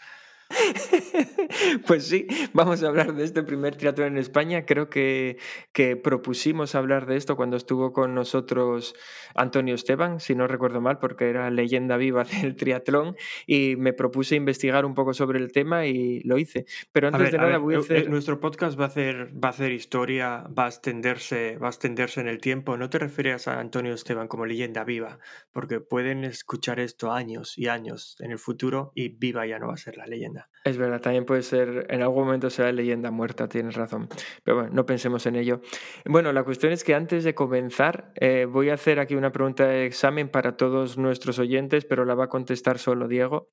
Pues 1.88 2.08
sí, 2.08 2.28
vamos 2.54 2.84
a 2.84 2.88
hablar 2.88 3.14
de 3.14 3.24
este 3.24 3.44
primer 3.44 3.76
triatlón 3.76 4.10
en 4.10 4.18
España. 4.18 4.66
Creo 4.66 4.90
que, 4.90 5.38
que 5.74 5.96
propusimos 5.96 6.76
hablar 6.76 7.06
de 7.06 7.18
esto 7.18 7.36
cuando 7.36 7.58
estuvo 7.58 7.94
con 7.94 8.14
nosotros 8.14 8.96
Antonio 9.36 9.76
Esteban, 9.76 10.20
si 10.20 10.36
no 10.36 10.48
recuerdo 10.48 10.82
mal, 10.82 11.00
porque 11.00 11.30
era 11.30 11.50
leyenda 11.50 11.98
viva 11.98 12.24
del 12.42 12.56
triatlón, 12.56 13.16
y 13.48 13.76
me 13.78 13.94
propuse 13.94 14.36
investigar 14.36 14.86
un 14.86 14.94
poco 14.94 15.14
sobre 15.14 15.40
el 15.40 15.52
tema 15.52 15.86
y 15.86 16.22
lo 16.22 16.38
hice. 16.38 16.66
Pero 16.92 17.08
antes 17.08 17.24
ver, 17.24 17.32
de 17.32 17.38
nada 17.38 17.50
ver, 17.52 17.60
voy 17.60 17.76
a 17.76 17.78
eh, 17.78 17.82
hacer... 17.82 17.98
eh, 17.98 18.10
nuestro 18.10 18.40
podcast 18.40 18.80
va 18.80 18.86
a 18.86 18.88
hacer, 18.88 19.32
va 19.34 19.50
a 19.50 19.52
hacer 19.52 19.72
historia, 19.72 20.46
va 20.48 20.66
a 20.66 20.70
extenderse, 20.70 21.58
va 21.58 21.68
a 21.68 21.72
extenderse 21.72 22.22
en 22.22 22.28
el 22.28 22.40
tiempo. 22.40 22.78
No 22.78 22.90
te 22.90 23.00
refieres 23.00 23.48
a 23.48 23.60
Antonio 23.60 23.94
Esteban 23.94 24.28
como 24.28 24.46
leyenda 24.46 24.84
viva, 24.84 25.20
porque 25.52 25.80
pueden 25.80 26.24
escuchar 26.24 26.80
esto 26.80 27.12
años 27.12 27.58
y 27.58 27.68
años 27.68 28.16
en 28.20 28.32
el 28.32 28.40
futuro 28.40 28.92
y 28.96 29.10
viva 29.10 29.46
ya 29.46 29.60
no 29.60 29.68
va 29.68 29.74
a 29.74 29.78
ser 29.78 29.98
la 29.98 30.06
leyenda. 30.06 30.50
Es 30.66 30.78
verdad, 30.78 31.00
también 31.00 31.26
puede 31.26 31.42
ser, 31.42 31.88
en 31.90 32.02
algún 32.02 32.26
momento 32.26 32.50
será 32.50 32.72
leyenda 32.74 33.12
muerta, 33.12 33.48
tienes 33.48 33.76
razón. 33.76 34.10
Pero 34.44 34.58
bueno, 34.58 34.72
no 34.74 34.86
pensemos 34.86 35.26
en 35.26 35.38
ello. 35.38 35.62
Bueno, 36.06 36.34
la 36.34 36.44
cuestión 36.44 36.74
es 36.74 36.84
que 36.84 36.94
antes 36.94 37.24
de 37.24 37.34
comenzar, 37.34 38.12
eh, 38.20 38.46
voy 38.46 38.70
a 38.70 38.74
hacer 38.74 39.00
aquí 39.00 39.16
una 39.16 39.32
pregunta 39.32 39.66
de 39.68 39.86
examen 39.86 40.28
para 40.28 40.58
todos 40.58 40.98
nuestros 40.98 41.40
oyentes, 41.40 41.86
pero 41.86 42.04
la 42.04 42.14
va 42.14 42.26
a 42.26 42.30
contestar 42.30 42.78
solo 42.78 43.08
Diego. 43.08 43.48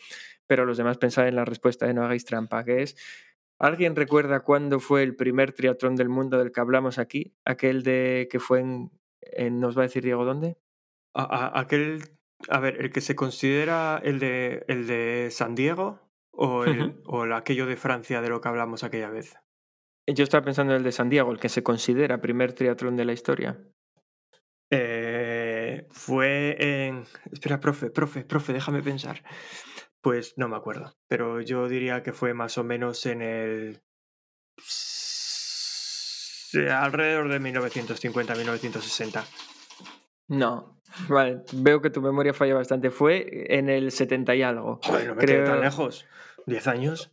Pero 0.48 0.64
los 0.64 0.76
demás 0.76 0.98
pensad 0.98 1.28
en 1.28 1.36
la 1.36 1.44
respuesta, 1.44 1.86
de 1.86 1.94
no 1.94 2.02
hagáis 2.04 2.24
trampa, 2.24 2.64
que 2.64 2.82
es, 2.82 2.96
¿alguien 3.60 3.94
recuerda 3.94 4.40
cuándo 4.40 4.80
fue 4.80 5.04
el 5.04 5.14
primer 5.14 5.52
triatlón 5.52 5.94
del 5.94 6.08
mundo 6.08 6.38
del 6.38 6.50
que 6.50 6.60
hablamos 6.60 6.98
aquí? 6.98 7.34
Aquel 7.44 7.84
de 7.84 8.26
que 8.30 8.40
fue 8.40 8.60
en, 8.60 8.90
en- 9.20 9.60
¿nos 9.60 9.76
va 9.78 9.82
a 9.82 9.86
decir 9.86 10.02
Diego 10.02 10.24
dónde? 10.24 10.56
A- 11.14 11.22
a- 11.56 11.60
aquel, 11.60 12.00
a 12.48 12.58
ver, 12.58 12.80
el 12.80 12.90
que 12.90 13.00
se 13.00 13.14
considera 13.14 14.00
el 14.04 14.18
de, 14.18 14.64
el 14.66 14.86
de 14.88 15.28
San 15.30 15.54
Diego 15.54 16.00
o, 16.36 16.64
el, 16.64 17.00
o 17.06 17.24
el 17.24 17.32
aquello 17.32 17.66
de 17.66 17.76
Francia 17.76 18.20
de 18.20 18.28
lo 18.28 18.40
que 18.40 18.48
hablamos 18.48 18.84
aquella 18.84 19.10
vez. 19.10 19.36
Yo 20.06 20.22
estaba 20.22 20.44
pensando 20.44 20.72
en 20.72 20.78
el 20.78 20.84
de 20.84 20.92
San 20.92 21.08
Diego, 21.08 21.32
el 21.32 21.40
que 21.40 21.48
se 21.48 21.62
considera 21.62 22.20
primer 22.20 22.52
triatlón 22.52 22.96
de 22.96 23.04
la 23.04 23.12
historia. 23.12 23.58
Eh, 24.70 25.86
fue 25.90 26.56
en... 26.58 27.04
Espera, 27.32 27.58
profe, 27.60 27.90
profe, 27.90 28.24
profe, 28.24 28.52
déjame 28.52 28.82
pensar. 28.82 29.22
Pues 30.00 30.34
no 30.36 30.48
me 30.48 30.56
acuerdo, 30.56 30.96
pero 31.08 31.40
yo 31.40 31.68
diría 31.68 32.02
que 32.02 32.12
fue 32.12 32.34
más 32.34 32.58
o 32.58 32.64
menos 32.64 33.04
en 33.06 33.22
el... 33.22 33.82
alrededor 36.70 37.28
de 37.28 37.40
1950-1960. 37.40 39.24
No, 40.28 40.80
vale, 41.08 41.42
veo 41.52 41.80
que 41.80 41.90
tu 41.90 42.00
memoria 42.02 42.32
falla 42.34 42.54
bastante. 42.54 42.90
Fue 42.90 43.46
en 43.56 43.68
el 43.68 43.90
70 43.92 44.34
y 44.36 44.42
algo. 44.42 44.80
Joder, 44.82 45.08
no 45.08 45.14
me 45.14 45.24
quedé 45.24 45.38
tan 45.44 45.52
Creo- 45.52 45.62
lejos. 45.62 46.06
¿10 46.46 46.66
años? 46.68 47.12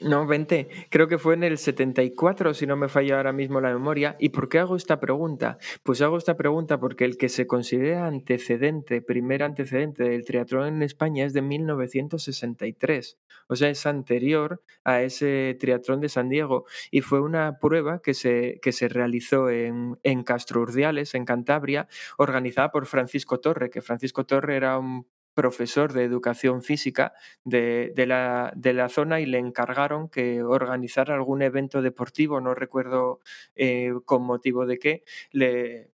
No, 0.00 0.26
20. 0.26 0.68
Creo 0.90 1.06
que 1.06 1.18
fue 1.18 1.34
en 1.34 1.44
el 1.44 1.56
74, 1.56 2.52
si 2.52 2.66
no 2.66 2.76
me 2.76 2.88
falla 2.88 3.16
ahora 3.16 3.32
mismo 3.32 3.60
la 3.60 3.72
memoria. 3.72 4.16
¿Y 4.18 4.30
por 4.30 4.48
qué 4.48 4.58
hago 4.58 4.74
esta 4.76 4.98
pregunta? 4.98 5.56
Pues 5.84 6.02
hago 6.02 6.18
esta 6.18 6.36
pregunta 6.36 6.80
porque 6.80 7.04
el 7.04 7.16
que 7.16 7.28
se 7.28 7.46
considera 7.46 8.06
antecedente, 8.06 9.02
primer 9.02 9.42
antecedente 9.44 10.02
del 10.04 10.24
triatlón 10.24 10.66
en 10.68 10.82
España 10.82 11.24
es 11.24 11.32
de 11.32 11.42
1963. 11.42 13.18
O 13.46 13.56
sea, 13.56 13.70
es 13.70 13.86
anterior 13.86 14.62
a 14.82 15.00
ese 15.02 15.56
triatlón 15.60 16.00
de 16.00 16.08
San 16.08 16.28
Diego. 16.28 16.64
Y 16.90 17.00
fue 17.00 17.20
una 17.20 17.58
prueba 17.60 18.00
que 18.02 18.14
se, 18.14 18.58
que 18.60 18.72
se 18.72 18.88
realizó 18.88 19.48
en, 19.48 19.98
en 20.02 20.24
Castro 20.24 20.60
Urdiales, 20.60 21.14
en 21.14 21.24
Cantabria, 21.24 21.86
organizada 22.18 22.72
por 22.72 22.86
Francisco 22.86 23.38
Torre, 23.38 23.70
que 23.70 23.80
Francisco 23.80 24.26
Torre 24.26 24.56
era 24.56 24.78
un 24.78 25.06
profesor 25.34 25.92
de 25.92 26.04
educación 26.04 26.62
física 26.62 27.12
de, 27.44 27.92
de 27.94 28.06
la, 28.06 28.52
de 28.56 28.72
la 28.72 28.88
zona 28.88 29.20
y 29.20 29.26
le 29.26 29.38
encargaron 29.38 30.08
que 30.08 30.42
organizara 30.42 31.14
algún 31.14 31.42
evento 31.42 31.82
deportivo, 31.82 32.40
no 32.40 32.54
recuerdo 32.54 33.20
eh, 33.56 33.92
con 34.04 34.22
motivo 34.22 34.64
de 34.66 34.78
qué, 34.78 35.04
le, 35.32 35.90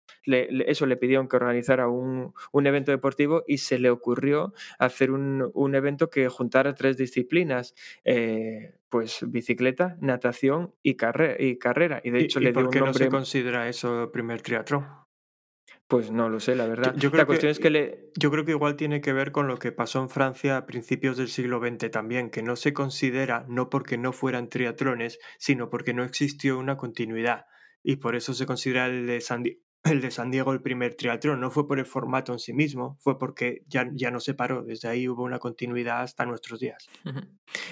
eso 0.71 0.87
le 0.87 0.97
pidieron 0.97 1.29
que 1.29 1.37
organizara 1.37 1.89
un, 1.89 2.33
un 2.53 2.67
evento 2.67 2.91
deportivo 2.93 3.45
y 3.47 3.59
se 3.59 3.79
le 3.79 3.91
ocurrió 3.91 4.55
hacer 4.79 5.11
un, 5.11 5.51
un 5.53 5.75
evento 5.75 6.09
que 6.09 6.29
juntara 6.29 6.75
tres 6.75 6.97
disciplinas, 6.97 7.75
eh, 8.05 8.75
pues 8.89 9.25
bicicleta, 9.27 9.97
natación 10.01 10.73
y, 10.83 10.95
carre- 10.97 11.37
y 11.39 11.59
carrera. 11.59 12.01
Y 12.03 12.11
de 12.11 12.21
¿Y, 12.21 12.25
hecho 12.25 12.41
y 12.41 12.45
le 12.45 12.53
dio 12.53 12.55
por 12.55 12.65
un 12.67 12.71
qué 12.71 12.81
no 12.81 12.93
se 12.95 13.05
nombre, 13.05 13.09
considera 13.11 13.69
eso 13.69 14.11
primer 14.13 14.41
triatlón? 14.41 14.87
Pues 15.87 16.11
no 16.11 16.29
lo 16.29 16.41
sé, 16.41 16.55
la 16.55 16.67
verdad. 16.67 16.95
yo 16.97 17.11
creo 17.11 17.23
la 17.23 17.27
cuestión 17.27 17.49
que- 17.49 17.53
es 17.53 17.59
que 17.59 17.71
le... 17.71 18.11
Yo 18.17 18.31
creo 18.31 18.45
que 18.45 18.53
igual 18.53 18.77
tiene 18.77 19.01
que 19.01 19.13
ver 19.13 19.33
con 19.33 19.47
lo 19.49 19.59
que 19.59 19.71
pasó 19.73 20.01
en 20.01 20.09
Francia 20.09 20.57
a 20.57 20.67
principios 20.67 21.17
del 21.17 21.29
siglo 21.29 21.61
XX 21.61 21.91
también, 21.91 22.31
que 22.31 22.43
no 22.43 22.57
se 22.57 22.73
considera 22.73 23.45
no 23.49 23.69
porque 23.71 23.99
no 23.99 24.13
fueran 24.13 24.49
triatlones, 24.49 25.19
sino 25.39 25.69
porque 25.71 25.93
no 25.95 26.03
existió 26.05 26.59
una 26.59 26.77
continuidad. 26.77 27.45
Y 27.83 27.97
por 27.97 28.17
eso 28.17 28.33
se 28.35 28.47
considera 28.47 28.87
el 28.87 29.07
de 29.07 29.21
San, 29.21 29.43
Di- 29.43 29.63
el 29.85 30.01
de 30.01 30.11
San 30.11 30.31
Diego 30.31 30.53
el 30.53 30.63
primer 30.63 30.95
triatlón. 30.95 31.41
No 31.41 31.51
fue 31.51 31.69
por 31.69 31.79
el 31.79 31.87
formato 31.87 32.33
en 32.33 32.39
sí 32.39 32.53
mismo, 32.53 32.97
fue 33.01 33.19
porque 33.19 33.63
ya, 33.69 33.89
ya 33.93 34.11
no 34.11 34.21
se 34.21 34.35
paró. 34.35 34.63
Desde 34.63 34.89
ahí 34.89 35.09
hubo 35.09 35.23
una 35.23 35.39
continuidad 35.39 36.03
hasta 36.03 36.25
nuestros 36.25 36.61
días. 36.61 36.89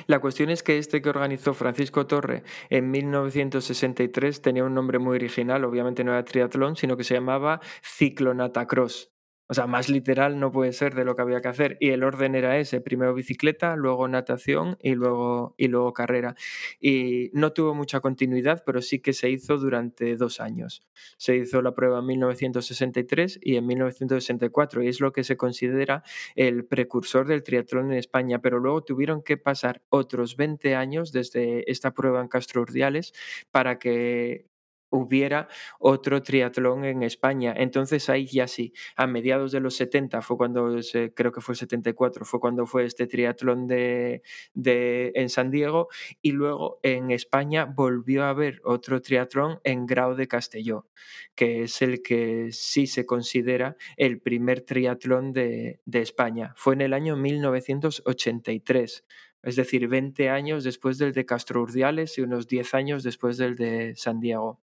La 0.06 0.20
cuestión 0.20 0.50
es 0.50 0.62
que 0.62 0.78
este 0.78 1.00
que 1.00 1.08
organizó 1.08 1.54
Francisco 1.54 2.06
Torre 2.06 2.42
en 2.70 2.90
1963 2.90 4.42
tenía 4.42 4.64
un 4.64 4.74
nombre 4.74 4.98
muy 4.98 5.16
original, 5.16 5.64
obviamente 5.64 6.04
no 6.04 6.12
era 6.12 6.24
triatlón, 6.24 6.76
sino 6.76 6.96
que 6.96 7.04
se 7.04 7.14
llamaba 7.14 7.60
ciclonatacross. 7.82 9.11
O 9.52 9.54
sea, 9.54 9.66
más 9.66 9.90
literal 9.90 10.40
no 10.40 10.50
puede 10.50 10.72
ser 10.72 10.94
de 10.94 11.04
lo 11.04 11.14
que 11.14 11.20
había 11.20 11.42
que 11.42 11.48
hacer. 11.48 11.76
Y 11.78 11.90
el 11.90 12.04
orden 12.04 12.34
era 12.34 12.56
ese, 12.56 12.80
primero 12.80 13.12
bicicleta, 13.12 13.76
luego 13.76 14.08
natación 14.08 14.78
y 14.80 14.94
luego, 14.94 15.54
y 15.58 15.68
luego 15.68 15.92
carrera. 15.92 16.34
Y 16.80 17.28
no 17.34 17.52
tuvo 17.52 17.74
mucha 17.74 18.00
continuidad, 18.00 18.62
pero 18.64 18.80
sí 18.80 19.00
que 19.00 19.12
se 19.12 19.28
hizo 19.28 19.58
durante 19.58 20.16
dos 20.16 20.40
años. 20.40 20.88
Se 21.18 21.36
hizo 21.36 21.60
la 21.60 21.74
prueba 21.74 21.98
en 21.98 22.06
1963 22.06 23.40
y 23.42 23.56
en 23.56 23.66
1964, 23.66 24.84
y 24.84 24.88
es 24.88 25.00
lo 25.00 25.12
que 25.12 25.22
se 25.22 25.36
considera 25.36 26.02
el 26.34 26.64
precursor 26.64 27.26
del 27.26 27.42
triatlón 27.42 27.92
en 27.92 27.98
España, 27.98 28.40
pero 28.40 28.58
luego 28.58 28.82
tuvieron 28.84 29.22
que 29.22 29.36
pasar 29.36 29.82
otros 29.90 30.38
20 30.38 30.74
años 30.76 31.12
desde 31.12 31.70
esta 31.70 31.92
prueba 31.92 32.22
en 32.22 32.28
Castro 32.28 32.62
Urdiales 32.62 33.12
para 33.50 33.78
que 33.78 34.46
hubiera 34.92 35.48
otro 35.80 36.22
triatlón 36.22 36.84
en 36.84 37.02
España. 37.02 37.54
Entonces 37.56 38.08
ahí 38.08 38.26
ya 38.26 38.46
sí, 38.46 38.72
a 38.94 39.06
mediados 39.06 39.50
de 39.50 39.60
los 39.60 39.74
70 39.76 40.20
fue 40.22 40.36
cuando, 40.36 40.78
creo 41.14 41.32
que 41.32 41.40
fue 41.40 41.54
el 41.54 41.58
74, 41.58 42.24
fue 42.24 42.38
cuando 42.40 42.66
fue 42.66 42.84
este 42.84 43.06
triatlón 43.06 43.66
de, 43.66 44.22
de, 44.54 45.12
en 45.14 45.28
San 45.30 45.50
Diego 45.50 45.88
y 46.20 46.32
luego 46.32 46.78
en 46.82 47.10
España 47.10 47.64
volvió 47.64 48.24
a 48.24 48.30
haber 48.30 48.60
otro 48.64 49.00
triatlón 49.00 49.60
en 49.64 49.86
Grau 49.86 50.14
de 50.14 50.28
Castelló, 50.28 50.86
que 51.34 51.62
es 51.62 51.80
el 51.82 52.02
que 52.02 52.50
sí 52.52 52.86
se 52.86 53.06
considera 53.06 53.76
el 53.96 54.20
primer 54.20 54.60
triatlón 54.60 55.32
de, 55.32 55.80
de 55.86 56.00
España. 56.00 56.52
Fue 56.56 56.74
en 56.74 56.82
el 56.82 56.92
año 56.92 57.16
1983 57.16 59.04
es 59.42 59.56
decir, 59.56 59.88
20 59.88 60.30
años 60.30 60.62
después 60.62 60.98
del 60.98 61.12
de 61.12 61.26
Castro 61.26 61.62
Urdiales 61.62 62.16
y 62.16 62.20
unos 62.20 62.46
10 62.46 62.74
años 62.74 63.02
después 63.02 63.36
del 63.38 63.56
de 63.56 63.94
San 63.96 64.20
Diego. 64.20 64.60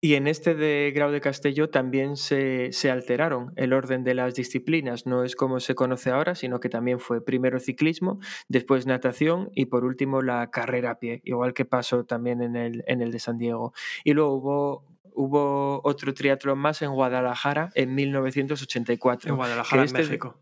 Y 0.00 0.14
en 0.14 0.28
este 0.28 0.54
de 0.54 0.92
Grau 0.94 1.10
de 1.10 1.20
Castelló 1.20 1.70
también 1.70 2.16
se, 2.16 2.72
se, 2.72 2.88
alteraron 2.88 3.52
el 3.56 3.72
orden 3.72 4.04
de 4.04 4.14
las 4.14 4.36
disciplinas. 4.36 5.06
No 5.06 5.24
es 5.24 5.34
como 5.34 5.58
se 5.58 5.74
conoce 5.74 6.10
ahora, 6.10 6.36
sino 6.36 6.60
que 6.60 6.68
también 6.68 7.00
fue 7.00 7.24
primero 7.24 7.58
ciclismo, 7.58 8.20
después 8.48 8.86
natación 8.86 9.50
y 9.54 9.66
por 9.66 9.84
último 9.84 10.22
la 10.22 10.50
carrera 10.50 10.92
a 10.92 10.98
pie, 11.00 11.20
igual 11.24 11.52
que 11.52 11.64
pasó 11.64 12.04
también 12.04 12.42
en 12.42 12.54
el, 12.54 12.84
en 12.86 13.02
el 13.02 13.10
de 13.10 13.18
San 13.18 13.38
Diego. 13.38 13.72
Y 14.04 14.12
luego 14.12 14.34
hubo, 14.34 14.84
hubo 15.14 15.80
otro 15.82 16.14
triatlón 16.14 16.60
más 16.60 16.80
en 16.82 16.92
Guadalajara 16.92 17.70
en 17.74 17.96
1984. 17.96 19.30
En 19.30 19.36
Guadalajara, 19.36 19.82
este 19.82 20.02
en 20.02 20.06
México. 20.06 20.38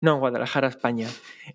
No, 0.00 0.14
en 0.14 0.20
Guadalajara, 0.20 0.68
España. 0.68 1.08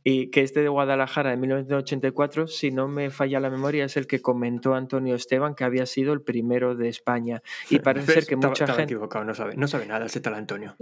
Y 0.03 0.29
que 0.29 0.41
este 0.41 0.61
de 0.61 0.67
Guadalajara 0.67 1.29
de 1.29 1.37
1984, 1.37 2.47
si 2.47 2.71
no 2.71 2.89
me 2.89 3.09
falla 3.09 3.39
la 3.39 3.49
memoria, 3.49 3.85
es 3.85 3.95
el 3.95 4.05
que 4.05 4.21
comentó 4.21 4.75
Antonio 4.75 5.15
Esteban 5.15 5.55
que 5.55 5.63
había 5.63 5.85
sido 5.85 6.11
el 6.13 6.21
primero 6.21 6.75
de 6.75 6.89
España. 6.89 7.41
Y 7.69 7.79
parece 7.79 8.11
ser 8.13 8.25
que 8.25 8.35
estaba, 8.35 8.51
mucha 8.51 8.65
estaba 8.65 8.77
gente. 8.79 8.93
equivocado, 8.93 9.23
no 9.23 9.33
sabe, 9.33 9.55
no 9.55 9.67
sabe 9.67 9.85
nada 9.85 10.05
ese 10.05 10.19
tal 10.19 10.33
Antonio. 10.33 10.75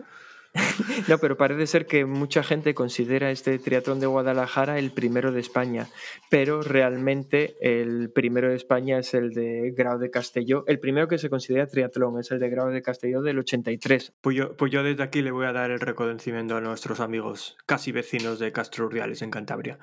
No, 1.08 1.18
pero 1.18 1.38
parece 1.38 1.68
ser 1.68 1.86
que 1.86 2.06
mucha 2.06 2.44
gente 2.44 2.74
considera 2.74 3.32
este 3.32 3.58
triatlón 3.60 4.00
de 4.00 4.08
Guadalajara 4.08 4.80
el 4.80 4.92
primero 4.92 5.32
de 5.32 5.40
España, 5.40 5.88
pero 6.30 6.62
realmente 6.62 7.56
el 7.62 8.12
primero 8.12 8.50
de 8.50 8.56
España 8.56 9.00
es 9.00 9.14
el 9.14 9.32
de 9.32 9.74
Grau 9.76 9.98
de 10.00 10.10
Castelló. 10.10 10.64
El 10.68 10.80
primero 10.80 11.08
que 11.08 11.18
se 11.18 11.30
considera 11.30 11.68
triatlón 11.68 12.20
es 12.20 12.32
el 12.32 12.40
de 12.40 12.50
Grau 12.50 12.70
de 12.70 12.82
Castelló 12.82 13.22
del 13.22 13.40
83. 13.40 14.14
Pues 14.22 14.36
yo, 14.36 14.56
pues 14.56 14.72
yo 14.72 14.84
desde 14.84 15.04
aquí 15.04 15.22
le 15.22 15.32
voy 15.32 15.46
a 15.46 15.54
dar 15.54 15.72
el 15.72 15.80
reconocimiento 15.80 16.56
a 16.56 16.62
nuestros 16.62 17.00
amigos 17.00 17.58
casi 17.66 17.92
vecinos 17.92 18.40
de 18.40 18.52
Castro 18.52 18.86
Urdiales 18.86 19.22
en 19.22 19.32
Cantabria. 19.32 19.80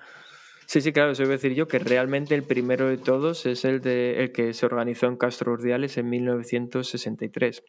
Sí, 0.66 0.82
sí, 0.82 0.92
claro, 0.92 1.12
eso 1.12 1.22
iba 1.22 1.30
a 1.30 1.36
decir 1.36 1.54
yo 1.54 1.66
que 1.66 1.78
realmente 1.78 2.34
el 2.34 2.42
primero 2.42 2.88
de 2.88 2.98
todos 2.98 3.46
es 3.46 3.64
el, 3.64 3.80
de, 3.80 4.22
el 4.22 4.32
que 4.32 4.52
se 4.52 4.66
organizó 4.66 5.06
en 5.06 5.16
Castro 5.16 5.52
Urdiales 5.52 5.96
en 5.96 6.10
1963. 6.10 7.62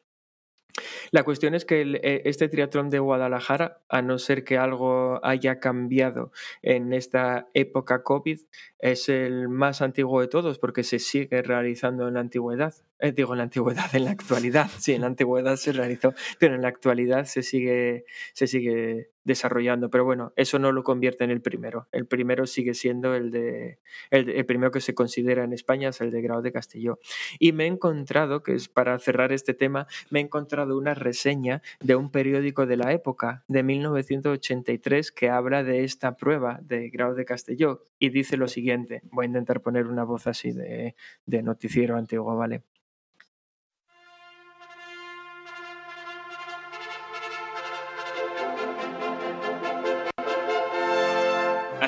La 1.12 1.24
cuestión 1.24 1.56
es 1.56 1.66
que 1.66 1.82
el, 1.82 1.96
eh, 1.96 2.22
este 2.26 2.50
triatlón 2.50 2.90
de 2.90 3.00
Guadalajara, 3.00 3.82
a 3.90 4.02
no 4.02 4.18
ser 4.18 4.44
que 4.44 4.58
algo 4.58 5.20
haya 5.24 5.60
cambiado 5.60 6.32
en 6.62 6.94
esta 6.94 7.48
época 7.54 8.04
COVID, 8.04 8.40
es 8.80 9.10
el 9.10 9.50
más 9.50 9.82
antiguo 9.82 10.22
de 10.22 10.28
todos 10.28 10.60
porque 10.60 10.84
se 10.84 11.00
sigue 11.00 11.42
realizando 11.42 12.08
en 12.08 12.16
la 12.16 12.20
antigüedad. 12.22 12.74
Eh, 13.02 13.14
digo, 13.14 13.34
en 13.34 13.38
la 13.38 13.44
antigüedad, 13.44 13.96
en 13.96 14.04
la 14.06 14.12
actualidad. 14.12 14.70
Sí, 14.78 14.94
en 14.94 15.02
la 15.02 15.08
antigüedad 15.08 15.56
se 15.56 15.72
realizó, 15.72 16.14
pero 16.38 16.56
en 16.56 16.62
la 16.62 16.68
actualidad 16.68 17.26
se 17.26 17.44
sigue, 17.44 18.06
se 18.34 18.46
sigue 18.46 19.12
desarrollando. 19.24 19.90
Pero 19.90 20.04
bueno, 20.04 20.34
eso 20.36 20.60
no 20.60 20.74
lo 20.74 20.84
convierte 20.84 21.24
en 21.24 21.32
el 21.32 21.42
primero. 21.42 21.88
El 21.94 22.08
primero 22.08 22.46
sigue 22.46 22.74
siendo 22.74 23.16
el 23.16 23.32
de. 23.32 23.80
El, 24.10 24.30
el 24.30 24.46
primero 24.46 24.72
que 24.72 24.82
se 24.82 24.94
considera 24.94 25.46
en 25.46 25.54
España 25.54 25.90
es 25.90 26.02
el 26.02 26.12
de 26.12 26.22
Grau 26.22 26.42
de 26.42 26.52
Castelló. 26.52 27.00
Y 27.40 27.54
me 27.54 27.64
he 27.66 27.68
encontrado, 27.68 28.44
que 28.44 28.54
es 28.54 28.68
para 28.68 29.00
cerrar 29.00 29.32
este 29.32 29.54
tema, 29.54 29.88
me 30.10 30.20
he 30.20 30.24
encontrado 30.24 30.78
una 30.78 30.94
reseña 30.94 31.62
de 31.80 31.96
un 31.96 32.12
periódico 32.12 32.66
de 32.66 32.76
la 32.76 32.92
época, 32.92 33.46
de 33.48 33.64
1983, 33.64 35.14
que 35.14 35.30
habla 35.30 35.64
de 35.64 35.86
esta 35.86 36.18
prueba 36.18 36.60
de 36.62 36.90
Grau 36.90 37.14
de 37.14 37.24
Castelló. 37.24 37.86
Y 37.98 38.10
dice 38.10 38.36
lo 38.36 38.50
siguiente. 38.50 39.02
Voy 39.12 39.24
a 39.24 39.28
intentar 39.28 39.62
poner 39.62 39.88
una 39.88 40.04
voz 40.04 40.28
así 40.28 40.52
de, 40.52 40.96
de 41.26 41.44
noticiero 41.44 41.96
antiguo, 41.96 42.36
¿vale? 42.36 42.64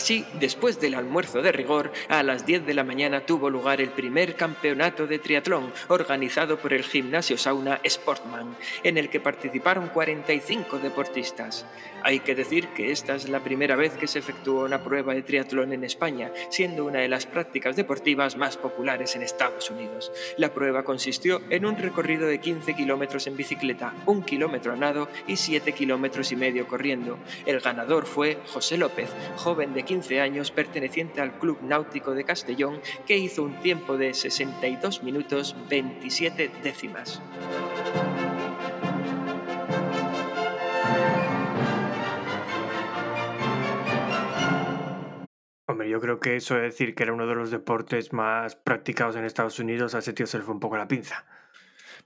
Así, 0.02 0.26
después 0.39 0.82
del 0.82 0.95
almuerzo 0.95 1.43
de 1.43 1.52
rigor, 1.52 1.91
a 2.10 2.24
las 2.24 2.43
10 2.47 2.66
de 2.66 2.74
la 2.74 2.84
mañana 2.84 3.24
tuvo 3.24 3.52
lugar 3.52 3.82
el 3.82 3.91
primer 3.91 4.36
campeonato 4.36 5.06
de 5.06 5.20
triatlón 5.20 5.72
organizado 5.89 6.58
por 6.58 6.74
el 6.74 6.82
gimnasio 6.82 7.38
sauna 7.38 7.80
Sportman, 7.88 8.58
en 8.82 8.97
el 8.97 9.12
que 9.12 9.20
participaron 9.20 9.89
45 9.89 10.80
deportistas. 10.80 11.68
Hay 12.04 12.22
que 12.22 12.34
decir 12.34 12.70
que 12.70 12.91
esta 12.91 13.14
es 13.14 13.30
la 13.30 13.43
primera 13.43 13.76
vez 13.76 13.93
que 13.93 14.08
se 14.08 14.18
efectuó 14.18 14.66
una 14.66 14.84
prueba 14.84 15.14
de 15.14 15.22
triatlón 15.22 15.72
en 15.72 15.84
España, 15.84 16.32
siendo 16.49 16.86
una 16.86 16.97
de 16.97 17.08
las 17.08 17.28
prácticas 17.28 17.76
deportivas 17.76 18.38
más 18.38 18.58
populares 18.58 19.16
en 19.16 19.22
Estados 19.22 19.70
Unidos. 19.70 20.12
La 20.36 20.52
prueba 20.52 20.84
consistió 20.84 21.43
en 21.52 21.64
un 21.64 21.78
recorrido 21.78 22.26
de 22.26 22.39
15 22.39 22.74
kilómetros 22.74 23.28
en 23.28 23.38
bicicleta, 23.38 23.93
un 24.08 24.24
kilómetro 24.24 24.74
a 24.74 24.78
nado 24.78 25.10
y 25.28 25.36
7 25.36 25.74
kilómetros 25.74 26.32
y 26.32 26.36
medio 26.36 26.68
corriendo. 26.68 27.20
El 27.45 27.60
ganador 27.60 28.08
fue 28.08 28.39
José 28.47 28.80
López, 28.80 29.12
joven 29.36 29.76
de 29.76 29.91
15 29.92 30.22
años 30.22 30.52
perteneciente 30.52 31.20
al 31.20 31.38
Club 31.38 31.58
Náutico 31.64 32.14
de 32.14 32.24
Castellón, 32.24 32.80
que 33.06 33.18
hizo 33.18 33.44
un 33.44 33.60
tiempo 33.60 33.98
de 33.98 34.14
62 34.14 35.04
minutos 35.04 35.54
27 35.70 36.50
décimas. 36.64 37.22
Hombre, 45.66 45.89
yo 45.89 46.00
creo 46.00 46.22
que 46.22 46.38
eso 46.38 46.56
de 46.56 46.62
decir 46.62 46.96
que 46.96 47.04
era 47.04 47.12
uno 47.12 47.28
de 47.28 47.36
los 47.36 47.52
deportes 47.52 48.14
más 48.14 48.56
practicados 48.56 49.18
en 49.18 49.26
Estados 49.26 49.60
Unidos, 49.60 49.94
a 49.94 50.00
ese 50.00 50.14
tío 50.14 50.26
se 50.26 50.38
le 50.38 50.46
fue 50.46 50.54
un 50.54 50.62
poco 50.62 50.78
la 50.78 50.88
pinza. 50.88 51.26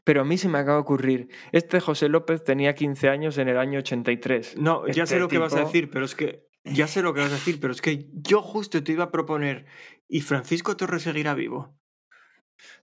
Pero 0.04 0.22
a 0.22 0.24
mí 0.24 0.38
se 0.40 0.50
me 0.50 0.60
acaba 0.60 0.78
de 0.78 0.82
ocurrir, 0.82 1.30
este 1.52 1.80
José 1.80 2.10
López 2.10 2.44
tenía 2.44 2.74
15 2.74 3.10
años 3.10 3.38
en 3.38 3.48
el 3.48 3.60
año 3.60 3.78
83. 3.78 4.58
No, 4.58 4.88
ya 4.88 4.94
sé 4.94 5.02
Este 5.02 5.20
lo 5.20 5.28
que 5.28 5.38
vas 5.38 5.56
a 5.56 5.62
decir, 5.62 5.92
pero 5.92 6.06
es 6.06 6.16
que. 6.16 6.45
Ya 6.66 6.88
sé 6.88 7.02
lo 7.02 7.14
que 7.14 7.22
vas 7.22 7.32
a 7.32 7.36
decir, 7.36 7.60
pero 7.60 7.72
es 7.74 7.82
que 7.82 8.08
yo 8.14 8.42
justo 8.42 8.84
te 8.84 8.92
iba 8.92 9.06
a 9.06 9.12
proponer. 9.12 9.66
¿Y 10.08 10.22
Francisco 10.22 10.76
Torres 10.76 11.04
seguirá 11.04 11.34
vivo? 11.34 11.78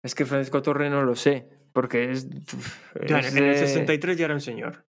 Es 0.03 0.15
que 0.15 0.25
Francisco 0.27 0.63
Torre 0.63 0.89
no 0.91 1.03
lo 1.03 1.17
sé, 1.17 1.49
porque 1.73 2.11
es... 2.11 2.29
Ya, 3.09 3.19
es 3.21 3.33
en 3.33 3.39
el 3.45 3.53
de- 3.55 3.59
63 3.59 4.17
ya 4.17 4.27
era 4.27 4.35
un 4.35 4.41
señor. 4.41 4.87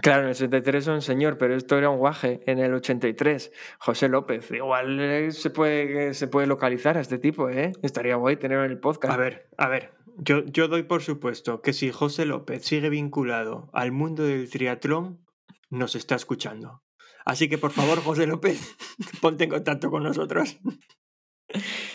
Claro, 0.00 0.22
en 0.22 0.28
el 0.28 0.34
63 0.36 0.84
es 0.84 0.88
un 0.88 1.02
señor, 1.02 1.38
pero 1.38 1.56
esto 1.56 1.76
era 1.76 1.90
un 1.90 1.98
guaje 1.98 2.40
en 2.46 2.60
el 2.60 2.72
83. 2.74 3.50
José 3.80 4.08
López, 4.08 4.48
igual 4.52 5.00
eh, 5.00 5.32
se 5.32 5.50
puede, 5.50 6.14
se 6.14 6.28
puede 6.28 6.46
localizar 6.46 6.96
a 6.96 7.00
este 7.00 7.18
tipo, 7.18 7.50
¿eh? 7.50 7.72
Estaría 7.82 8.14
guay 8.16 8.36
tenerlo 8.36 8.64
en 8.64 8.70
el 8.70 8.78
podcast. 8.78 9.12
A 9.14 9.16
ver, 9.16 9.48
a 9.56 9.68
ver. 9.68 9.92
Yo, 10.18 10.44
yo 10.46 10.68
doy 10.68 10.84
por 10.84 11.02
supuesto 11.02 11.62
que 11.62 11.72
si 11.72 11.90
José 11.90 12.26
López 12.26 12.64
sigue 12.64 12.90
vinculado 12.90 13.70
al 13.72 13.90
mundo 13.92 14.24
del 14.24 14.48
triatlón, 14.50 15.24
nos 15.70 15.94
está 15.96 16.14
escuchando. 16.14 16.82
Así 17.28 17.46
que 17.50 17.58
por 17.58 17.72
favor, 17.72 18.00
José 18.00 18.26
López, 18.26 18.74
ponte 19.20 19.44
en 19.44 19.50
contacto 19.50 19.90
con 19.90 20.02
nosotros. 20.02 20.58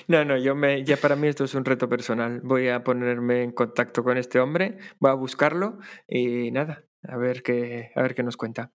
No, 0.08 0.24
no, 0.26 0.38
yo 0.38 0.54
me, 0.54 0.84
ya 0.84 0.96
para 0.96 1.16
mí 1.16 1.28
esto 1.28 1.44
es 1.44 1.56
un 1.56 1.66
reto 1.66 1.90
personal. 1.90 2.40
Voy 2.44 2.70
a 2.70 2.84
ponerme 2.84 3.42
en 3.42 3.52
contacto 3.52 4.04
con 4.04 4.20
este 4.20 4.40
hombre, 4.40 4.78
voy 5.00 5.10
a 5.10 5.16
buscarlo 5.16 5.80
y 6.08 6.52
nada, 6.52 6.86
a 7.02 7.18
ver 7.18 7.42
qué, 7.42 7.90
a 7.96 8.04
ver 8.04 8.14
qué 8.14 8.22
nos 8.22 8.38
cuenta. 8.38 8.74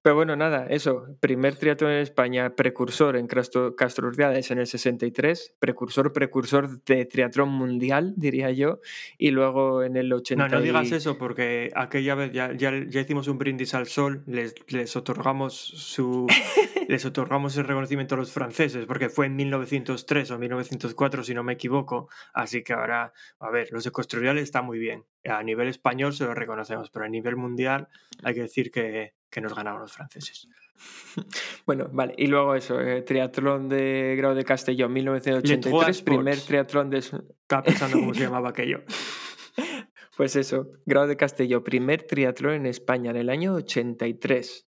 Pero 0.00 0.14
bueno, 0.14 0.36
nada, 0.36 0.66
eso, 0.68 1.06
primer 1.20 1.56
triatlón 1.56 1.90
en 1.90 1.98
España, 1.98 2.54
precursor 2.54 3.16
en 3.16 3.26
Castro, 3.26 3.74
Castro 3.74 4.08
Urdiales 4.08 4.50
en 4.52 4.58
el 4.58 4.66
63, 4.68 5.56
precursor, 5.58 6.12
precursor 6.12 6.82
de 6.84 7.04
triatlón 7.04 7.48
mundial, 7.48 8.14
diría 8.16 8.52
yo, 8.52 8.78
y 9.18 9.32
luego 9.32 9.82
en 9.82 9.96
el 9.96 10.12
80. 10.12 10.48
No, 10.48 10.56
no 10.56 10.62
digas 10.62 10.92
eso 10.92 11.18
porque 11.18 11.70
aquella 11.74 12.14
vez 12.14 12.32
ya, 12.32 12.52
ya, 12.52 12.72
ya 12.88 13.00
hicimos 13.00 13.26
un 13.26 13.38
brindis 13.38 13.74
al 13.74 13.88
sol, 13.88 14.22
les, 14.26 14.54
les 14.68 14.94
otorgamos 14.94 15.54
su 15.54 16.26
les 16.88 17.04
otorgamos 17.04 17.56
el 17.56 17.64
reconocimiento 17.64 18.14
a 18.14 18.18
los 18.18 18.32
franceses 18.32 18.86
porque 18.86 19.08
fue 19.08 19.26
en 19.26 19.36
1903 19.36 20.30
o 20.30 20.38
1904 20.38 21.24
si 21.24 21.34
no 21.34 21.42
me 21.42 21.54
equivoco, 21.54 22.08
así 22.32 22.62
que 22.62 22.72
ahora, 22.72 23.12
a 23.40 23.50
ver, 23.50 23.68
los 23.72 23.84
de 23.84 23.90
Costrorial 23.90 24.38
está 24.38 24.62
muy 24.62 24.78
bien. 24.78 25.04
A 25.28 25.42
nivel 25.42 25.68
español 25.68 26.14
se 26.14 26.24
lo 26.24 26.34
reconocemos, 26.34 26.88
pero 26.90 27.04
a 27.04 27.08
nivel 27.08 27.36
mundial 27.36 27.88
hay 28.22 28.34
que 28.34 28.42
decir 28.42 28.70
que, 28.70 29.17
que 29.30 29.40
nos 29.40 29.54
ganaron 29.54 29.80
los 29.82 29.92
franceses. 29.92 30.48
Bueno, 31.66 31.88
vale, 31.92 32.14
y 32.16 32.28
luego 32.28 32.54
eso, 32.54 32.80
eh, 32.80 33.02
triatlón 33.02 33.68
de 33.68 34.14
Grau 34.16 34.34
de 34.34 34.44
Castellón, 34.44 34.92
1983, 34.92 35.96
Sports. 35.96 36.02
primer 36.02 36.38
triatlón 36.40 36.88
de... 36.90 36.98
Estaba 36.98 37.62
pensando 37.64 37.98
cómo 37.98 38.14
se 38.14 38.20
llamaba 38.24 38.50
aquello. 38.50 38.84
Pues 40.16 40.34
eso, 40.34 40.70
Grau 40.84 41.06
de 41.06 41.16
Castelló, 41.16 41.62
primer 41.62 42.02
triatlón 42.02 42.54
en 42.54 42.66
España 42.66 43.10
en 43.12 43.16
el 43.18 43.30
año 43.30 43.54
83. 43.54 44.66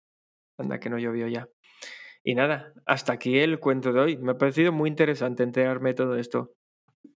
Anda, 0.59 0.79
que 0.79 0.91
no 0.91 0.99
llovió 0.99 1.27
ya. 1.27 1.47
Y 2.23 2.35
nada, 2.35 2.71
hasta 2.85 3.13
aquí 3.13 3.39
el 3.39 3.59
cuento 3.59 3.91
de 3.91 3.99
hoy. 3.99 4.17
Me 4.17 4.33
ha 4.33 4.37
parecido 4.37 4.71
muy 4.71 4.89
interesante 4.89 5.41
enterarme 5.41 5.89
de 5.89 5.93
todo 5.95 6.15
esto. 6.17 6.53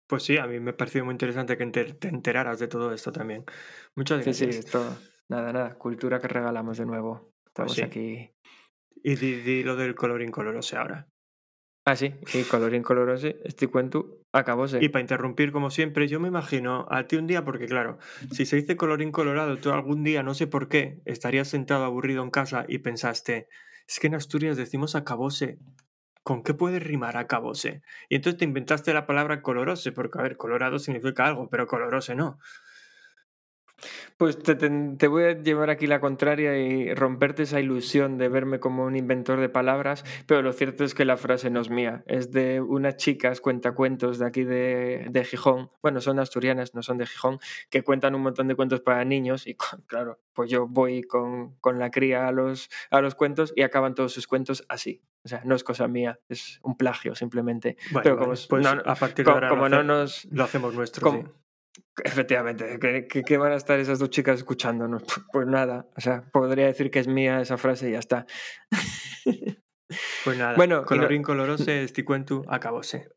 Pues 0.07 0.23
sí, 0.23 0.37
a 0.37 0.47
mí 0.47 0.59
me 0.59 0.71
ha 0.71 0.77
parecido 0.77 1.05
muy 1.05 1.11
interesante 1.11 1.57
que 1.57 1.63
enter- 1.63 1.99
te 1.99 2.07
enteraras 2.07 2.57
de 2.57 2.67
todo 2.67 2.91
esto 2.91 3.11
también. 3.11 3.43
Muchas 3.95 4.23
Sí, 4.23 4.33
sí, 4.33 4.45
gracias. 4.45 4.65
esto. 4.65 4.97
Nada, 5.29 5.53
nada, 5.53 5.75
cultura 5.75 6.19
que 6.19 6.27
regalamos 6.27 6.79
de 6.79 6.85
nuevo. 6.87 7.32
Estamos 7.53 7.73
sí. 7.73 7.83
aquí. 7.83 8.31
Y 9.03 9.15
di, 9.15 9.41
di 9.41 9.63
lo 9.63 9.75
del 9.75 9.93
color 9.93 10.23
incolorose 10.23 10.75
ahora. 10.75 11.07
Ah, 11.85 11.97
sí, 11.97 12.13
y 12.33 12.43
colorín 12.43 12.81
colorose, 12.81 13.39
este 13.43 13.67
cuento 13.67 14.21
acabóse. 14.31 14.79
Y 14.81 14.87
para 14.87 15.01
interrumpir, 15.01 15.51
como 15.51 15.69
siempre, 15.69 16.07
yo 16.07 16.19
me 16.21 16.29
imagino 16.29 16.87
a 16.89 17.07
ti 17.07 17.17
un 17.17 17.27
día, 17.27 17.43
porque 17.43 17.65
claro, 17.65 17.99
si 18.31 18.45
se 18.45 18.55
dice 18.55 18.77
colorín 18.77 19.11
colorado, 19.11 19.57
tú 19.57 19.71
algún 19.71 20.01
día, 20.01 20.23
no 20.23 20.33
sé 20.33 20.47
por 20.47 20.69
qué, 20.69 21.01
estarías 21.03 21.49
sentado 21.49 21.83
aburrido 21.83 22.23
en 22.23 22.31
casa 22.31 22.65
y 22.69 22.77
pensaste, 22.79 23.49
es 23.85 23.99
que 23.99 24.07
en 24.07 24.15
Asturias 24.15 24.55
decimos 24.55 24.95
acabose. 24.95 25.59
¿Con 26.23 26.41
qué 26.41 26.53
puede 26.53 26.79
rimar 26.79 27.17
acabose? 27.17 27.81
Y 28.07 28.15
entonces 28.15 28.39
te 28.39 28.45
inventaste 28.45 28.93
la 28.93 29.05
palabra 29.05 29.41
colorose, 29.41 29.91
porque 29.91 30.19
a 30.19 30.23
ver, 30.23 30.37
colorado 30.37 30.79
significa 30.79 31.25
algo, 31.25 31.49
pero 31.49 31.67
colorose 31.67 32.15
no. 32.15 32.39
Pues 34.17 34.37
te, 34.41 34.55
te- 34.55 34.69
te 34.97 35.07
voy 35.07 35.23
a 35.23 35.33
llevar 35.41 35.69
aquí 35.69 35.87
la 35.87 35.99
contraria 35.99 36.57
y 36.57 36.93
romperte 36.93 37.43
esa 37.43 37.59
ilusión 37.59 38.17
de 38.17 38.29
verme 38.29 38.59
como 38.59 38.85
un 38.85 38.95
inventor 38.95 39.39
de 39.39 39.49
palabras, 39.49 40.05
pero 40.27 40.41
lo 40.41 40.53
cierto 40.53 40.83
es 40.83 40.93
que 40.93 41.03
la 41.05 41.17
frase 41.17 41.49
no 41.49 41.59
es 41.59 41.69
mía, 41.69 42.03
es 42.07 42.31
de 42.31 42.61
unas 42.61 42.95
chicas 42.97 43.41
cuentacuentos 43.41 44.19
de 44.19 44.25
aquí 44.25 44.43
de, 44.43 45.07
de 45.09 45.25
Gijón, 45.25 45.71
bueno, 45.81 45.99
son 45.99 46.19
asturianas, 46.19 46.73
no 46.75 46.83
son 46.83 46.97
de 46.97 47.07
Gijón, 47.07 47.39
que 47.69 47.81
cuentan 47.83 48.15
un 48.15 48.21
montón 48.21 48.47
de 48.47 48.55
cuentos 48.55 48.81
para 48.81 49.03
niños 49.03 49.47
y 49.47 49.55
claro, 49.87 50.19
pues 50.33 50.49
yo 50.49 50.67
voy 50.67 51.03
con, 51.03 51.55
con 51.57 51.79
la 51.79 51.89
cría 51.91 52.27
a 52.27 52.31
los, 52.31 52.69
a 52.91 53.01
los 53.01 53.15
cuentos 53.15 53.51
y 53.55 53.63
acaban 53.63 53.95
todos 53.95 54.13
sus 54.13 54.27
cuentos 54.27 54.63
así. 54.69 55.01
O 55.25 55.27
sea, 55.29 55.41
no 55.45 55.55
es 55.55 55.63
cosa 55.63 55.87
mía, 55.87 56.19
es 56.29 56.59
un 56.63 56.77
plagio 56.77 57.15
simplemente. 57.15 57.77
Bueno, 57.91 58.03
Pero 58.03 58.15
vale, 58.17 58.25
como, 58.27 58.47
pues 58.49 58.63
no- 58.63 58.81
a 58.85 58.95
partir 58.95 59.25
de 59.25 59.31
co- 59.31 59.31
ahora 59.31 59.49
como 59.49 59.69
lo, 59.69 59.83
no 59.83 59.83
nos... 60.01 60.25
lo 60.31 60.43
hacemos 60.43 60.73
nuestro, 60.73 61.01
como- 61.03 61.21
sí. 61.23 61.27
Efectivamente, 62.03 62.79
¿qué, 63.07 63.37
van 63.37 63.51
a 63.51 63.55
estar 63.55 63.79
esas 63.79 63.99
dos 63.99 64.09
chicas 64.09 64.39
escuchándonos? 64.39 65.03
Pues 65.31 65.47
nada, 65.47 65.87
o 65.95 66.01
sea, 66.01 66.23
podría 66.31 66.67
decir 66.67 66.91
que 66.91 66.99
es 66.99 67.07
mía 67.07 67.41
esa 67.41 67.57
frase 67.57 67.89
y 67.89 67.93
ya 67.93 67.99
está. 67.99 68.25
Pues 70.23 70.37
nada, 70.37 70.55
Bueno, 70.55 70.77
y 70.77 70.79
no- 70.81 70.85
colorín 70.85 71.23
colorose, 71.23 71.83
este 71.83 72.03
cuento 72.05 72.43
acabóse. 72.47 73.09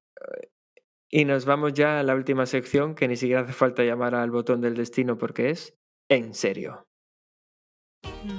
Y 1.11 1.25
nos 1.25 1.45
vamos 1.47 1.73
ya 1.73 2.01
a 2.01 2.03
la 2.03 2.15
última 2.15 2.47
sección, 2.47 2.95
que 2.95 3.09
ni 3.09 3.17
siquiera 3.17 3.43
hace 3.43 3.53
falta 3.53 3.83
llamar 3.85 4.15
al 4.15 4.31
botón 4.31 4.61
del 4.61 4.75
destino 4.75 5.17
porque 5.17 5.51
es 5.51 5.75
en 6.11 6.35
serio. 6.35 6.87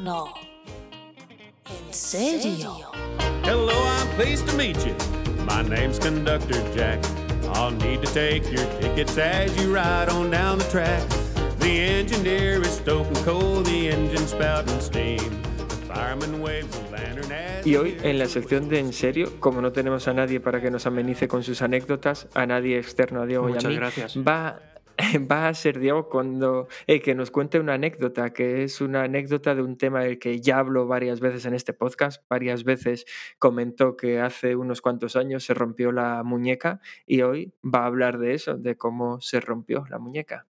No. 0.04 0.34
¿En 1.66 1.94
serio? 1.94 2.92
Hello, 3.44 3.70
I'm 3.70 4.08
pleased 4.16 4.46
to 4.48 4.56
meet 4.56 4.78
you. 4.86 4.94
My 5.46 5.64
name's 5.64 5.98
Conductor 6.00 6.62
Jack. 6.76 7.00
I'll 7.54 7.72
need 7.72 8.02
to 8.02 8.14
take 8.14 8.44
your 8.52 8.66
tickets 8.80 9.18
as 9.18 9.56
you 9.58 9.74
ride 9.74 10.10
on 10.10 10.30
down 10.32 10.58
the 10.60 10.66
track. 10.66 11.02
The 11.60 11.80
engineer 11.82 12.62
is 12.62 12.72
stoking 12.76 13.16
coal, 13.24 13.62
the 13.64 13.90
engine 13.90 14.28
spouting 14.28 14.80
steam. 14.80 15.18
The 15.68 15.76
fireman 15.88 16.42
waves 16.42 16.76
a 16.78 16.92
lantern 16.92 17.32
as 17.32 17.66
Y 17.66 17.76
hoy 17.76 17.98
en 18.04 18.18
la 18.20 18.26
the 18.26 18.32
sección 18.32 18.70
de 18.70 18.80
En 18.80 18.94
serio, 18.94 19.40
como 19.40 19.62
no 19.62 19.72
tenemos 19.72 20.08
a 20.08 20.14
nadie 20.14 20.40
para 20.40 20.62
que 20.62 20.70
nos 20.72 20.86
amenice 20.86 21.28
con 21.28 21.44
sus 21.44 21.62
anécdotas, 21.62 22.28
a 22.34 22.46
nadie 22.46 22.78
externo 22.78 23.22
a 23.22 23.26
Diego 23.26 23.50
y 23.50 23.52
a 23.52 23.56
Muchas 23.56 23.70
mí, 23.72 23.76
gracias. 23.76 24.18
va, 24.18 24.60
va 25.32 25.48
a 25.48 25.54
ser 25.54 25.80
Diego 25.80 26.10
cuando 26.10 26.68
eh, 26.88 27.02
que 27.02 27.16
nos 27.16 27.32
cuente 27.32 27.60
una 27.60 27.76
anécdota, 27.76 28.34
que 28.34 28.64
es 28.64 28.82
una 28.82 29.04
anécdota 29.04 29.56
de 29.56 29.62
un 29.62 29.78
tema 29.78 30.02
del 30.02 30.20
que 30.20 30.42
ya 30.42 30.60
hablo 30.60 30.88
varias 30.88 31.20
veces 31.20 31.46
en 31.46 31.54
este 31.54 31.74
podcast. 31.74 32.24
Varias 32.30 32.64
veces 32.64 33.06
comentó 33.40 33.96
que 33.96 34.20
hace 34.20 34.56
unos 34.56 34.82
cuantos 34.82 35.16
años 35.16 35.44
se 35.44 35.54
rompió 35.54 35.92
la 35.92 36.24
muñeca 36.24 36.82
y 37.06 37.22
hoy 37.22 37.54
va 37.64 37.84
a 37.84 37.86
hablar 37.88 38.18
de 38.18 38.34
eso, 38.34 38.58
de 38.58 38.76
cómo 38.76 39.22
se 39.22 39.40
rompió 39.40 39.86
la 39.90 40.00
muñeca. 40.00 40.48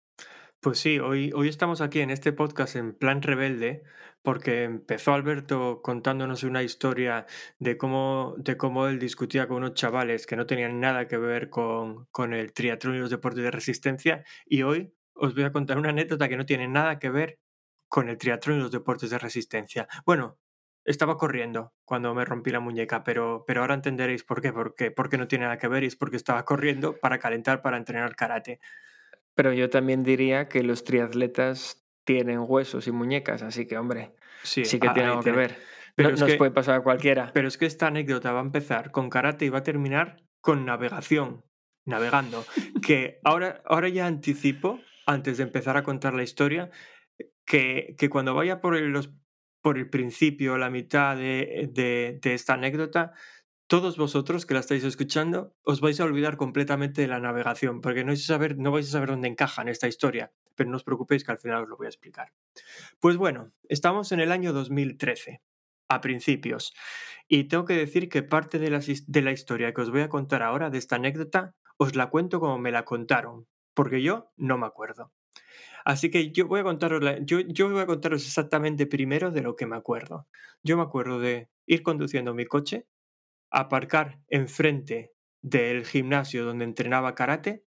Pues 0.65 0.79
sí, 0.79 0.97
hoy, 0.97 1.31
hoy 1.35 1.47
estamos 1.47 1.79
aquí 1.79 1.99
en 1.99 2.09
este 2.09 2.33
podcast 2.33 2.75
en 2.75 2.95
plan 2.95 3.21
rebelde 3.21 3.83
porque 4.23 4.63
empezó 4.63 5.13
Alberto 5.13 5.83
contándonos 5.83 6.41
una 6.41 6.63
historia 6.63 7.27
de 7.59 7.77
cómo, 7.77 8.33
de 8.39 8.57
cómo 8.57 8.87
él 8.87 8.97
discutía 8.97 9.47
con 9.47 9.57
unos 9.57 9.75
chavales 9.75 10.25
que 10.25 10.35
no 10.35 10.47
tenían 10.47 10.79
nada 10.79 11.07
que 11.07 11.19
ver 11.19 11.51
con, 11.51 12.07
con 12.07 12.33
el 12.33 12.51
triatlón 12.51 12.95
y 12.95 12.97
los 12.97 13.11
deportes 13.11 13.43
de 13.43 13.51
resistencia 13.51 14.23
y 14.47 14.63
hoy 14.63 14.91
os 15.13 15.35
voy 15.35 15.43
a 15.43 15.51
contar 15.51 15.77
una 15.77 15.89
anécdota 15.89 16.27
que 16.27 16.35
no 16.35 16.47
tiene 16.47 16.67
nada 16.67 16.97
que 16.97 17.11
ver 17.11 17.37
con 17.87 18.09
el 18.09 18.17
triatlón 18.17 18.57
y 18.57 18.61
los 18.61 18.71
deportes 18.71 19.11
de 19.11 19.19
resistencia. 19.19 19.87
Bueno, 20.03 20.39
estaba 20.83 21.15
corriendo 21.15 21.75
cuando 21.85 22.15
me 22.15 22.25
rompí 22.25 22.49
la 22.49 22.59
muñeca, 22.59 23.03
pero, 23.03 23.43
pero 23.45 23.61
ahora 23.61 23.75
entenderéis 23.75 24.23
por 24.23 24.41
qué, 24.41 24.51
porque, 24.51 25.17
no 25.19 25.27
tiene 25.27 25.45
nada 25.45 25.59
que 25.59 25.67
ver 25.67 25.83
y 25.83 25.87
es 25.87 25.95
porque 25.95 26.17
estaba 26.17 26.43
corriendo 26.43 26.97
para 26.99 27.19
calentar, 27.19 27.61
para 27.61 27.77
entrenar 27.77 28.15
karate. 28.15 28.59
Pero 29.35 29.53
yo 29.53 29.69
también 29.69 30.03
diría 30.03 30.47
que 30.47 30.63
los 30.63 30.83
triatletas 30.83 31.85
tienen 32.05 32.39
huesos 32.47 32.87
y 32.87 32.91
muñecas, 32.91 33.41
así 33.41 33.65
que 33.67 33.77
hombre, 33.77 34.13
Sí, 34.43 34.63
sí 34.65 34.79
que 34.79 34.89
tiene 34.89 35.03
ahí 35.09 35.11
algo 35.11 35.23
que 35.23 35.31
ver. 35.31 35.57
Pero 35.95 36.11
no 36.11 36.17
nos 36.17 36.31
que- 36.31 36.37
puede 36.37 36.51
pasar 36.51 36.75
a 36.75 36.81
cualquiera. 36.83 37.31
Pero 37.33 37.47
es 37.47 37.57
que 37.57 37.65
esta 37.65 37.87
anécdota 37.87 38.31
va 38.31 38.39
a 38.39 38.43
empezar 38.43 38.91
con 38.91 39.09
karate 39.09 39.45
y 39.45 39.49
va 39.49 39.59
a 39.59 39.63
terminar 39.63 40.17
con 40.41 40.65
navegación, 40.65 41.43
navegando. 41.85 42.45
Que 42.85 43.19
ahora, 43.23 43.61
ahora 43.65 43.89
ya 43.89 44.05
anticipo, 44.05 44.79
antes 45.05 45.37
de 45.37 45.43
empezar 45.43 45.77
a 45.77 45.83
contar 45.83 46.13
la 46.13 46.23
historia, 46.23 46.69
que, 47.45 47.95
que 47.97 48.09
cuando 48.09 48.33
vaya 48.35 48.59
por 48.61 48.75
el, 48.75 48.89
los- 48.89 49.09
por 49.61 49.77
el 49.77 49.89
principio, 49.89 50.57
la 50.57 50.69
mitad 50.69 51.15
de, 51.17 51.69
de- 51.71 52.19
de 52.21 52.33
esta 52.33 52.53
anécdota, 52.53 53.13
todos 53.67 53.97
vosotros 53.97 54.45
que 54.45 54.53
la 54.53 54.59
estáis 54.59 54.83
escuchando 54.83 55.55
os 55.63 55.81
vais 55.81 55.99
a 55.99 56.05
olvidar 56.05 56.37
completamente 56.37 57.01
de 57.01 57.07
la 57.07 57.19
navegación, 57.19 57.81
porque 57.81 58.03
no 58.03 58.11
vais 58.11 58.23
a 58.23 58.33
saber, 58.33 58.57
no 58.57 58.71
vais 58.71 58.87
a 58.87 58.91
saber 58.91 59.09
dónde 59.09 59.27
encaja 59.27 59.61
en 59.61 59.69
esta 59.69 59.87
historia, 59.87 60.31
pero 60.55 60.69
no 60.69 60.77
os 60.77 60.83
preocupéis 60.83 61.23
que 61.23 61.31
al 61.31 61.39
final 61.39 61.63
os 61.63 61.69
lo 61.69 61.77
voy 61.77 61.87
a 61.87 61.89
explicar. 61.89 62.31
Pues 62.99 63.17
bueno, 63.17 63.51
estamos 63.69 64.11
en 64.11 64.19
el 64.19 64.31
año 64.31 64.53
2013, 64.53 65.41
a 65.89 66.01
principios, 66.01 66.73
y 67.27 67.45
tengo 67.45 67.65
que 67.65 67.73
decir 67.75 68.09
que 68.09 68.23
parte 68.23 68.59
de 68.59 68.69
la, 68.69 69.31
historia 69.31 69.73
que 69.73 69.81
os 69.81 69.91
voy 69.91 70.01
a 70.01 70.09
contar 70.09 70.43
ahora, 70.43 70.69
de 70.69 70.77
esta 70.77 70.97
anécdota, 70.97 71.55
os 71.77 71.95
la 71.95 72.09
cuento 72.09 72.39
como 72.39 72.57
me 72.59 72.71
la 72.71 72.85
contaron, 72.85 73.47
porque 73.73 74.01
yo 74.01 74.31
no 74.37 74.57
me 74.57 74.67
acuerdo. 74.67 75.11
Así 75.85 76.09
que 76.09 76.31
yo 76.31 76.47
voy 76.47 76.61
a 76.61 76.63
contaros, 76.63 77.03
la- 77.03 77.19
yo 77.19 77.69
voy 77.69 77.81
a 77.81 77.85
contaros 77.85 78.25
exactamente 78.25 78.87
primero 78.87 79.31
de 79.31 79.41
lo 79.41 79.55
que 79.55 79.65
me 79.67 79.75
acuerdo. 79.75 80.27
Yo 80.63 80.77
me 80.77 80.83
acuerdo 80.83 81.19
de 81.19 81.49
ir 81.67 81.83
conduciendo 81.83 82.33
mi 82.33 82.45
coche, 82.45 82.87
aparcar 83.59 84.19
enfrente 84.27 85.13
del 85.41 85.85
gimnasio 85.85 86.45
donde 86.45 86.65
entrenaba 86.65 87.15
karate 87.15 87.65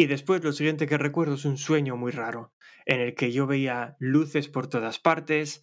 y 0.00 0.06
después 0.06 0.44
lo 0.44 0.52
siguiente 0.52 0.86
que 0.86 0.96
recuerdo 0.96 1.34
es 1.34 1.44
un 1.44 1.58
sueño 1.58 1.96
muy 1.96 2.12
raro 2.12 2.54
en 2.86 3.00
el 3.00 3.14
que 3.16 3.32
yo 3.32 3.48
veía 3.48 3.96
luces 3.98 4.48
por 4.48 4.68
todas 4.68 5.00
partes, 5.00 5.60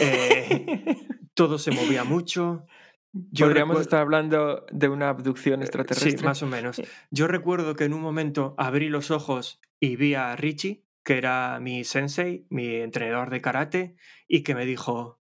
eh, 0.00 0.66
todo 1.34 1.58
se 1.58 1.70
movía 1.70 2.02
mucho. 2.02 2.66
Yo 3.12 3.46
Podríamos 3.46 3.80
estar 3.80 4.00
hablando 4.00 4.66
de 4.72 4.88
una 4.88 5.08
abducción 5.08 5.62
extraterrestre. 5.62 6.18
Sí, 6.18 6.24
más 6.24 6.42
o 6.42 6.46
menos. 6.46 6.82
Yo 7.10 7.26
recuerdo 7.26 7.74
que 7.74 7.84
en 7.84 7.94
un 7.94 8.02
momento 8.02 8.54
abrí 8.58 8.90
los 8.90 9.10
ojos 9.10 9.60
y 9.80 9.96
vi 9.96 10.14
a 10.14 10.36
Richie, 10.36 10.84
que 11.04 11.16
era 11.16 11.58
mi 11.58 11.84
sensei, 11.84 12.46
mi 12.50 12.74
entrenador 12.76 13.30
de 13.30 13.40
karate, 13.40 13.96
y 14.26 14.42
que 14.42 14.54
me 14.54 14.66
dijo, 14.66 15.20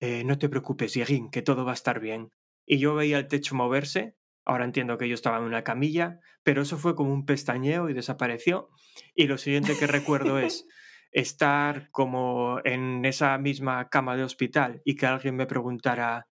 "Eh, 0.00 0.24
no 0.24 0.38
te 0.38 0.50
preocupes, 0.50 0.92
Yegin, 0.92 1.30
que 1.30 1.40
todo 1.40 1.64
va 1.64 1.70
a 1.70 1.74
estar 1.74 2.00
bien. 2.00 2.32
Y 2.72 2.78
yo 2.78 2.94
veía 2.94 3.18
el 3.18 3.26
techo 3.26 3.56
moverse, 3.56 4.14
ahora 4.44 4.64
entiendo 4.64 4.96
que 4.96 5.08
yo 5.08 5.14
estaba 5.14 5.38
en 5.38 5.42
una 5.42 5.64
camilla, 5.64 6.20
pero 6.44 6.62
eso 6.62 6.78
fue 6.78 6.94
como 6.94 7.12
un 7.12 7.26
pestañeo 7.26 7.90
y 7.90 7.94
desapareció. 7.94 8.68
Y 9.16 9.26
lo 9.26 9.38
siguiente 9.38 9.76
que 9.76 9.88
recuerdo 9.88 10.38
es 10.38 10.68
estar 11.10 11.90
como 11.90 12.60
en 12.62 13.04
esa 13.04 13.36
misma 13.38 13.88
cama 13.88 14.16
de 14.16 14.22
hospital 14.22 14.82
y 14.84 14.94
que 14.94 15.06
alguien 15.06 15.34
me 15.34 15.48
preguntara, 15.48 16.28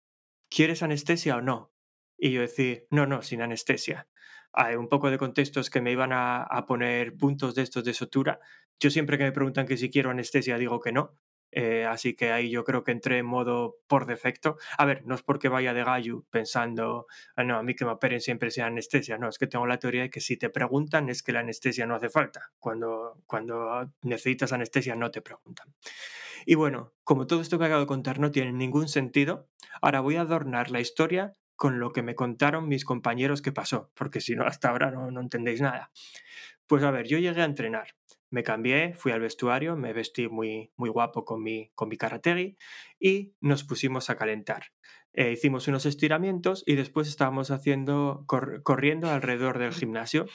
¿quieres 0.50 0.84
anestesia 0.84 1.38
o 1.38 1.42
no? 1.42 1.72
Y 2.18 2.34
yo 2.34 2.42
decir, 2.42 2.86
no, 2.92 3.06
no, 3.06 3.22
sin 3.22 3.42
anestesia. 3.42 4.10
Hay 4.52 4.76
un 4.76 4.90
poco 4.90 5.10
de 5.10 5.18
contextos 5.18 5.70
que 5.70 5.80
me 5.80 5.94
iban 5.94 6.12
a, 6.12 6.44
a 6.44 6.66
poner 6.66 7.16
puntos 7.16 7.56
de 7.56 7.62
estos 7.62 7.86
de 7.86 7.94
sutura. 7.94 8.42
Yo 8.78 8.90
siempre 8.90 9.18
que 9.18 9.24
me 9.24 9.32
preguntan 9.32 9.68
que 9.68 9.78
si 9.78 9.90
quiero 9.90 10.10
anestesia 10.10 10.58
digo 10.58 10.82
que 10.82 10.92
no. 10.92 11.18
Eh, 11.58 11.86
así 11.86 12.16
que 12.16 12.32
ahí 12.32 12.50
yo 12.52 12.64
creo 12.66 12.84
que 12.84 12.92
entré 12.92 13.18
en 13.20 13.26
modo 13.26 13.78
por 13.88 14.06
defecto. 14.06 14.58
A 14.78 14.86
ver, 14.86 15.06
no 15.06 15.16
es 15.16 15.24
porque 15.24 15.48
vaya 15.50 15.74
de 15.74 15.84
gallo 15.86 16.26
pensando, 16.30 17.08
"Ah, 17.36 17.44
no, 17.46 17.58
a 17.58 17.64
mí 17.64 17.76
que 17.76 17.86
me 17.86 17.92
operen 17.92 18.22
siempre 18.22 18.52
sea 18.52 18.68
anestesia. 18.68 19.18
No, 19.18 19.30
es 19.30 19.38
que 19.40 19.48
tengo 19.48 19.66
la 19.66 19.80
teoría 19.80 20.04
de 20.04 20.10
que 20.10 20.22
si 20.22 20.38
te 20.38 20.50
preguntan 20.50 21.10
es 21.10 21.24
que 21.24 21.32
la 21.32 21.40
anestesia 21.40 21.86
no 21.86 21.96
hace 21.96 22.10
falta. 22.10 22.52
Cuando, 22.60 23.22
cuando 23.26 23.90
necesitas 24.04 24.52
anestesia 24.54 24.96
no 24.96 25.12
te 25.12 25.22
preguntan. 25.22 25.74
Y 26.46 26.56
bueno, 26.56 26.94
como 27.04 27.28
todo 27.28 27.42
esto 27.42 27.60
que 27.60 27.66
acabo 27.66 27.82
de 27.82 27.88
contar 27.88 28.20
no 28.20 28.32
tiene 28.32 28.52
ningún 28.54 28.88
sentido, 28.88 29.48
ahora 29.82 30.00
voy 30.02 30.16
a 30.18 30.22
adornar 30.22 30.72
la 30.72 30.80
historia 30.80 31.34
con 31.56 31.80
lo 31.80 31.92
que 31.94 32.04
me 32.04 32.16
contaron 32.16 32.68
mis 32.68 32.84
compañeros 32.86 33.42
que 33.42 33.52
pasó, 33.54 33.92
porque 33.96 34.20
si 34.22 34.36
no, 34.36 34.46
hasta 34.46 34.70
ahora 34.70 34.92
no, 34.92 35.10
no 35.12 35.22
entendéis 35.22 35.62
nada. 35.62 35.92
Pues 36.68 36.84
a 36.84 36.92
ver, 36.92 37.08
yo 37.08 37.18
llegué 37.20 37.42
a 37.42 37.46
entrenar, 37.46 37.90
me 38.36 38.44
cambié, 38.44 38.94
fui 38.96 39.12
al 39.14 39.22
vestuario, 39.22 39.76
me 39.78 39.94
vestí 39.94 40.28
muy, 40.28 40.72
muy 40.76 40.90
guapo 40.90 41.26
con 41.26 41.42
mi, 41.44 41.72
con 41.76 41.90
mi 41.90 41.98
y 43.00 43.34
nos 43.42 43.64
pusimos 43.64 44.10
a 44.10 44.18
calentar. 44.18 44.64
Eh, 45.14 45.32
hicimos 45.32 45.68
unos 45.68 45.86
estiramientos 45.86 46.64
y 46.66 46.76
después 46.76 47.08
estábamos 47.08 47.50
haciendo, 47.52 48.24
cor- 48.28 48.62
corriendo 48.64 49.10
alrededor 49.10 49.60
del 49.60 49.74
gimnasio. 49.74 50.26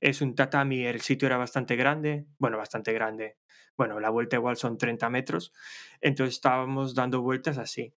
Es 0.00 0.20
un 0.22 0.34
tatami, 0.34 0.86
el 0.86 1.00
sitio 1.00 1.26
era 1.26 1.36
bastante 1.36 1.76
grande, 1.76 2.26
bueno, 2.38 2.58
bastante 2.58 2.92
grande. 2.92 3.38
Bueno, 3.76 4.00
la 4.00 4.10
vuelta 4.10 4.36
igual 4.36 4.56
son 4.56 4.78
30 4.78 5.10
metros, 5.10 5.52
entonces 6.00 6.34
estábamos 6.36 6.94
dando 6.94 7.22
vueltas 7.22 7.58
así. 7.58 7.94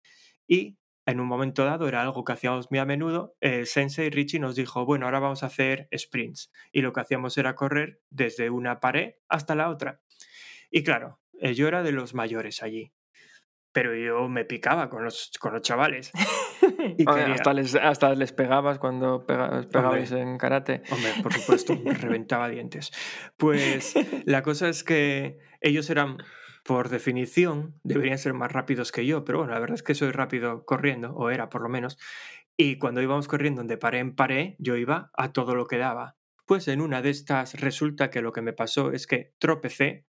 Y 0.47 0.78
en 1.08 1.20
un 1.20 1.28
momento 1.28 1.66
dado, 1.66 1.88
era 1.88 2.01
algo 2.03 2.24
que 2.24 2.34
hacíamos 2.34 2.70
muy 2.70 2.80
a 2.80 2.86
menudo, 2.86 3.36
el 3.39 3.66
sensei 3.66 4.10
Richie 4.12 4.39
nos 4.39 4.55
dijo, 4.55 4.86
bueno, 4.86 5.05
ahora 5.05 5.20
vamos 5.20 5.41
a 5.41 5.47
hacer 5.47 5.88
sprints. 5.97 6.51
Y 6.72 6.82
lo 6.82 6.93
que 6.93 6.99
hacíamos 7.01 7.38
era 7.38 7.55
correr 7.55 8.01
desde 8.12 8.49
una 8.51 8.80
pared 8.80 9.16
hasta 9.30 9.55
la 9.55 9.70
otra. 9.70 10.01
Y 10.70 10.84
claro, 10.84 11.20
eh, 11.39 11.53
yo 11.55 11.68
era 11.68 11.82
de 11.82 11.93
los 11.93 12.14
mayores 12.14 12.62
allí, 12.62 12.91
pero 13.72 13.95
yo 13.95 14.28
me 14.28 14.43
picaba 14.45 14.89
con 14.89 15.03
los, 15.03 15.32
con 15.39 15.53
los 15.53 15.62
chavales. 15.64 16.12
Y 16.97 17.05
hasta, 17.08 17.53
les, 17.53 17.76
hasta 17.76 18.14
les 18.16 18.32
pegabas 18.32 18.80
cuando 18.80 19.26
pega- 19.26 19.68
pegabais 19.70 20.12
en 20.12 20.38
karate. 20.38 20.84
Hombre, 20.89 21.12
por 21.22 21.34
supuesto, 21.34 21.76
me 21.76 21.93
reventaba 21.93 22.49
dientes. 22.49 22.91
Pues 23.36 23.93
la 24.26 24.41
cosa 24.41 24.70
es 24.70 24.84
que 24.84 25.38
ellos 25.62 25.89
eran, 25.89 26.18
por 26.68 26.89
definición, 26.89 27.80
deberían 27.84 28.18
ser 28.20 28.34
más 28.34 28.51
rápidos 28.51 28.91
que 28.91 29.05
yo, 29.05 29.24
pero 29.24 29.39
bueno, 29.39 29.53
la 29.53 29.59
verdad 29.59 29.76
es 29.76 29.84
que 29.84 29.95
soy 29.95 30.11
rápido 30.11 30.65
corriendo, 30.65 31.13
o 31.15 31.30
era 31.32 31.49
por 31.49 31.61
lo 31.61 31.70
menos. 31.70 31.97
Y 32.57 32.78
cuando 32.78 33.01
íbamos 33.01 33.28
corriendo 33.28 33.63
de 33.63 33.78
pared 33.78 33.99
en 33.99 34.15
pared, 34.15 34.55
yo 34.59 34.76
iba 34.76 35.09
a 35.13 35.32
todo 35.32 35.55
lo 35.55 35.65
que 35.65 35.78
daba. 35.78 36.18
Pues 36.45 36.68
en 36.68 36.82
una 36.82 37.01
de 37.01 37.09
estas 37.09 37.59
resulta 37.59 38.09
que 38.09 38.22
lo 38.22 38.32
que 38.32 38.41
me 38.41 38.53
pasó 38.53 38.91
es 38.91 39.07
que 39.07 39.34
tropecé, 39.39 40.05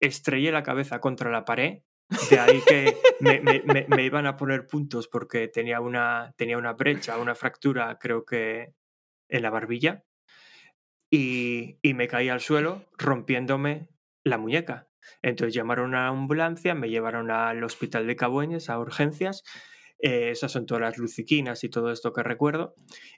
estrellé 0.00 0.52
la 0.52 0.62
cabeza 0.62 1.00
contra 1.00 1.30
la 1.30 1.44
pared, 1.44 1.82
de 2.30 2.38
ahí 2.38 2.60
que 2.66 2.96
me- 3.20 3.86
me 3.88 4.04
iban 4.04 4.26
a 4.26 4.36
poner 4.36 4.66
puntos 4.66 5.08
porque 5.08 5.48
tenía 5.48 5.80
una, 5.80 6.34
tenía 6.36 6.58
una 6.58 6.72
brecha, 6.74 7.16
una 7.18 7.34
fractura, 7.34 7.98
creo 7.98 8.24
que 8.24 8.74
en 9.28 9.42
la 9.42 9.50
barbilla. 9.50 10.04
y, 11.10 11.78
y 11.82 11.94
me 11.94 12.08
caí 12.08 12.28
al 12.28 12.40
suelo 12.40 12.84
rompiéndome 12.98 13.88
la 14.24 14.38
muñeca. 14.38 14.88
Entonces 15.22 15.54
llamaron 15.54 15.94
a 15.94 16.10
una 16.10 16.20
ambulancia, 16.20 16.74
me 16.74 16.88
llevaron 16.88 17.30
al 17.30 17.62
hospital 17.64 18.06
de 18.06 18.16
Cabueñes 18.16 18.70
a 18.70 18.78
urgencias 18.78 19.44
eh, 20.06 20.30
esas 20.30 20.52
son 20.52 20.66
todas 20.66 20.82
las 20.82 20.98
luciquinas 20.98 21.64
y 21.64 21.70
todo 21.70 21.90
esto 21.90 22.12
que 22.12 22.22
recuerdo. 22.22 22.74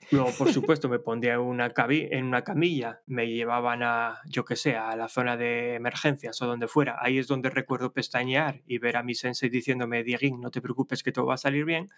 Luego, 0.09 0.31
por 0.37 0.47
supuesto, 0.53 0.87
me 0.87 0.99
pondría 0.99 1.33
en 1.33 1.41
una, 1.41 1.73
en 1.75 2.25
una 2.25 2.43
camilla, 2.45 3.01
me 3.07 3.27
llevaban 3.27 3.83
a, 3.83 4.21
yo 4.25 4.45
que 4.45 4.55
sé, 4.55 4.77
a 4.77 4.95
la 4.95 5.09
zona 5.09 5.35
de 5.35 5.75
emergencias 5.75 6.41
o 6.41 6.45
donde 6.45 6.69
fuera. 6.69 6.97
Ahí 7.01 7.17
es 7.17 7.27
donde 7.27 7.49
recuerdo 7.49 7.91
pestañear 7.91 8.61
y 8.65 8.77
ver 8.77 8.95
a 8.95 9.03
mi 9.03 9.15
sensei 9.15 9.49
diciéndome, 9.49 10.03
Dieguín, 10.03 10.39
no 10.39 10.49
te 10.49 10.61
preocupes 10.61 11.03
que 11.03 11.11
todo 11.11 11.25
va 11.25 11.33
a 11.33 11.37
salir 11.37 11.65
bien. 11.65 11.89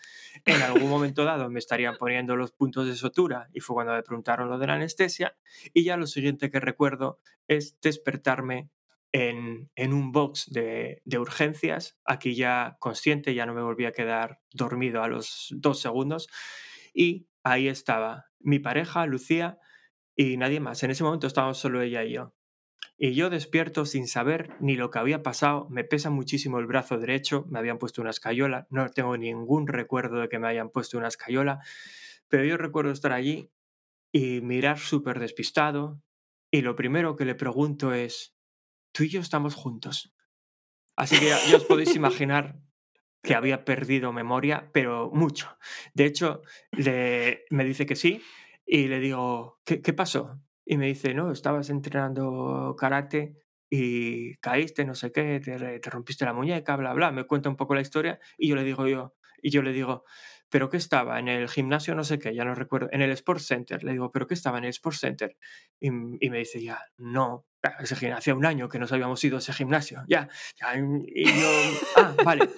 En 0.46 0.60
algún 0.64 0.90
momento 0.90 1.24
dado 1.24 1.52
me 1.52 1.60
estarían 1.60 1.96
poniendo 1.98 2.36
los 2.36 2.52
puntos 2.52 2.88
de 2.88 2.96
sutura 2.96 3.48
y 3.54 3.60
fue 3.60 3.76
cuando 3.76 3.94
me 3.94 4.02
preguntaron 4.02 4.50
lo 4.50 4.58
de 4.58 4.66
la 4.66 4.74
anestesia. 4.74 5.36
Y 5.72 5.84
ya 5.84 5.98
lo 5.98 6.08
siguiente 6.08 6.50
que 6.50 6.60
recuerdo 6.60 7.20
es 7.48 7.80
despertarme 7.82 8.70
en, 9.12 9.70
un 9.94 10.12
box 10.12 10.50
de, 10.52 11.02
urgencias. 11.18 12.00
Aquí 12.06 12.36
ya 12.36 12.78
consciente, 12.80 13.34
ya 13.34 13.46
no 13.46 13.54
me 13.54 13.62
volví 13.62 13.86
a 13.86 13.92
quedar 13.92 14.42
dormido 14.52 15.04
a 15.04 15.08
los 15.08 15.48
dos 15.58 15.80
segundos. 15.80 16.28
Y 16.94 17.28
ahí 17.44 17.68
estaba 17.68 18.28
mi 18.40 18.60
pareja, 18.60 19.06
Lucía, 19.06 19.60
y 20.16 20.38
nadie 20.38 20.60
más. 20.60 20.84
En 20.84 20.92
ese 20.92 21.04
momento 21.04 21.28
estábamos 21.28 21.58
solo 21.58 21.82
ella 21.82 22.04
y 22.04 22.14
yo. 22.14 22.34
Y 23.02 23.14
yo 23.14 23.30
despierto 23.30 23.86
sin 23.86 24.08
saber 24.08 24.56
ni 24.60 24.76
lo 24.76 24.90
que 24.90 25.00
había 25.00 25.24
pasado, 25.24 25.70
me 25.70 25.86
pesa 25.86 26.10
muchísimo 26.10 26.60
el 26.60 26.66
brazo 26.66 26.98
derecho, 26.98 27.46
me 27.50 27.58
habían 27.58 27.78
puesto 27.78 28.02
una 28.02 28.10
escayola, 28.10 28.68
no 28.70 28.90
tengo 28.90 29.16
ningún 29.16 29.68
recuerdo 29.68 30.20
de 30.20 30.28
que 30.28 30.38
me 30.38 30.50
hayan 30.50 30.70
puesto 30.70 30.98
una 30.98 31.08
escayola, 31.08 31.60
pero 32.28 32.44
yo 32.44 32.58
recuerdo 32.58 32.92
estar 32.92 33.14
allí 33.14 33.52
y 34.12 34.42
mirar 34.42 34.80
súper 34.80 35.20
despistado, 35.20 36.02
y 36.52 36.62
lo 36.62 36.76
primero 36.76 37.16
que 37.16 37.24
le 37.24 37.36
pregunto 37.36 37.94
es, 37.94 38.36
tú 39.00 39.06
y 39.06 39.10
yo 39.10 39.22
estamos 39.22 39.56
juntos. 39.56 40.14
Así 40.98 41.18
que 41.18 41.30
ya, 41.30 41.56
os 41.56 41.64
podéis 41.64 41.96
imaginar 41.96 42.60
que 43.24 43.34
había 43.34 43.64
perdido 43.64 44.12
memoria, 44.12 44.72
pero 44.74 45.10
mucho. 45.14 45.58
De 45.94 46.04
hecho, 46.04 46.42
le, 46.72 47.46
me 47.50 47.64
dice 47.64 47.86
que 47.86 47.96
sí 47.96 48.22
y 48.66 48.90
le 48.90 49.00
digo, 49.00 49.62
¿qué, 49.64 49.82
¿qué, 49.82 49.94
pasó? 49.94 50.42
Y 50.66 50.76
me 50.76 50.88
dice, 50.88 51.14
no, 51.14 51.32
estabas 51.32 51.70
entrenando 51.70 52.76
karate 52.78 53.38
y 53.70 54.36
caíste, 54.40 54.84
no 54.84 54.96
sé 54.96 55.14
qué, 55.14 55.40
te, 55.40 55.80
te, 55.80 55.90
rompiste 55.90 56.26
la 56.26 56.34
muñeca, 56.34 56.76
bla, 56.76 56.94
bla. 56.94 57.14
Me 57.14 57.24
cuenta 57.24 57.48
un 57.48 57.56
poco 57.56 57.76
la 57.76 57.82
historia 57.82 58.20
y 58.38 58.50
yo 58.50 58.58
le 58.58 58.66
digo 58.66 58.86
yo, 58.86 59.16
y 59.42 59.50
yo 59.50 59.62
le 59.62 59.72
digo, 59.72 60.04
¿pero 60.50 60.70
qué 60.70 60.76
estaba? 60.76 61.20
En 61.20 61.30
el 61.30 61.48
gimnasio, 61.48 61.96
no 61.96 62.04
sé 62.04 62.20
qué, 62.20 62.36
ya 62.36 62.44
no 62.44 62.54
recuerdo, 62.54 62.90
en 62.92 63.02
el 63.02 63.12
Sports 63.12 63.46
Center. 63.46 63.82
Le 63.82 63.94
digo, 63.94 64.12
¿pero 64.12 64.28
qué 64.28 64.34
estaba 64.34 64.58
en 64.58 64.66
el 64.66 64.72
Sports 64.72 65.00
Center? 65.00 65.38
Y, 65.80 65.88
y 65.88 66.30
me 66.30 66.40
dice, 66.40 66.62
ya, 66.62 66.82
no, 66.98 67.46
hacía 67.62 68.36
un 68.36 68.46
año 68.46 68.70
que 68.70 68.80
nos 68.80 68.92
habíamos 68.92 69.24
ido 69.24 69.38
a 69.38 69.40
ese 69.40 69.54
gimnasio, 69.54 70.04
ya, 70.08 70.30
ya, 70.60 70.76
y 70.78 71.26
yo, 71.26 71.50
ah, 71.98 72.16
vale. 72.24 72.50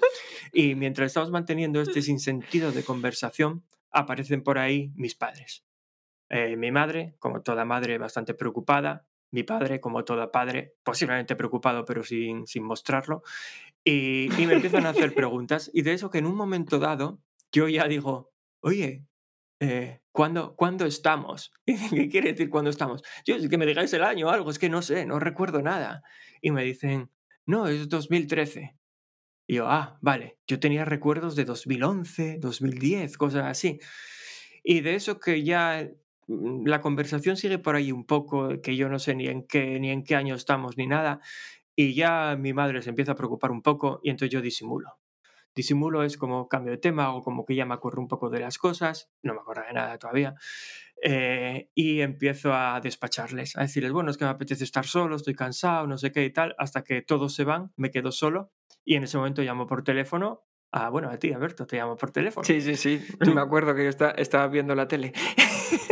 Y 0.54 0.76
mientras 0.76 1.08
estamos 1.08 1.32
manteniendo 1.32 1.82
este 1.82 2.02
sinsentido 2.02 2.72
de 2.72 2.84
conversación, 2.84 3.64
aparecen 3.92 4.44
por 4.44 4.58
ahí 4.58 4.92
mis 4.96 5.16
padres. 5.16 5.64
Eh, 6.30 6.56
mi 6.56 6.72
madre, 6.72 7.16
como 7.20 7.42
toda 7.42 7.66
madre, 7.66 7.98
bastante 7.98 8.34
preocupada, 8.34 9.06
mi 9.32 9.44
padre, 9.44 9.80
como 9.80 10.04
toda 10.04 10.32
padre, 10.32 10.76
posiblemente 10.84 11.36
preocupado, 11.36 11.86
pero 11.86 12.04
sin, 12.04 12.46
sin 12.48 12.64
mostrarlo, 12.64 13.24
y, 13.84 14.32
y 14.42 14.46
me 14.46 14.54
empiezan 14.54 14.86
a 14.86 14.90
hacer 14.90 15.14
preguntas, 15.16 15.72
y 15.74 15.82
de 15.82 15.94
eso 15.94 16.10
que 16.10 16.20
en 16.20 16.26
un 16.26 16.36
momento 16.36 16.80
dado 16.80 17.20
yo 17.52 17.68
ya 17.68 17.88
digo, 17.88 18.32
oye, 18.62 19.06
eh, 19.62 20.02
¿cuándo, 20.12 20.56
¿cuándo, 20.56 20.86
estamos? 20.88 21.54
¿Qué 21.66 22.10
quiere 22.10 22.32
decir 22.32 22.50
cuándo 22.50 22.72
estamos? 22.72 23.04
Yo, 23.26 23.36
que 23.48 23.58
me 23.60 23.68
digáis 23.68 23.94
el 23.94 24.04
año 24.04 24.28
o 24.28 24.30
algo, 24.32 24.50
es 24.50 24.58
que 24.58 24.70
no 24.70 24.82
sé, 24.82 25.06
no 25.06 25.20
recuerdo 25.20 25.62
nada. 25.62 26.02
Y 26.42 26.50
me 26.50 26.64
dicen, 26.64 27.12
no, 27.46 27.68
es 27.68 27.88
2013. 27.88 28.76
Y 29.48 29.56
yo, 29.56 29.68
ah, 29.68 30.00
vale, 30.02 30.40
yo 30.48 30.60
tenía 30.60 30.84
recuerdos 30.84 31.36
de 31.36 31.46
2011, 31.46 32.40
2010, 32.40 33.18
cosas 33.18 33.46
así. 33.46 33.80
Y 34.64 34.82
de 34.82 34.96
eso 34.96 35.20
que 35.20 35.44
ya 35.44 35.88
mm, 36.26 36.66
la 36.66 36.82
conversación 36.82 37.38
sigue 37.38 37.60
por 37.60 37.76
ahí 37.76 37.92
un 37.92 38.06
poco, 38.08 38.62
que 38.64 38.76
yo 38.76 38.90
no 38.90 38.98
sé 38.98 39.14
ni 39.14 39.28
en 39.28 39.46
qué, 39.46 39.80
ni 39.80 39.92
en 39.92 40.04
qué 40.04 40.16
año 40.16 40.34
estamos 40.34 40.76
ni 40.76 40.88
nada. 40.88 41.22
Y 41.76 41.94
ya 41.94 42.36
mi 42.36 42.54
madre 42.54 42.82
se 42.82 42.90
empieza 42.90 43.12
a 43.12 43.16
preocupar 43.16 43.52
un 43.52 43.62
poco 43.62 44.00
y 44.04 44.10
entonces 44.10 44.34
yo 44.34 44.42
disimulo 44.42 45.01
disimulo 45.56 46.04
es 46.04 46.18
como 46.18 46.48
cambio 46.48 46.72
de 46.72 46.78
tema 46.78 47.14
o 47.14 47.22
como 47.22 47.46
que 47.46 47.56
ya 47.56 47.66
me 47.66 47.74
acuerdo 47.74 48.02
un 48.02 48.08
poco 48.08 48.30
de 48.30 48.40
las 48.40 48.58
cosas, 48.58 49.12
no 49.24 49.34
me 49.34 49.42
acuerdo 49.42 49.64
de 49.68 49.74
nada 49.74 49.98
todavía, 49.98 50.36
eh, 51.04 51.70
y 51.74 52.02
empiezo 52.02 52.54
a 52.54 52.80
despacharles, 52.80 53.58
a 53.58 53.62
decirles, 53.62 53.92
bueno, 53.92 54.12
es 54.12 54.18
que 54.18 54.26
me 54.26 54.32
apetece 54.32 54.64
estar 54.64 54.86
solo, 54.86 55.16
estoy 55.16 55.34
cansado, 55.34 55.88
no 55.88 55.98
sé 55.98 56.12
qué 56.12 56.24
y 56.24 56.32
tal, 56.32 56.56
hasta 56.58 56.84
que 56.84 57.02
todos 57.02 57.34
se 57.34 57.44
van, 57.44 57.72
me 57.76 57.92
quedo 57.92 58.12
solo 58.12 58.52
y 58.86 58.96
en 58.96 59.04
ese 59.04 59.18
momento 59.18 59.42
llamo 59.42 59.68
por 59.68 59.84
teléfono. 59.84 60.44
a 60.72 60.90
bueno, 60.90 61.10
a 61.10 61.18
ti, 61.18 61.34
Alberto, 61.34 61.66
te 61.66 61.78
llamo 61.78 61.98
por 61.98 62.12
teléfono. 62.12 62.46
Sí, 62.46 62.62
sí, 62.62 62.76
sí. 62.76 63.02
Me 63.34 63.42
acuerdo 63.42 63.76
que 63.76 63.84
yo 63.84 63.90
estaba 63.90 64.48
viendo 64.48 64.74
la 64.76 64.88
tele. 64.88 65.12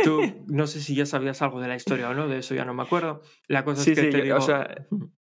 Tú, 0.04 0.20
no 0.46 0.66
sé 0.66 0.80
si 0.80 0.94
ya 0.94 1.06
sabías 1.06 1.42
algo 1.42 1.60
de 1.60 1.68
la 1.68 1.76
historia 1.76 2.08
o 2.08 2.14
no, 2.14 2.28
de 2.28 2.38
eso 2.38 2.54
ya 2.54 2.64
no 2.64 2.74
me 2.74 2.82
acuerdo. 2.82 3.22
La 3.46 3.64
cosa 3.64 3.82
es 3.82 3.98
que 3.98 4.10
te 4.10 4.22
digo... 4.22 4.36
O 4.36 4.40
sea, 4.40 4.86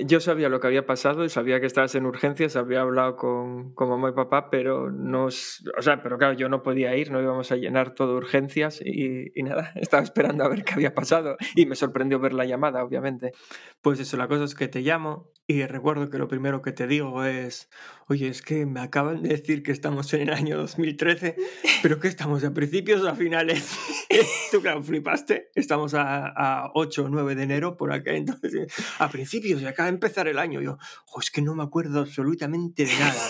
yo 0.05 0.21
sabía 0.21 0.49
lo 0.49 0.61
que 0.61 0.67
había 0.67 0.87
pasado 0.87 1.25
y 1.25 1.29
sabía 1.29 1.61
que 1.61 1.67
estabas 1.67 1.95
en 1.95 2.07
urgencias, 2.07 2.57
había 2.57 2.81
hablado 2.81 3.17
con, 3.17 3.75
con 3.75 3.89
mamá 3.89 4.11
y 4.11 4.13
papá, 4.13 4.51
pero 4.51 4.91
no, 4.91 5.27
o 5.27 5.31
sea, 5.31 6.03
pero 6.03 6.19
claro, 6.19 6.35
yo 6.35 6.49
no 6.49 6.63
podía 6.63 6.97
ir, 6.97 7.11
no 7.11 7.21
íbamos 7.21 7.51
a 7.53 7.57
llenar 7.57 7.95
todo 7.95 8.17
urgencias 8.17 8.81
y, 8.85 9.33
y, 9.35 9.43
nada, 9.43 9.73
estaba 9.77 10.03
esperando 10.03 10.45
a 10.45 10.49
ver 10.49 10.65
qué 10.65 10.75
había 10.75 10.95
pasado 10.95 11.37
y 11.55 11.67
me 11.67 11.77
sorprendió 11.77 12.19
ver 12.19 12.33
la 12.33 12.45
llamada, 12.45 12.85
obviamente. 12.85 13.33
Pues 13.81 14.01
eso, 14.01 14.17
la 14.17 14.29
cosa 14.29 14.45
es 14.45 14.55
que 14.55 14.69
te 14.69 14.81
llamo 14.81 15.33
y 15.47 15.67
recuerdo 15.67 16.09
que 16.09 16.19
lo 16.19 16.29
primero 16.29 16.63
que 16.63 16.73
te 16.73 16.87
digo 16.87 17.25
es, 17.25 17.69
oye, 18.07 18.29
es 18.29 18.43
que 18.43 18.65
me 18.65 18.81
acaban 18.81 19.23
de 19.23 19.31
decir 19.31 19.63
que 19.63 19.73
estamos 19.73 20.13
en 20.15 20.23
el 20.23 20.31
año 20.33 20.57
2013, 20.57 21.37
pero 21.83 21.99
que 21.99 22.09
estamos 22.09 22.45
a 22.45 22.55
principios 22.55 23.03
o 23.03 23.09
a 23.09 23.15
finales. 23.15 23.77
Tú, 24.53 24.63
claro, 24.63 24.83
flipaste, 24.83 25.51
estamos 25.55 25.95
a, 25.95 26.27
a 26.29 26.71
8 26.75 27.05
o 27.05 27.09
9 27.09 27.35
de 27.35 27.43
enero 27.43 27.77
por 27.77 27.93
acá, 27.93 28.13
entonces, 28.13 28.73
a 28.99 29.11
principios 29.11 29.61
y 29.61 29.67
acá 29.67 29.89
empezar 29.93 30.29
el 30.29 30.39
año. 30.39 30.61
Yo, 30.61 30.79
es 31.21 31.31
que 31.31 31.43
no 31.43 31.55
me 31.55 31.63
acuerdo 31.63 32.01
absolutamente 32.01 32.85
de 32.85 32.95
nada. 32.99 33.23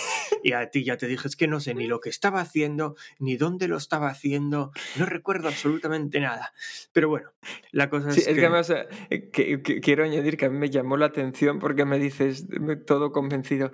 Y 0.43 0.53
a 0.53 0.71
ti 0.71 0.85
ya 0.85 0.97
te 0.97 1.07
dije, 1.07 1.29
es 1.29 1.37
que 1.37 1.47
no 1.47 1.61
sé 1.61 1.75
ni 1.75 1.87
lo 1.87 2.01
que 2.01 2.09
estaba 2.09 2.41
haciendo, 2.41 2.97
ni 3.19 3.37
dónde 3.37 3.69
lo 3.69 3.77
estaba 3.77 4.09
haciendo, 4.09 4.73
no 4.97 5.07
recuerdo 5.07 5.49
absolutamente 5.49 6.19
nada. 6.21 6.53
Pero 6.93 7.09
bueno, 7.09 7.31
la 7.71 7.89
cosa 7.89 8.09
es, 8.09 8.17
sí, 8.17 8.21
es 8.23 8.35
que... 8.35 8.41
además, 8.41 8.71
eh, 8.71 9.31
que, 9.31 9.61
quiero 9.61 10.05
añadir 10.05 10.37
que 10.37 10.47
a 10.47 10.51
mí 10.51 10.59
me 10.59 10.71
llamó 10.71 10.97
la 10.97 11.07
atención 11.07 11.59
porque 11.59 11.85
me 11.85 11.99
dices, 11.99 12.47
todo 12.87 13.13
convencido, 13.13 13.71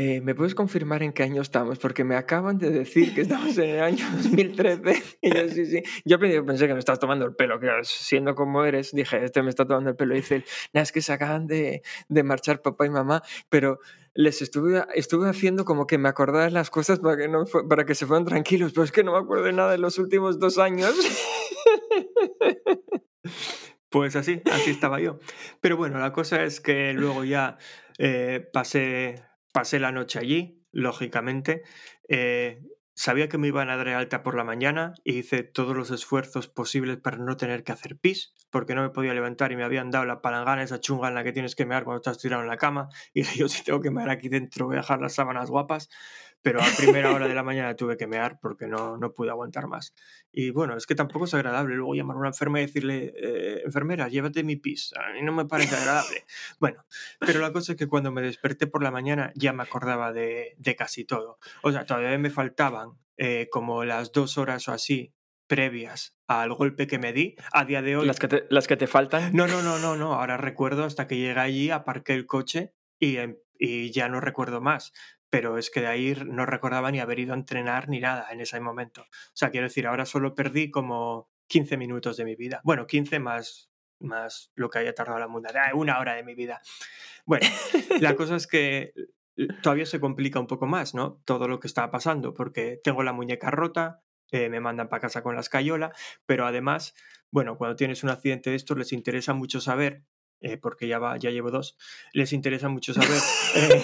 eh, 0.00 0.20
¿Me 0.20 0.32
puedes 0.36 0.54
confirmar 0.54 1.02
en 1.02 1.12
qué 1.12 1.24
año 1.24 1.42
estamos? 1.42 1.80
Porque 1.80 2.04
me 2.04 2.14
acaban 2.14 2.56
de 2.56 2.70
decir 2.70 3.16
que 3.16 3.22
estamos 3.22 3.58
en 3.58 3.70
el 3.70 3.80
año 3.80 4.06
2013. 4.22 5.02
Y 5.22 5.34
yo, 5.34 5.48
sí, 5.48 5.66
sí. 5.66 5.82
Yo 6.04 6.20
pensé 6.20 6.68
que 6.68 6.72
me 6.72 6.78
estabas 6.78 7.00
tomando 7.00 7.24
el 7.24 7.34
pelo, 7.34 7.58
que 7.58 7.68
siendo 7.82 8.36
como 8.36 8.64
eres, 8.64 8.92
dije, 8.92 9.24
este 9.24 9.42
me 9.42 9.50
está 9.50 9.66
tomando 9.66 9.90
el 9.90 9.96
pelo. 9.96 10.14
Y 10.14 10.18
dice, 10.18 10.44
nada, 10.72 10.84
es 10.84 10.92
que 10.92 11.02
se 11.02 11.12
acaban 11.12 11.48
de, 11.48 11.82
de, 12.08 12.22
marchar 12.22 12.62
papá 12.62 12.86
y 12.86 12.90
mamá, 12.90 13.24
pero 13.48 13.80
les 14.14 14.40
estuve, 14.40 14.84
estuve 14.94 15.28
haciendo 15.28 15.64
como 15.64 15.88
que 15.88 15.98
me 15.98 16.08
acordara 16.08 16.48
las 16.50 16.70
cosas 16.70 17.00
para 17.00 17.16
que, 17.16 17.26
no, 17.26 17.44
para 17.68 17.84
que 17.84 17.96
se 17.96 18.06
fueran 18.06 18.24
tranquilos, 18.24 18.70
pero 18.74 18.84
es 18.84 18.92
que 18.92 19.02
no 19.02 19.10
me 19.10 19.18
acuerdo 19.18 19.42
de 19.46 19.52
nada 19.52 19.72
de 19.72 19.78
los 19.78 19.98
últimos 19.98 20.38
dos 20.38 20.58
años. 20.58 20.94
Pues 23.90 24.16
así, 24.16 24.42
así 24.52 24.70
estaba 24.70 25.00
yo. 25.00 25.18
Pero 25.62 25.78
bueno, 25.78 25.98
la 25.98 26.12
cosa 26.12 26.44
es 26.44 26.60
que 26.60 26.92
luego 26.92 27.24
ya 27.24 27.56
eh, 27.96 28.46
pasé 28.52 29.27
pasé 29.52 29.78
la 29.78 29.92
noche 29.92 30.18
allí, 30.18 30.64
lógicamente. 30.72 31.62
Eh, 32.08 32.62
sabía 32.94 33.28
que 33.28 33.38
me 33.38 33.46
iban 33.46 33.70
a 33.70 33.76
dar 33.76 33.88
alta 33.90 34.24
por 34.24 34.34
la 34.34 34.42
mañana 34.42 34.92
y 35.04 35.18
hice 35.18 35.44
todos 35.44 35.76
los 35.76 35.92
esfuerzos 35.92 36.48
posibles 36.48 36.96
para 36.96 37.16
no 37.16 37.36
tener 37.36 37.62
que 37.62 37.70
hacer 37.70 37.96
pis, 37.96 38.34
porque 38.50 38.74
no 38.74 38.82
me 38.82 38.90
podía 38.90 39.14
levantar 39.14 39.52
y 39.52 39.56
me 39.56 39.62
habían 39.62 39.92
dado 39.92 40.04
la 40.04 40.20
palangana, 40.20 40.64
esa 40.64 40.80
chunga 40.80 41.06
en 41.06 41.14
la 41.14 41.22
que 41.22 41.32
tienes 41.32 41.54
que 41.54 41.64
mear 41.64 41.84
cuando 41.84 41.98
estás 41.98 42.18
tirado 42.18 42.42
en 42.42 42.48
la 42.48 42.56
cama. 42.56 42.88
Y 43.14 43.22
yo 43.22 43.48
si 43.48 43.62
tengo 43.62 43.80
que 43.80 43.92
mear 43.92 44.10
aquí 44.10 44.28
dentro 44.28 44.66
voy 44.66 44.74
a 44.74 44.80
dejar 44.80 45.00
las 45.00 45.14
sábanas 45.14 45.48
guapas 45.48 45.88
pero 46.42 46.60
a 46.60 46.64
primera 46.78 47.12
hora 47.12 47.28
de 47.28 47.34
la 47.34 47.42
mañana 47.42 47.74
tuve 47.74 47.96
que 47.96 48.06
mear 48.06 48.38
porque 48.40 48.66
no, 48.66 48.96
no 48.96 49.12
pude 49.12 49.30
aguantar 49.30 49.66
más. 49.66 49.94
Y 50.32 50.50
bueno, 50.50 50.76
es 50.76 50.86
que 50.86 50.94
tampoco 50.94 51.24
es 51.24 51.34
agradable 51.34 51.74
luego 51.74 51.94
llamar 51.94 52.16
a 52.16 52.20
una 52.20 52.28
enfermera 52.28 52.62
y 52.62 52.66
decirle, 52.66 53.12
eh, 53.16 53.62
enfermera, 53.64 54.08
llévate 54.08 54.42
mi 54.44 54.56
pis. 54.56 54.92
A 54.96 55.12
mí 55.12 55.22
no 55.22 55.32
me 55.32 55.46
parece 55.46 55.76
agradable. 55.76 56.24
Bueno, 56.60 56.84
pero 57.18 57.40
la 57.40 57.52
cosa 57.52 57.72
es 57.72 57.78
que 57.78 57.86
cuando 57.86 58.12
me 58.12 58.22
desperté 58.22 58.66
por 58.66 58.82
la 58.82 58.90
mañana 58.90 59.32
ya 59.34 59.52
me 59.52 59.62
acordaba 59.62 60.12
de, 60.12 60.54
de 60.58 60.76
casi 60.76 61.04
todo. 61.04 61.38
O 61.62 61.72
sea, 61.72 61.86
todavía 61.86 62.16
me 62.18 62.30
faltaban 62.30 62.98
eh, 63.16 63.48
como 63.50 63.84
las 63.84 64.12
dos 64.12 64.38
horas 64.38 64.68
o 64.68 64.72
así 64.72 65.12
previas 65.48 66.14
al 66.28 66.52
golpe 66.52 66.86
que 66.86 66.98
me 66.98 67.12
di 67.12 67.34
a 67.52 67.64
día 67.64 67.82
de 67.82 67.96
hoy. 67.96 68.06
¿Las 68.06 68.20
que 68.20 68.28
te, 68.28 68.44
las 68.50 68.68
que 68.68 68.76
te 68.76 68.86
faltan? 68.86 69.32
No, 69.34 69.48
no, 69.48 69.62
no, 69.62 69.78
no, 69.78 69.96
no. 69.96 70.14
Ahora 70.14 70.36
recuerdo 70.36 70.84
hasta 70.84 71.08
que 71.08 71.16
llegué 71.16 71.40
allí, 71.40 71.70
aparqué 71.70 72.14
el 72.14 72.26
coche 72.26 72.74
y, 73.00 73.16
em, 73.16 73.38
y 73.58 73.90
ya 73.90 74.08
no 74.08 74.20
recuerdo 74.20 74.60
más 74.60 74.92
pero 75.30 75.58
es 75.58 75.70
que 75.70 75.80
de 75.80 75.86
ahí 75.86 76.16
no 76.26 76.46
recordaba 76.46 76.90
ni 76.90 77.00
haber 77.00 77.18
ido 77.18 77.32
a 77.32 77.36
entrenar 77.36 77.88
ni 77.88 78.00
nada 78.00 78.28
en 78.30 78.40
ese 78.40 78.60
momento. 78.60 79.02
O 79.02 79.34
sea, 79.34 79.50
quiero 79.50 79.66
decir, 79.66 79.86
ahora 79.86 80.06
solo 80.06 80.34
perdí 80.34 80.70
como 80.70 81.30
15 81.48 81.76
minutos 81.76 82.16
de 82.16 82.24
mi 82.24 82.36
vida. 82.36 82.60
Bueno, 82.64 82.86
15 82.86 83.18
más 83.18 83.68
más 84.00 84.52
lo 84.54 84.70
que 84.70 84.78
haya 84.78 84.94
tardado 84.94 85.18
la 85.18 85.28
muda. 85.28 85.50
Ah, 85.54 85.74
Una 85.74 85.98
hora 85.98 86.14
de 86.14 86.22
mi 86.22 86.34
vida. 86.34 86.60
Bueno, 87.24 87.46
la 88.00 88.14
cosa 88.14 88.36
es 88.36 88.46
que 88.46 88.92
todavía 89.62 89.86
se 89.86 90.00
complica 90.00 90.40
un 90.40 90.46
poco 90.46 90.66
más, 90.66 90.94
¿no? 90.94 91.20
Todo 91.24 91.48
lo 91.48 91.60
que 91.60 91.66
está 91.66 91.90
pasando, 91.90 92.34
porque 92.34 92.80
tengo 92.82 93.02
la 93.02 93.12
muñeca 93.12 93.50
rota, 93.50 94.02
eh, 94.30 94.48
me 94.48 94.60
mandan 94.60 94.88
para 94.88 95.00
casa 95.00 95.22
con 95.22 95.34
la 95.34 95.40
escayola, 95.40 95.92
pero 96.26 96.46
además, 96.46 96.94
bueno, 97.30 97.56
cuando 97.56 97.76
tienes 97.76 98.02
un 98.02 98.10
accidente 98.10 98.50
de 98.50 98.56
estos 98.56 98.76
les 98.76 98.92
interesa 98.92 99.34
mucho 99.34 99.60
saber, 99.60 100.04
eh, 100.40 100.56
porque 100.56 100.86
ya, 100.88 100.98
va, 100.98 101.16
ya 101.16 101.30
llevo 101.30 101.50
dos, 101.50 101.76
les 102.12 102.32
interesa 102.32 102.68
mucho 102.68 102.94
saber 102.94 103.18
eh, 103.56 103.82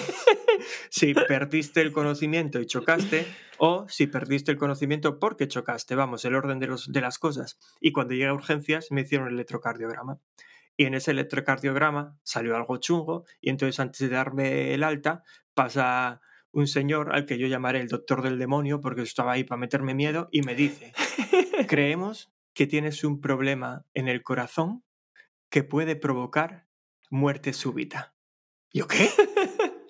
si 0.89 1.13
perdiste 1.13 1.81
el 1.81 1.91
conocimiento 1.91 2.59
y 2.59 2.65
chocaste 2.65 3.25
o 3.57 3.87
si 3.89 4.07
perdiste 4.07 4.51
el 4.51 4.57
conocimiento 4.57 5.19
porque 5.19 5.47
chocaste, 5.47 5.95
vamos, 5.95 6.25
el 6.25 6.35
orden 6.35 6.59
de, 6.59 6.67
los, 6.67 6.91
de 6.91 7.01
las 7.01 7.19
cosas. 7.19 7.57
Y 7.79 7.91
cuando 7.91 8.13
llegué 8.13 8.27
a 8.27 8.33
urgencias 8.33 8.87
me 8.91 9.01
hicieron 9.01 9.27
el 9.27 9.35
electrocardiograma. 9.35 10.19
Y 10.77 10.85
en 10.85 10.93
ese 10.93 11.11
electrocardiograma 11.11 12.17
salió 12.23 12.55
algo 12.55 12.77
chungo 12.77 13.25
y 13.39 13.49
entonces 13.49 13.79
antes 13.79 13.99
de 13.99 14.09
darme 14.09 14.73
el 14.73 14.83
alta 14.83 15.23
pasa 15.53 16.21
un 16.51 16.67
señor 16.67 17.13
al 17.13 17.25
que 17.25 17.37
yo 17.37 17.47
llamaré 17.47 17.81
el 17.81 17.87
doctor 17.87 18.21
del 18.21 18.39
demonio 18.39 18.81
porque 18.81 19.01
estaba 19.01 19.33
ahí 19.33 19.43
para 19.43 19.59
meterme 19.59 19.93
miedo 19.93 20.29
y 20.31 20.41
me 20.41 20.55
dice, 20.55 20.93
creemos 21.67 22.31
que 22.53 22.67
tienes 22.67 23.03
un 23.03 23.19
problema 23.19 23.85
en 23.93 24.07
el 24.07 24.23
corazón 24.23 24.83
que 25.49 25.63
puede 25.63 25.95
provocar 25.95 26.67
muerte 27.09 27.53
súbita. 27.53 28.15
¿Yo 28.73 28.87
qué? 28.87 29.09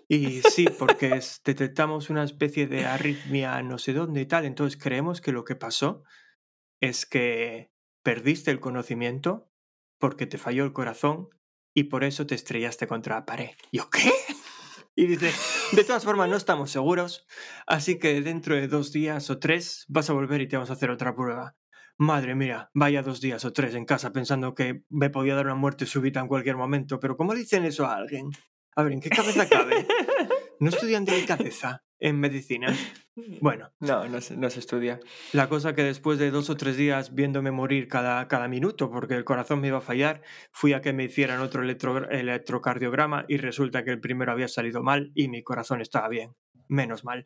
Y 0.08 0.42
sí, 0.44 0.68
porque 0.70 1.16
es- 1.18 1.42
detectamos 1.44 2.10
una 2.10 2.24
especie 2.24 2.68
de 2.68 2.86
arritmia 2.86 3.62
no 3.64 3.78
sé 3.78 3.94
dónde 3.94 4.22
y 4.22 4.26
tal, 4.26 4.46
entonces 4.46 4.80
creemos 4.82 5.22
que 5.22 5.32
lo 5.32 5.44
que 5.44 5.56
pasó 5.56 6.04
es 6.82 7.06
que 7.06 7.72
perdiste 8.04 8.52
el 8.52 8.60
conocimiento 8.60 9.50
porque 10.00 10.28
te 10.28 10.38
falló 10.38 10.64
el 10.66 10.74
corazón 10.74 11.30
y 11.74 11.86
por 11.86 12.04
eso 12.04 12.26
te 12.28 12.36
estrellaste 12.36 12.88
contra 12.88 13.16
la 13.16 13.26
pared. 13.26 13.52
¿Yo 13.72 13.90
qué? 13.90 14.12
Y 14.98 15.08
dice, 15.08 15.30
de 15.76 15.84
todas 15.84 16.06
formas 16.06 16.30
no 16.30 16.38
estamos 16.38 16.72
seguros, 16.72 17.28
así 17.68 18.00
que 18.00 18.22
dentro 18.22 18.56
de 18.56 18.70
dos 18.70 18.94
días 18.94 19.30
o 19.30 19.40
tres 19.40 19.84
vas 19.90 20.10
a 20.10 20.14
volver 20.14 20.40
y 20.40 20.48
te 20.48 20.56
vamos 20.56 20.70
a 20.70 20.74
hacer 20.74 20.90
otra 20.90 21.14
prueba. 21.14 21.58
Madre 21.98 22.34
mía, 22.34 22.70
vaya 22.74 23.04
dos 23.04 23.20
días 23.20 23.44
o 23.44 23.52
tres 23.52 23.76
en 23.76 23.84
casa 23.84 24.14
pensando 24.14 24.56
que 24.56 24.84
me 24.90 25.10
podía 25.10 25.36
dar 25.36 25.48
una 25.48 25.56
muerte 25.56 25.86
súbita 25.86 26.22
en 26.22 26.30
cualquier 26.30 26.56
momento, 26.56 27.02
pero 27.02 27.18
¿cómo 27.18 27.34
dicen 27.34 27.66
eso 27.66 27.86
a 27.86 27.96
alguien? 27.98 28.30
A 28.76 28.84
ver, 28.84 28.94
¿en 28.94 29.00
qué 29.02 29.10
cabeza 29.10 29.48
cabe? 29.48 29.88
¿No 30.60 30.70
estudian 30.70 31.06
delicadeza 31.06 31.84
en 32.00 32.20
medicina? 32.20 32.74
Bueno, 33.42 33.72
No, 33.80 34.08
no 34.08 34.20
se, 34.22 34.36
no 34.36 34.50
se 34.50 34.60
estudia. 34.60 35.00
la 35.34 35.48
cosa 35.50 35.74
que 35.76 35.84
después 35.84 36.20
de 36.20 36.32
dos 36.32 36.50
o 36.50 36.58
tres 36.58 36.76
días 36.78 37.14
viéndome 37.16 37.52
morir 37.52 37.88
cada, 37.88 38.28
cada 38.28 38.48
minuto 38.48 38.90
porque 38.92 39.16
el 39.16 39.24
corazón 39.24 39.62
me 39.62 39.68
iba 39.70 39.78
a 39.78 39.82
fallar, 39.82 40.22
fui 40.52 40.74
a 40.74 40.82
que 40.82 40.92
me 40.94 41.06
hicieran 41.06 41.40
otro 41.42 41.62
electro- 41.64 42.10
electrocardiograma 42.10 43.26
y 43.28 43.38
resulta 43.38 43.84
que 43.84 43.92
el 43.92 44.02
primero 44.02 44.32
había 44.32 44.48
salido 44.48 44.84
mal 44.84 45.12
y 45.16 45.28
mi 45.30 45.44
corazón 45.44 45.82
estaba 45.82 46.10
bien. 46.10 46.36
Menos 46.68 47.04
mal. 47.06 47.26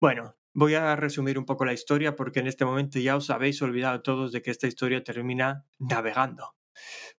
Bueno, 0.00 0.36
voy 0.52 0.74
a 0.74 0.96
resumir 0.96 1.38
un 1.38 1.44
poco 1.46 1.64
la 1.64 1.72
historia 1.72 2.16
porque 2.16 2.40
en 2.40 2.46
este 2.48 2.64
momento 2.64 2.98
ya 2.98 3.16
os 3.16 3.30
habéis 3.30 3.60
olvidado 3.62 4.02
todos 4.02 4.32
de 4.32 4.42
que 4.42 4.50
esta 4.50 4.66
historia 4.66 5.02
termina 5.04 5.64
navegando. 5.78 6.54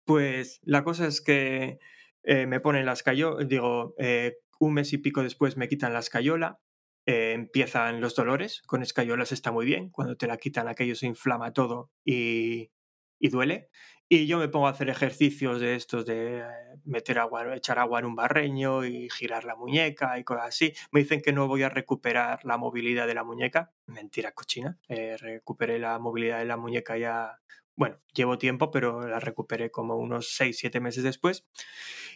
Pues 0.06 0.60
la 0.64 0.84
cosa 0.84 1.08
es 1.08 1.22
que 1.22 1.80
eh, 2.24 2.48
me 2.48 2.60
ponen 2.60 2.86
la 2.86 2.94
escayola, 2.94 3.44
digo, 3.46 3.96
eh, 3.98 4.38
un 4.60 4.74
mes 4.74 4.94
y 4.94 4.98
pico 4.98 5.24
después 5.24 5.58
me 5.58 5.68
quitan 5.68 5.94
la 5.94 6.00
escayola, 6.00 6.60
eh, 7.06 7.34
empiezan 7.34 8.00
los 8.00 8.16
dolores, 8.16 8.62
con 8.66 8.82
escayolas 8.82 9.32
está 9.32 9.52
muy 9.52 9.66
bien, 9.66 9.90
cuando 9.90 10.16
te 10.16 10.28
la 10.28 10.38
quitan 10.38 10.68
aquello 10.68 10.96
se 10.96 11.08
inflama 11.08 11.52
todo 11.52 11.92
y, 12.06 12.72
y 13.20 13.30
duele. 13.30 13.70
Y 14.10 14.28
yo 14.28 14.38
me 14.38 14.48
pongo 14.48 14.68
a 14.68 14.72
hacer 14.72 14.90
ejercicios 14.90 15.60
de 15.60 15.76
estos 15.76 16.06
de 16.06 16.44
meter 16.86 17.20
agua, 17.20 17.56
echar 17.56 17.80
agua 17.80 18.00
en 18.00 18.06
un 18.06 18.16
barreño 18.16 18.86
y 18.86 19.10
girar 19.10 19.44
la 19.44 19.56
muñeca 19.56 20.20
y 20.20 20.24
cosas 20.24 20.48
así. 20.50 20.74
Me 20.92 21.00
dicen 21.00 21.22
que 21.22 21.34
no 21.34 21.48
voy 21.48 21.64
a 21.64 21.70
recuperar 21.70 22.40
la 22.44 22.58
movilidad 22.58 23.08
de 23.08 23.16
la 23.16 23.24
muñeca. 23.24 23.72
Mentira 23.88 24.34
cochina. 24.34 24.78
Recuperé 24.88 25.80
la 25.80 25.98
movilidad 26.00 26.40
de 26.40 26.46
la 26.46 26.58
muñeca 26.58 26.98
ya 26.98 27.40
bueno, 27.76 28.00
llevo 28.14 28.38
tiempo, 28.38 28.72
pero 28.72 29.08
la 29.08 29.20
recuperé 29.20 29.72
como 29.72 29.96
unos 29.98 30.36
6, 30.36 30.58
7 30.58 30.80
meses 30.80 31.04
después. 31.04 31.46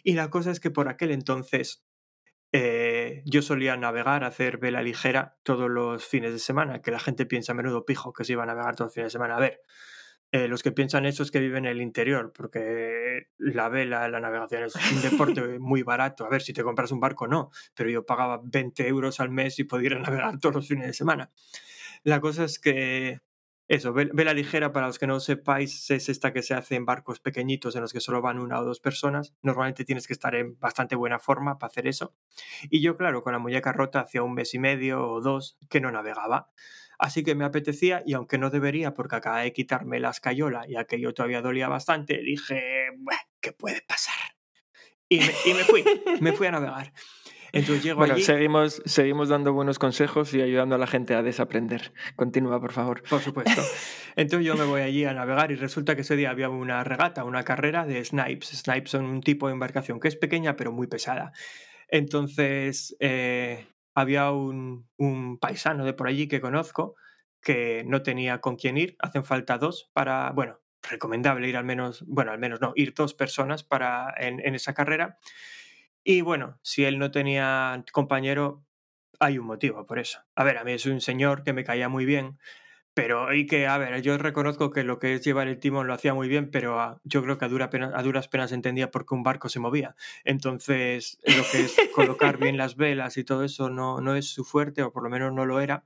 Y 0.04 0.14
la 0.14 0.30
cosa 0.30 0.50
es 0.50 0.60
que 0.60 0.70
por 0.70 0.88
aquel 0.88 1.10
entonces 1.10 1.84
eh, 2.52 3.22
yo 3.26 3.42
solía 3.42 3.76
navegar, 3.76 4.24
hacer 4.24 4.58
vela 4.58 4.82
ligera 4.82 5.38
todos 5.42 5.68
los 5.68 6.04
fines 6.04 6.32
de 6.32 6.38
semana, 6.38 6.80
que 6.80 6.90
la 6.90 6.98
gente 6.98 7.26
piensa 7.26 7.54
menudo 7.54 7.84
pijo 7.84 8.12
que 8.12 8.24
se 8.24 8.32
iba 8.32 8.44
a 8.44 8.46
navegar 8.46 8.74
todos 8.76 8.88
los 8.88 8.94
fines 8.94 9.06
de 9.08 9.10
semana. 9.10 9.36
A 9.36 9.40
ver, 9.40 9.60
eh, 10.32 10.48
los 10.48 10.62
que 10.62 10.72
piensan 10.72 11.06
eso 11.06 11.22
es 11.22 11.30
que 11.30 11.40
viven 11.40 11.64
en 11.66 11.72
el 11.72 11.82
interior, 11.82 12.32
porque 12.34 13.28
la 13.38 13.68
vela, 13.68 14.08
la 14.08 14.20
navegación 14.20 14.64
es 14.64 14.74
un 14.76 15.02
deporte 15.02 15.40
muy 15.58 15.82
barato. 15.82 16.24
A 16.24 16.30
ver, 16.30 16.42
si 16.42 16.52
te 16.52 16.62
compras 16.62 16.92
un 16.92 17.00
barco, 17.00 17.26
no, 17.26 17.50
pero 17.74 17.90
yo 17.90 18.06
pagaba 18.06 18.40
20 18.44 18.86
euros 18.88 19.20
al 19.20 19.30
mes 19.30 19.58
y 19.58 19.64
podía 19.64 19.86
ir 19.86 19.94
a 19.94 20.00
navegar 20.00 20.38
todos 20.38 20.54
los 20.56 20.68
fines 20.68 20.86
de 20.86 20.92
semana. 20.94 21.30
La 22.04 22.20
cosa 22.20 22.44
es 22.44 22.58
que 22.58 23.20
eso, 23.68 23.92
ve- 23.92 24.10
vela 24.12 24.32
ligera, 24.34 24.72
para 24.72 24.86
los 24.86 24.98
que 24.98 25.06
no 25.06 25.20
sepáis, 25.20 25.90
es 25.90 26.08
esta 26.08 26.32
que 26.32 26.42
se 26.42 26.54
hace 26.54 26.74
en 26.74 26.86
barcos 26.86 27.20
pequeñitos 27.20 27.76
en 27.76 27.82
los 27.82 27.92
que 27.92 28.00
solo 28.00 28.22
van 28.22 28.38
una 28.38 28.58
o 28.60 28.64
dos 28.64 28.80
personas. 28.80 29.34
Normalmente 29.42 29.84
tienes 29.84 30.06
que 30.06 30.14
estar 30.14 30.34
en 30.34 30.58
bastante 30.58 30.96
buena 30.96 31.18
forma 31.18 31.58
para 31.58 31.70
hacer 31.70 31.86
eso. 31.86 32.14
Y 32.70 32.80
yo, 32.80 32.96
claro, 32.96 33.22
con 33.22 33.32
la 33.34 33.38
muñeca 33.38 33.72
rota 33.72 34.00
hacía 34.00 34.22
un 34.22 34.34
mes 34.34 34.54
y 34.54 34.58
medio 34.58 35.06
o 35.06 35.20
dos 35.20 35.58
que 35.68 35.80
no 35.80 35.90
navegaba. 35.92 36.50
Así 36.98 37.22
que 37.22 37.34
me 37.36 37.44
apetecía 37.44 38.02
y 38.04 38.14
aunque 38.14 38.38
no 38.38 38.50
debería 38.50 38.94
porque 38.94 39.16
acaba 39.16 39.40
de 39.40 39.52
quitarme 39.52 40.00
la 40.00 40.10
escayola 40.10 40.64
y 40.66 40.76
aquello 40.76 41.14
todavía 41.14 41.42
dolía 41.42 41.68
bastante, 41.68 42.18
dije, 42.22 42.88
"Bueh, 42.98 43.18
¿qué 43.40 43.52
puede 43.52 43.82
pasar? 43.86 44.14
Y 45.10 45.20
me, 45.20 45.32
y 45.46 45.54
me 45.54 45.64
fui, 45.64 45.84
me 46.20 46.32
fui 46.32 46.46
a 46.48 46.50
navegar. 46.52 46.92
Entonces 47.52 47.82
llego 47.82 47.98
Bueno, 47.98 48.14
allí... 48.14 48.22
seguimos, 48.22 48.82
seguimos 48.84 49.28
dando 49.28 49.52
buenos 49.52 49.78
consejos 49.78 50.34
y 50.34 50.42
ayudando 50.42 50.74
a 50.74 50.78
la 50.78 50.86
gente 50.86 51.14
a 51.14 51.22
desaprender. 51.22 51.92
Continúa, 52.16 52.60
por 52.60 52.72
favor. 52.72 53.02
Por 53.08 53.20
supuesto. 53.20 53.62
Entonces 54.16 54.46
yo 54.46 54.56
me 54.56 54.64
voy 54.64 54.82
allí 54.82 55.04
a 55.04 55.14
navegar 55.14 55.52
y 55.52 55.54
resulta 55.54 55.94
que 55.94 56.02
ese 56.02 56.16
día 56.16 56.30
había 56.30 56.48
una 56.48 56.84
regata, 56.84 57.24
una 57.24 57.44
carrera 57.44 57.86
de 57.86 58.04
snipes. 58.04 58.48
Snipes 58.48 58.90
son 58.90 59.04
un 59.04 59.20
tipo 59.20 59.46
de 59.46 59.54
embarcación 59.54 60.00
que 60.00 60.08
es 60.08 60.16
pequeña 60.16 60.56
pero 60.56 60.72
muy 60.72 60.86
pesada. 60.86 61.32
Entonces 61.88 62.96
eh, 63.00 63.66
había 63.94 64.30
un, 64.30 64.88
un 64.96 65.38
paisano 65.38 65.84
de 65.84 65.94
por 65.94 66.08
allí 66.08 66.28
que 66.28 66.40
conozco 66.40 66.96
que 67.40 67.84
no 67.86 68.02
tenía 68.02 68.40
con 68.40 68.56
quién 68.56 68.76
ir. 68.76 68.96
Hacen 68.98 69.24
falta 69.24 69.58
dos 69.58 69.90
para, 69.92 70.32
bueno, 70.32 70.60
recomendable 70.82 71.48
ir 71.48 71.56
al 71.56 71.64
menos, 71.64 72.04
bueno, 72.06 72.32
al 72.32 72.38
menos 72.38 72.60
no, 72.60 72.72
ir 72.76 72.94
dos 72.94 73.14
personas 73.14 73.62
para, 73.64 74.12
en, 74.18 74.40
en 74.40 74.54
esa 74.54 74.74
carrera. 74.74 75.18
Y 76.10 76.22
bueno, 76.22 76.58
si 76.62 76.86
él 76.86 76.98
no 76.98 77.10
tenía 77.10 77.84
compañero, 77.92 78.64
hay 79.20 79.36
un 79.36 79.44
motivo 79.44 79.84
por 79.84 79.98
eso. 79.98 80.20
A 80.36 80.42
ver, 80.42 80.56
a 80.56 80.64
mí 80.64 80.72
es 80.72 80.86
un 80.86 81.02
señor 81.02 81.42
que 81.44 81.52
me 81.52 81.64
caía 81.64 81.90
muy 81.90 82.06
bien, 82.06 82.38
pero 82.94 83.34
y 83.34 83.46
que, 83.46 83.66
a 83.66 83.76
ver, 83.78 84.00
yo 84.00 84.16
reconozco 84.18 84.70
que 84.70 84.84
lo 84.84 85.00
que 85.00 85.14
es 85.14 85.22
llevar 85.24 85.48
el 85.48 85.58
timón 85.58 85.86
lo 85.86 85.92
hacía 85.92 86.14
muy 86.14 86.28
bien, 86.28 86.50
pero 86.50 86.80
ah, 86.80 87.00
yo 87.04 87.22
creo 87.22 87.36
que 87.38 87.44
a, 87.44 87.48
dura 87.48 87.68
pena- 87.68 87.92
a 87.94 88.02
duras 88.02 88.28
penas 88.28 88.52
entendía 88.52 88.90
por 88.90 89.06
qué 89.06 89.16
un 89.16 89.22
barco 89.22 89.50
se 89.50 89.60
movía. 89.60 89.96
Entonces, 90.24 91.18
lo 91.26 91.42
que 91.52 91.64
es 91.66 91.76
colocar 91.94 92.38
bien 92.38 92.56
las 92.56 92.76
velas 92.76 93.18
y 93.18 93.24
todo 93.24 93.44
eso 93.44 93.68
no, 93.68 94.00
no 94.00 94.14
es 94.16 94.32
su 94.32 94.44
fuerte, 94.44 94.82
o 94.84 94.92
por 94.92 95.02
lo 95.02 95.10
menos 95.10 95.34
no 95.34 95.44
lo 95.44 95.60
era. 95.60 95.84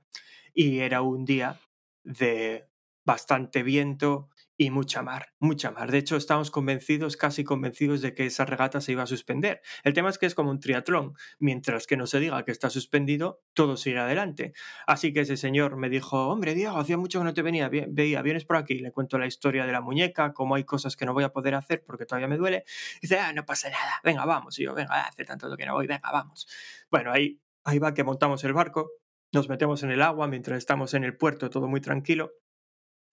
Y 0.53 0.79
era 0.79 1.01
un 1.01 1.25
día 1.25 1.59
de 2.03 2.67
bastante 3.05 3.63
viento 3.63 4.29
y 4.57 4.69
mucha 4.69 5.01
mar, 5.01 5.33
mucha 5.39 5.71
mar. 5.71 5.91
De 5.91 5.97
hecho, 5.97 6.15
estábamos 6.15 6.51
convencidos, 6.51 7.17
casi 7.17 7.43
convencidos 7.43 8.01
de 8.01 8.13
que 8.13 8.25
esa 8.25 8.45
regata 8.45 8.81
se 8.81 8.91
iba 8.91 9.03
a 9.03 9.07
suspender. 9.07 9.61
El 9.83 9.93
tema 9.93 10.09
es 10.09 10.17
que 10.17 10.25
es 10.25 10.35
como 10.35 10.51
un 10.51 10.59
triatlón. 10.59 11.15
Mientras 11.39 11.87
que 11.87 11.97
no 11.97 12.05
se 12.05 12.19
diga 12.19 12.43
que 12.45 12.51
está 12.51 12.69
suspendido, 12.69 13.41
todo 13.53 13.77
sigue 13.77 13.99
adelante. 13.99 14.53
Así 14.85 15.11
que 15.13 15.21
ese 15.21 15.37
señor 15.37 15.75
me 15.75 15.89
dijo, 15.89 16.27
hombre, 16.27 16.53
Diego, 16.53 16.77
hacía 16.77 16.97
mucho 16.97 17.19
que 17.19 17.25
no 17.25 17.33
te 17.33 17.41
venía, 17.41 17.69
veía, 17.69 18.21
vienes 18.21 18.45
por 18.45 18.57
aquí. 18.57 18.75
Le 18.79 18.91
cuento 18.91 19.17
la 19.17 19.25
historia 19.25 19.65
de 19.65 19.71
la 19.71 19.81
muñeca, 19.81 20.33
cómo 20.33 20.55
hay 20.55 20.63
cosas 20.63 20.95
que 20.95 21.05
no 21.05 21.13
voy 21.13 21.23
a 21.23 21.29
poder 21.29 21.55
hacer 21.55 21.83
porque 21.85 22.05
todavía 22.05 22.27
me 22.27 22.37
duele. 22.37 22.63
Y 22.97 23.01
dice, 23.01 23.19
ah, 23.19 23.33
no 23.33 23.45
pasa 23.45 23.69
nada, 23.69 23.99
venga, 24.03 24.25
vamos. 24.25 24.59
Y 24.59 24.63
yo, 24.63 24.73
venga, 24.73 25.05
hace 25.05 25.25
tanto 25.25 25.55
que 25.57 25.65
no 25.65 25.73
voy, 25.73 25.87
venga, 25.87 26.09
vamos. 26.11 26.47
Bueno, 26.91 27.11
ahí, 27.11 27.39
ahí 27.63 27.79
va 27.79 27.93
que 27.93 28.03
montamos 28.03 28.43
el 28.43 28.53
barco, 28.53 28.91
nos 29.31 29.49
metemos 29.49 29.81
en 29.83 29.91
el 29.91 30.01
agua 30.01 30.27
mientras 30.27 30.59
estamos 30.59 30.93
en 30.93 31.03
el 31.03 31.17
puerto, 31.17 31.49
todo 31.49 31.67
muy 31.67 31.81
tranquilo. 31.81 32.33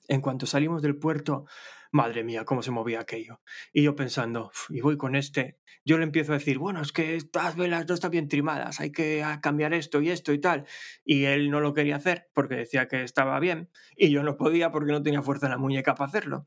En 0.08 0.20
cuanto 0.20 0.46
salimos 0.46 0.82
del 0.82 0.96
puerto, 0.98 1.46
madre 1.92 2.24
mía, 2.24 2.44
cómo 2.44 2.62
se 2.62 2.70
movía 2.70 3.00
aquello. 3.00 3.40
Y 3.72 3.82
yo 3.84 3.94
pensando, 3.96 4.46
"Uf, 4.48 4.70
y 4.70 4.80
voy 4.80 4.96
con 4.96 5.14
este. 5.16 5.58
Yo 5.84 5.98
le 5.98 6.04
empiezo 6.04 6.32
a 6.32 6.38
decir, 6.38 6.58
bueno, 6.58 6.82
es 6.82 6.92
que 6.92 7.16
estas 7.16 7.56
velas 7.56 7.86
no 7.88 7.94
están 7.94 8.10
bien 8.10 8.28
trimadas, 8.28 8.80
hay 8.80 8.92
que 8.92 9.24
cambiar 9.42 9.72
esto 9.72 10.00
y 10.00 10.10
esto 10.10 10.32
y 10.32 10.38
tal. 10.40 10.66
Y 11.04 11.24
él 11.24 11.50
no 11.50 11.60
lo 11.60 11.72
quería 11.74 11.96
hacer 11.96 12.28
porque 12.34 12.54
decía 12.56 12.86
que 12.88 13.02
estaba 13.02 13.38
bien. 13.40 13.70
Y 13.96 14.10
yo 14.10 14.22
no 14.22 14.36
podía 14.36 14.70
porque 14.70 14.92
no 14.92 15.02
tenía 15.02 15.22
fuerza 15.22 15.46
en 15.46 15.52
la 15.52 15.58
muñeca 15.58 15.94
para 15.94 16.08
hacerlo. 16.08 16.46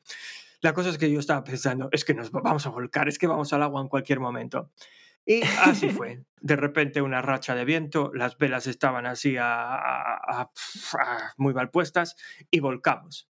La 0.61 0.73
cosa 0.73 0.89
es 0.89 0.97
que 0.97 1.11
yo 1.11 1.19
estaba 1.19 1.43
pensando, 1.43 1.89
es 1.91 2.05
que 2.05 2.13
nos 2.13 2.31
vamos 2.31 2.65
a 2.65 2.69
volcar, 2.69 3.07
es 3.09 3.17
que 3.19 3.27
vamos 3.27 3.51
al 3.53 3.63
agua 3.63 3.81
en 3.81 3.87
cualquier 3.89 4.19
momento. 4.19 4.71
Y 5.25 5.41
así 5.61 5.89
fue. 6.05 6.23
De 6.41 6.55
repente 6.55 7.01
una 7.01 7.21
racha 7.21 7.55
de 7.55 7.65
viento, 7.65 8.11
las 8.13 8.37
velas 8.37 8.67
estaban 8.67 9.05
así 9.05 9.35
a- 9.37 9.75
a- 9.77 10.51
muy 11.37 11.53
mal 11.53 11.69
puestas 11.71 12.15
y 12.51 12.59
volcamos. 12.59 13.29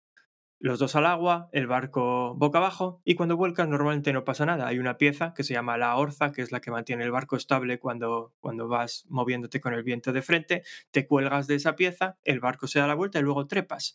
Los 0.59 0.79
dos 0.79 0.97
al 0.97 1.07
agua, 1.07 1.49
el 1.53 1.67
barco 1.67 2.35
boca 2.35 2.59
abajo 2.59 3.01
y 3.05 3.15
cuando 3.15 3.37
vuelcas 3.37 3.69
normalmente 3.69 4.13
no 4.13 4.25
pasa 4.25 4.47
nada. 4.47 4.67
Hay 4.67 4.79
una 4.79 4.97
pieza 4.97 5.35
que 5.35 5.45
se 5.45 5.55
llama 5.55 5.77
la 5.77 5.97
orza, 5.97 6.33
que 6.33 6.43
es 6.43 6.53
la 6.53 6.61
que 6.61 6.71
mantiene 6.71 7.05
el 7.05 7.11
barco 7.11 7.37
estable 7.37 7.79
cuando, 7.79 8.33
cuando 8.41 8.69
vas 8.69 9.05
moviéndote 9.09 9.61
con 9.61 9.75
el 9.75 9.83
viento 9.83 10.13
de 10.13 10.23
frente, 10.23 10.63
te 10.91 11.07
cuelgas 11.07 11.47
de 11.47 11.57
esa 11.57 11.77
pieza, 11.77 12.19
el 12.25 12.41
barco 12.41 12.67
se 12.67 12.79
da 12.79 12.87
la 12.87 12.95
vuelta 12.95 13.19
y 13.19 13.23
luego 13.23 13.47
trepas. 13.47 13.95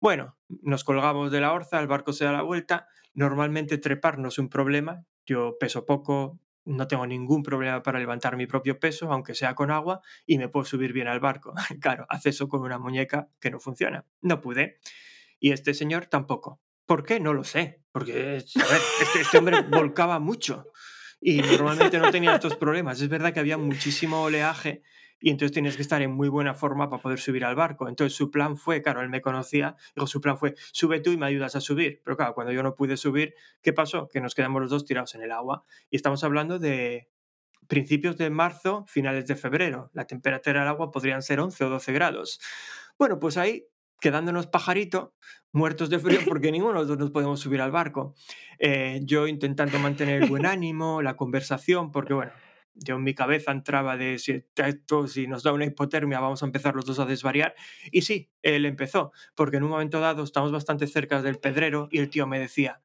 Bueno, 0.00 0.36
nos 0.62 0.84
colgamos 0.84 1.30
de 1.30 1.40
la 1.40 1.52
orza, 1.52 1.78
el 1.80 1.86
barco 1.86 2.12
se 2.12 2.24
da 2.24 2.32
la 2.32 2.42
vuelta. 2.42 2.86
Normalmente 3.12 3.76
trepar 3.76 4.18
no 4.18 4.28
es 4.28 4.38
un 4.38 4.48
problema. 4.48 5.04
Yo 5.26 5.58
peso 5.58 5.84
poco, 5.84 6.40
no 6.64 6.86
tengo 6.86 7.06
ningún 7.06 7.42
problema 7.42 7.82
para 7.82 7.98
levantar 7.98 8.36
mi 8.36 8.46
propio 8.46 8.78
peso, 8.78 9.12
aunque 9.12 9.34
sea 9.34 9.54
con 9.54 9.70
agua, 9.70 10.00
y 10.24 10.38
me 10.38 10.48
puedo 10.48 10.64
subir 10.64 10.92
bien 10.92 11.08
al 11.08 11.20
barco. 11.20 11.52
claro, 11.80 12.06
hace 12.08 12.30
eso 12.30 12.48
con 12.48 12.62
una 12.62 12.78
muñeca 12.78 13.28
que 13.40 13.50
no 13.50 13.60
funciona. 13.60 14.06
No 14.22 14.40
pude. 14.40 14.78
Y 15.40 15.52
este 15.52 15.74
señor 15.74 16.06
tampoco. 16.06 16.60
¿Por 16.86 17.04
qué? 17.04 17.18
No 17.18 17.32
lo 17.32 17.42
sé. 17.42 17.82
Porque, 17.92 18.36
este, 18.36 18.60
este, 19.20 19.38
hombre 19.38 19.62
volcaba 19.62 20.20
mucho 20.20 20.66
y 21.20 21.40
normalmente 21.40 21.98
no 21.98 22.10
tenía 22.10 22.34
estos 22.34 22.56
problemas. 22.56 23.00
Es 23.00 23.08
verdad 23.08 23.32
que 23.32 23.40
había 23.40 23.58
muchísimo 23.58 24.22
oleaje 24.22 24.82
y 25.20 25.30
entonces 25.30 25.52
tienes 25.52 25.76
que 25.76 25.82
estar 25.82 26.00
en 26.02 26.12
muy 26.12 26.28
buena 26.28 26.54
forma 26.54 26.88
para 26.88 27.02
poder 27.02 27.18
subir 27.18 27.44
al 27.44 27.56
barco. 27.56 27.88
Entonces 27.88 28.16
su 28.16 28.30
plan 28.30 28.56
fue, 28.56 28.80
claro, 28.82 29.02
él 29.02 29.08
me 29.08 29.20
conocía, 29.20 29.76
digo, 29.94 30.06
su 30.06 30.20
plan 30.20 30.38
fue, 30.38 30.54
sube 30.72 31.00
tú 31.00 31.10
y 31.10 31.16
me 31.16 31.26
ayudas 31.26 31.56
a 31.56 31.60
subir. 31.60 32.00
Pero 32.04 32.16
claro, 32.16 32.34
cuando 32.34 32.52
yo 32.52 32.62
no 32.62 32.74
pude 32.74 32.96
subir, 32.96 33.34
¿qué 33.60 33.72
pasó? 33.72 34.08
Que 34.08 34.20
nos 34.20 34.34
quedamos 34.34 34.62
los 34.62 34.70
dos 34.70 34.84
tirados 34.84 35.14
en 35.14 35.22
el 35.22 35.32
agua. 35.32 35.64
Y 35.90 35.96
estamos 35.96 36.22
hablando 36.22 36.58
de 36.58 37.08
principios 37.66 38.16
de 38.16 38.30
marzo, 38.30 38.84
finales 38.88 39.26
de 39.26 39.36
febrero. 39.36 39.90
La 39.92 40.06
temperatura 40.06 40.60
del 40.60 40.68
agua 40.68 40.90
podrían 40.90 41.22
ser 41.22 41.40
11 41.40 41.64
o 41.64 41.68
12 41.68 41.92
grados. 41.92 42.40
Bueno, 42.98 43.18
pues 43.18 43.36
ahí 43.36 43.66
quedándonos 44.00 44.46
pajarito, 44.46 45.14
muertos 45.52 45.90
de 45.90 45.98
frío, 45.98 46.20
porque 46.28 46.52
ninguno 46.52 46.72
de 46.72 46.78
los 46.80 46.88
dos 46.88 46.98
nos 46.98 47.10
podemos 47.10 47.40
subir 47.40 47.60
al 47.60 47.70
barco. 47.70 48.14
Eh, 48.58 49.00
yo 49.04 49.26
intentando 49.26 49.78
mantener 49.78 50.22
el 50.22 50.28
buen 50.28 50.46
ánimo, 50.46 51.02
la 51.02 51.16
conversación, 51.16 51.90
porque 51.90 52.14
bueno, 52.14 52.32
yo 52.74 52.96
en 52.96 53.02
mi 53.02 53.14
cabeza 53.14 53.52
entraba 53.52 53.96
de 53.96 54.18
si 54.18 54.44
esto, 54.56 55.06
si 55.06 55.26
nos 55.26 55.42
da 55.42 55.52
una 55.52 55.64
hipotermia, 55.64 56.20
vamos 56.20 56.42
a 56.42 56.46
empezar 56.46 56.74
los 56.74 56.86
dos 56.86 56.98
a 56.98 57.04
desvariar. 57.04 57.54
Y 57.90 58.02
sí, 58.02 58.30
él 58.42 58.64
empezó, 58.64 59.12
porque 59.34 59.58
en 59.58 59.64
un 59.64 59.70
momento 59.70 60.00
dado 60.00 60.24
estamos 60.24 60.52
bastante 60.52 60.86
cerca 60.86 61.22
del 61.22 61.38
pedrero 61.38 61.88
y 61.90 61.98
el 61.98 62.10
tío 62.10 62.26
me 62.26 62.38
decía, 62.38 62.80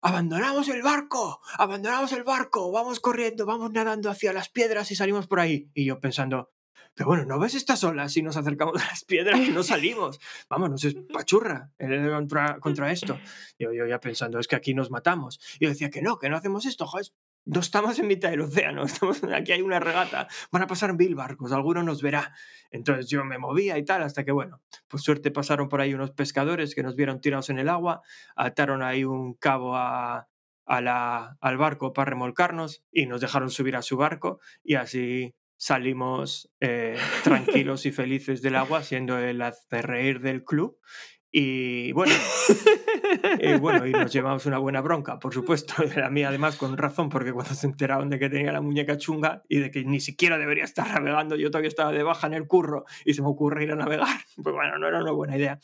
abandonamos 0.00 0.68
el 0.68 0.82
barco, 0.82 1.40
abandonamos 1.58 2.12
el 2.12 2.24
barco, 2.24 2.72
vamos 2.72 3.00
corriendo, 3.00 3.46
vamos 3.46 3.70
nadando 3.72 4.10
hacia 4.10 4.32
las 4.32 4.48
piedras 4.48 4.90
y 4.90 4.96
salimos 4.96 5.26
por 5.26 5.40
ahí. 5.40 5.70
Y 5.74 5.84
yo 5.84 6.00
pensando, 6.00 6.52
pero 6.96 7.08
bueno, 7.08 7.26
¿no 7.26 7.38
ves 7.38 7.54
estas 7.54 7.84
olas 7.84 8.10
si 8.10 8.22
nos 8.22 8.38
acercamos 8.38 8.82
a 8.82 8.86
las 8.86 9.04
piedras 9.04 9.38
y 9.38 9.50
no 9.50 9.62
salimos? 9.62 10.18
Vámonos, 10.48 10.82
es 10.82 10.94
pachurra 11.12 11.70
contra, 11.78 12.58
contra 12.58 12.90
esto. 12.90 13.20
Yo, 13.58 13.74
yo 13.74 13.86
ya 13.86 14.00
pensando, 14.00 14.38
es 14.38 14.48
que 14.48 14.56
aquí 14.56 14.72
nos 14.72 14.90
matamos. 14.90 15.38
Yo 15.60 15.68
decía 15.68 15.90
que 15.90 16.00
no, 16.00 16.18
que 16.18 16.30
no 16.30 16.36
hacemos 16.38 16.64
esto, 16.64 16.86
joder. 16.86 17.08
No 17.44 17.60
estamos 17.60 17.98
en 17.98 18.08
mitad 18.08 18.30
del 18.30 18.40
océano, 18.40 18.82
estamos, 18.86 19.22
aquí 19.24 19.52
hay 19.52 19.60
una 19.60 19.78
regata, 19.78 20.26
van 20.50 20.62
a 20.62 20.66
pasar 20.66 20.96
mil 20.96 21.14
barcos, 21.14 21.52
alguno 21.52 21.82
nos 21.82 22.02
verá. 22.02 22.34
Entonces 22.70 23.08
yo 23.08 23.24
me 23.24 23.38
movía 23.38 23.76
y 23.76 23.84
tal, 23.84 24.02
hasta 24.02 24.24
que, 24.24 24.32
bueno, 24.32 24.62
por 24.88 25.00
suerte 25.00 25.30
pasaron 25.30 25.68
por 25.68 25.82
ahí 25.82 25.92
unos 25.92 26.10
pescadores 26.12 26.74
que 26.74 26.82
nos 26.82 26.96
vieron 26.96 27.20
tirados 27.20 27.50
en 27.50 27.58
el 27.58 27.68
agua, 27.68 28.00
ataron 28.34 28.82
ahí 28.82 29.04
un 29.04 29.34
cabo 29.34 29.76
a, 29.76 30.28
a 30.64 30.80
la, 30.80 31.36
al 31.40 31.56
barco 31.58 31.92
para 31.92 32.10
remolcarnos 32.10 32.82
y 32.90 33.06
nos 33.06 33.20
dejaron 33.20 33.50
subir 33.50 33.76
a 33.76 33.82
su 33.82 33.96
barco 33.96 34.40
y 34.64 34.74
así 34.74 35.34
salimos 35.56 36.50
eh, 36.60 36.96
tranquilos 37.24 37.86
y 37.86 37.92
felices 37.92 38.42
del 38.42 38.56
agua, 38.56 38.82
siendo 38.82 39.18
el 39.18 39.42
reír 39.70 40.20
del 40.20 40.44
club. 40.44 40.78
Y 41.38 41.92
bueno, 41.92 42.14
y 43.40 43.58
bueno, 43.58 43.86
y 43.86 43.92
nos 43.92 44.10
llevamos 44.10 44.46
una 44.46 44.56
buena 44.56 44.80
bronca, 44.80 45.18
por 45.18 45.34
supuesto. 45.34 45.74
A 46.02 46.08
mí, 46.08 46.24
además, 46.24 46.56
con 46.56 46.76
razón, 46.78 47.10
porque 47.10 47.32
cuando 47.32 47.52
se 47.54 47.66
enteraron 47.66 48.08
de 48.08 48.18
que 48.18 48.30
tenía 48.30 48.52
la 48.52 48.62
muñeca 48.62 48.96
chunga 48.96 49.42
y 49.48 49.58
de 49.58 49.70
que 49.70 49.84
ni 49.84 50.00
siquiera 50.00 50.38
debería 50.38 50.64
estar 50.64 50.88
navegando, 50.88 51.36
yo 51.36 51.50
todavía 51.50 51.68
estaba 51.68 51.92
de 51.92 52.02
baja 52.02 52.26
en 52.26 52.34
el 52.34 52.46
curro 52.46 52.84
y 53.04 53.12
se 53.12 53.22
me 53.22 53.28
ocurre 53.28 53.64
ir 53.64 53.72
a 53.72 53.76
navegar. 53.76 54.06
Pues 54.42 54.54
bueno, 54.54 54.78
no 54.78 54.88
era 54.88 55.00
una 55.00 55.10
buena 55.10 55.36
idea. 55.36 55.58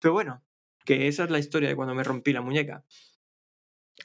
Pero 0.00 0.12
bueno, 0.12 0.42
que 0.84 1.08
esa 1.08 1.24
es 1.24 1.30
la 1.30 1.38
historia 1.38 1.68
de 1.68 1.76
cuando 1.76 1.94
me 1.94 2.04
rompí 2.04 2.32
la 2.32 2.42
muñeca. 2.42 2.84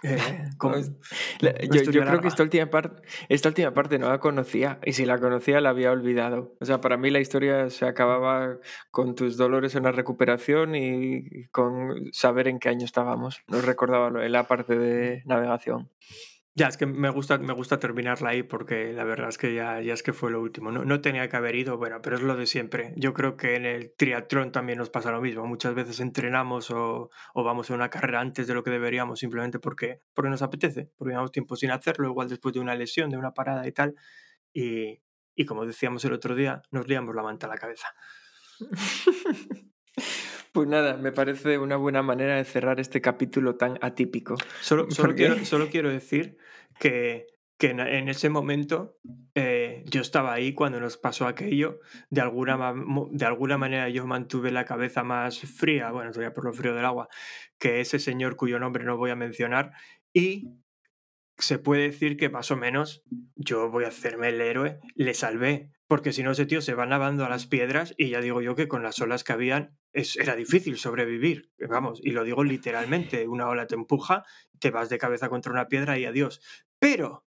Eh, 0.04 0.18
pues, 0.60 0.92
yo, 1.40 2.04
creo 2.04 2.22
que 2.22 2.28
esta 2.28 2.44
última, 2.44 2.70
parte, 2.70 3.02
esta 3.30 3.50
última 3.50 3.74
parte 3.74 4.00
no 4.00 4.10
la 4.10 4.20
conocía 4.20 4.80
y 4.84 4.94
si 4.94 5.06
la 5.06 5.20
conocía 5.20 5.62
la 5.62 5.70
había 5.70 5.92
olvidado. 5.92 6.56
O 6.60 6.66
sea, 6.66 6.82
para 6.82 6.98
mí 6.98 7.10
la 7.10 7.20
historia 7.20 7.70
se 7.70 7.86
acababa 7.86 8.58
con 8.92 9.16
tus 9.16 9.38
dolores 9.38 9.76
en 9.76 9.84
la 9.84 9.92
recuperación 9.92 10.76
y 10.76 11.48
con 11.48 12.12
saber 12.12 12.48
en 12.48 12.60
qué 12.60 12.70
año 12.70 12.86
estábamos. 12.86 13.42
No 13.48 13.62
recordaba 13.62 14.10
la 14.28 14.48
parte 14.48 14.78
de 14.78 15.24
navegación. 15.26 15.90
Ya, 16.58 16.68
es 16.68 16.78
que 16.78 16.86
me 16.86 17.10
gusta, 17.10 17.38
me 17.38 17.52
gusta 17.52 17.80
terminarla 17.80 18.30
ahí 18.30 18.42
porque 18.42 18.94
la 18.94 19.04
verdad 19.04 19.28
es 19.28 19.38
que 19.38 19.54
ya, 19.54 19.82
ya 19.82 19.94
es 19.94 20.04
que 20.04 20.14
fue 20.14 20.32
lo 20.32 20.40
último. 20.42 20.72
No, 20.72 20.86
no 20.86 21.02
tenía 21.02 21.28
que 21.28 21.36
haber 21.36 21.54
ido, 21.56 21.78
bueno, 21.78 22.02
pero 22.02 22.16
es 22.16 22.22
lo 22.22 22.38
de 22.38 22.46
siempre. 22.46 22.94
Yo 22.96 23.14
creo 23.14 23.36
que 23.36 23.56
en 23.56 23.66
el 23.66 23.94
triatlón 23.98 24.54
también 24.54 24.78
nos 24.80 24.90
pasa 24.90 25.12
lo 25.12 25.20
mismo. 25.20 25.46
Muchas 25.46 25.76
veces 25.76 26.00
entrenamos 26.00 26.72
o, 26.72 27.10
o 27.34 27.44
vamos 27.44 27.70
a 27.70 27.74
una 27.74 27.90
carrera 27.90 28.22
antes 28.22 28.48
de 28.48 28.54
lo 28.54 28.64
que 28.64 28.72
deberíamos 28.72 29.20
simplemente 29.20 29.60
porque, 29.60 30.02
porque 30.14 30.30
nos 30.30 30.42
apetece, 30.42 30.90
porque 30.96 31.12
llevamos 31.12 31.34
tiempo 31.34 31.58
sin 31.58 31.72
hacerlo, 31.72 32.08
igual 32.08 32.30
después 32.30 32.54
de 32.54 32.62
una 32.62 32.74
lesión, 32.76 33.10
de 33.10 33.18
una 33.18 33.34
parada 33.34 33.68
y 33.68 33.74
tal. 33.74 33.96
Y, 34.54 35.02
y 35.36 35.46
como 35.46 35.66
decíamos 35.66 36.06
el 36.06 36.14
otro 36.14 36.36
día, 36.36 36.62
nos 36.72 36.88
liamos 36.88 37.14
la 37.16 37.24
manta 37.24 37.48
a 37.48 37.50
la 37.50 37.58
cabeza. 37.58 37.88
Pues 40.56 40.70
nada, 40.70 40.96
me 40.96 41.12
parece 41.12 41.58
una 41.58 41.76
buena 41.76 42.02
manera 42.02 42.38
de 42.38 42.46
cerrar 42.46 42.80
este 42.80 43.02
capítulo 43.02 43.58
tan 43.58 43.78
atípico. 43.82 44.38
Solo, 44.62 44.90
solo, 44.90 45.14
quiero, 45.14 45.44
solo 45.44 45.68
quiero, 45.68 45.90
decir 45.90 46.38
que, 46.80 47.28
que 47.58 47.72
en, 47.72 48.08
ese 48.08 48.30
momento 48.30 48.98
eh, 49.34 49.84
yo 49.86 50.00
estaba 50.00 50.32
ahí 50.32 50.54
cuando 50.54 50.80
nos 50.80 50.96
pasó 50.96 51.28
aquello. 51.28 51.82
De 52.10 52.22
alguna, 52.22 52.74
de 53.12 53.26
alguna 53.26 53.58
manera 53.58 53.90
yo 53.90 54.08
mantuve 54.08 54.50
la 54.50 54.64
cabeza 54.64 55.04
más 55.04 55.42
fría, 55.42 55.92
bueno, 55.92 56.12
todavía 56.12 56.34
por 56.34 56.46
lo 56.46 56.54
frío 56.54 56.74
del 56.74 56.86
agua, 56.86 57.10
que 57.60 57.82
ese 57.82 58.00
señor 58.00 58.38
cuyo 58.38 58.58
nombre 58.58 58.86
no 58.86 58.96
voy 58.96 59.12
a 59.12 59.18
mencionar. 59.18 59.74
Y 60.14 60.54
se 61.38 61.60
puede 61.60 61.82
decir 61.82 62.16
que 62.16 62.30
más 62.30 62.50
o 62.52 62.56
menos 62.56 63.04
yo 63.36 63.70
voy 63.70 63.84
a 63.84 63.90
hacerme 63.90 64.30
el 64.30 64.40
héroe, 64.40 64.80
le 64.96 65.14
salvé. 65.16 65.75
Porque 65.88 66.14
si 66.14 66.24
no, 66.24 66.32
ese 66.32 66.46
tío 66.46 66.62
se 66.62 66.74
va 66.74 66.86
nadando 66.86 67.26
a 67.26 67.30
las 67.30 67.46
piedras 67.46 67.94
y 67.98 68.10
ya 68.10 68.22
digo 68.22 68.42
yo 68.42 68.56
que 68.56 68.68
con 68.68 68.82
las 68.82 69.00
olas 69.02 69.24
que 69.24 69.34
habían 69.34 69.78
es, 69.94 70.16
era 70.16 70.36
difícil 70.36 70.78
sobrevivir. 70.78 71.52
Vamos, 71.70 72.00
y 72.04 72.12
lo 72.12 72.24
digo 72.24 72.44
literalmente, 72.44 73.28
una 73.28 73.48
ola 73.48 73.68
te 73.68 73.76
empuja, 73.76 74.24
te 74.60 74.72
vas 74.72 74.90
de 74.90 74.98
cabeza 74.98 75.30
contra 75.30 75.52
una 75.52 75.68
piedra 75.68 76.00
y 76.00 76.06
adiós. 76.06 76.42
Pero, 76.80 77.26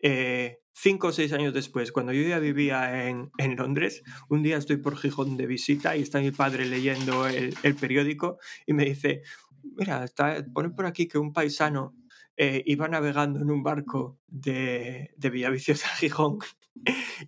eh, 0.00 0.60
cinco 0.72 1.08
o 1.08 1.12
seis 1.12 1.32
años 1.32 1.54
después, 1.54 1.90
cuando 1.90 2.12
yo 2.12 2.22
ya 2.28 2.38
vivía 2.38 3.08
en, 3.08 3.30
en, 3.38 3.56
Londres, 3.56 4.04
un 4.28 4.42
día 4.42 4.58
estoy 4.58 4.76
por 4.76 4.96
Gijón 4.96 5.36
de 5.36 5.46
visita 5.46 5.96
y 5.96 6.02
está 6.02 6.20
mi 6.20 6.30
padre 6.30 6.66
leyendo 6.66 7.26
el, 7.26 7.54
periódico 7.80 8.38
y 8.64 8.74
me 8.74 8.84
dice, 8.84 9.22
mira, 9.62 10.04
está, 10.04 10.44
pone 10.54 10.70
por 10.70 10.86
aquí 10.86 11.08
que 11.08 11.18
un 11.18 11.32
paisano 11.32 11.96
eh, 12.36 12.62
iba 12.66 12.86
navegando 12.86 13.40
en 13.40 13.50
un 13.50 13.62
barco 13.62 14.20
de, 14.28 15.14
de 15.16 15.30
Villaviciosa 15.30 15.88
a 15.88 15.96
Gijón 15.96 16.38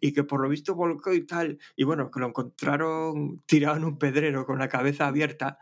y 0.01 0.13
que 0.13 0.25
por 0.25 0.43
lo 0.43 0.49
visto 0.49 0.75
volcó 0.75 1.13
y 1.13 1.27
tal, 1.27 1.59
y 1.77 1.85
bueno, 1.85 2.11
que 2.11 2.21
lo 2.21 2.27
encontraron 2.27 3.43
tirado 3.47 3.77
en 3.77 3.85
un 3.85 3.99
pedrero 3.99 4.47
con 4.47 4.59
la 4.59 4.69
cabeza 4.69 5.07
abierta 5.07 5.59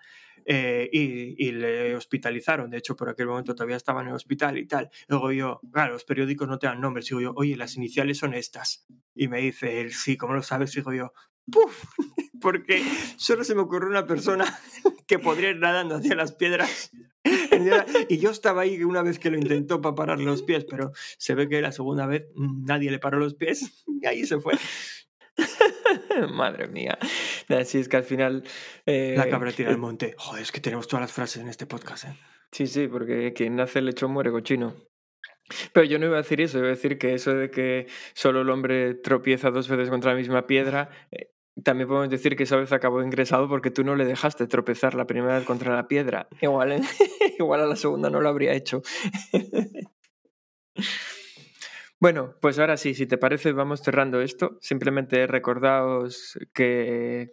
eh, 0.48 0.88
y, 0.92 1.48
y, 1.48 1.52
le 1.52 1.96
hospitalizaron. 1.96 2.70
De 2.70 2.78
hecho, 2.78 2.94
por 2.94 3.08
aquel 3.08 3.26
momento 3.26 3.54
todavía 3.54 3.76
estaba 3.76 4.02
en 4.02 4.08
el 4.08 4.14
hospital 4.14 4.56
y 4.58 4.66
tal. 4.66 4.90
Luego 5.08 5.32
yo, 5.32 5.60
claro, 5.72 5.94
los 5.94 6.04
periódicos 6.04 6.46
no 6.46 6.58
te 6.58 6.68
dan 6.68 6.80
nombres. 6.80 7.06
Digo 7.06 7.20
yo, 7.20 7.32
oye, 7.34 7.56
las 7.56 7.76
iniciales 7.76 8.18
son 8.18 8.32
estas. 8.32 8.86
Y 9.12 9.26
me 9.26 9.40
dice 9.40 9.80
él, 9.80 9.92
sí, 9.92 10.16
¿cómo 10.16 10.34
lo 10.34 10.42
sabes? 10.42 10.72
Digo 10.72 10.92
yo, 10.92 11.12
¡puf! 11.50 11.84
Porque 12.40 12.84
solo 13.16 13.42
se 13.42 13.56
me 13.56 13.62
ocurrió 13.62 13.88
una 13.88 14.06
persona 14.06 14.44
que 15.08 15.18
podría 15.18 15.50
ir 15.50 15.58
nadando 15.58 15.96
hacia 15.96 16.14
las 16.14 16.32
piedras. 16.32 16.92
Y 18.08 18.18
yo 18.18 18.30
estaba 18.30 18.62
ahí 18.62 18.82
una 18.84 19.02
vez 19.02 19.18
que 19.18 19.30
lo 19.30 19.38
intentó 19.38 19.80
para 19.80 19.94
parar 19.94 20.20
los 20.20 20.42
pies, 20.42 20.64
pero 20.64 20.92
se 21.18 21.34
ve 21.34 21.48
que 21.48 21.60
la 21.60 21.72
segunda 21.72 22.06
vez 22.06 22.26
mm, 22.34 22.64
nadie 22.64 22.90
le 22.90 22.98
paró 22.98 23.18
los 23.18 23.34
pies 23.34 23.84
y 24.02 24.06
ahí 24.06 24.26
se 24.26 24.38
fue. 24.38 24.54
Madre 26.32 26.68
mía. 26.68 26.98
Así 27.48 27.78
es 27.78 27.88
que 27.88 27.96
al 27.96 28.04
final. 28.04 28.44
Eh, 28.86 29.14
la 29.16 29.28
cabra 29.28 29.52
tira 29.52 29.70
al 29.70 29.78
monte. 29.78 30.14
Joder, 30.16 30.42
es 30.42 30.52
que 30.52 30.60
tenemos 30.60 30.88
todas 30.88 31.02
las 31.02 31.12
frases 31.12 31.42
en 31.42 31.48
este 31.48 31.66
podcast. 31.66 32.04
¿eh? 32.04 32.16
Sí, 32.52 32.66
sí, 32.66 32.88
porque 32.88 33.32
quien 33.34 33.56
nace 33.56 33.82
lechón 33.82 34.12
muere 34.12 34.30
cochino. 34.30 34.74
Pero 35.72 35.86
yo 35.86 35.98
no 35.98 36.06
iba 36.06 36.16
a 36.16 36.22
decir 36.22 36.40
eso, 36.40 36.58
iba 36.58 36.66
a 36.66 36.70
decir 36.70 36.98
que 36.98 37.14
eso 37.14 37.34
de 37.34 37.50
que 37.50 37.86
solo 38.14 38.40
el 38.40 38.50
hombre 38.50 38.94
tropieza 38.94 39.50
dos 39.50 39.68
veces 39.68 39.90
contra 39.90 40.12
la 40.12 40.16
misma 40.16 40.46
piedra, 40.46 40.90
eh, 41.12 41.35
también 41.62 41.88
podemos 41.88 42.10
decir 42.10 42.36
que 42.36 42.42
esa 42.42 42.56
vez 42.56 42.72
acabó 42.72 43.02
ingresado 43.02 43.48
porque 43.48 43.70
tú 43.70 43.82
no 43.82 43.96
le 43.96 44.04
dejaste 44.04 44.46
tropezar 44.46 44.94
la 44.94 45.06
primera 45.06 45.38
vez 45.38 45.46
contra 45.46 45.74
la 45.74 45.88
piedra. 45.88 46.28
Igual, 46.40 46.72
¿eh? 46.72 46.80
igual 47.38 47.60
a 47.60 47.66
la 47.66 47.76
segunda 47.76 48.10
no 48.10 48.20
lo 48.20 48.28
habría 48.28 48.52
hecho. 48.52 48.82
bueno, 52.00 52.34
pues 52.40 52.58
ahora 52.58 52.76
sí, 52.76 52.94
si 52.94 53.06
te 53.06 53.18
parece, 53.18 53.52
vamos 53.52 53.82
cerrando 53.82 54.20
esto. 54.20 54.58
Simplemente 54.60 55.26
recordaos 55.26 56.38
que 56.52 57.32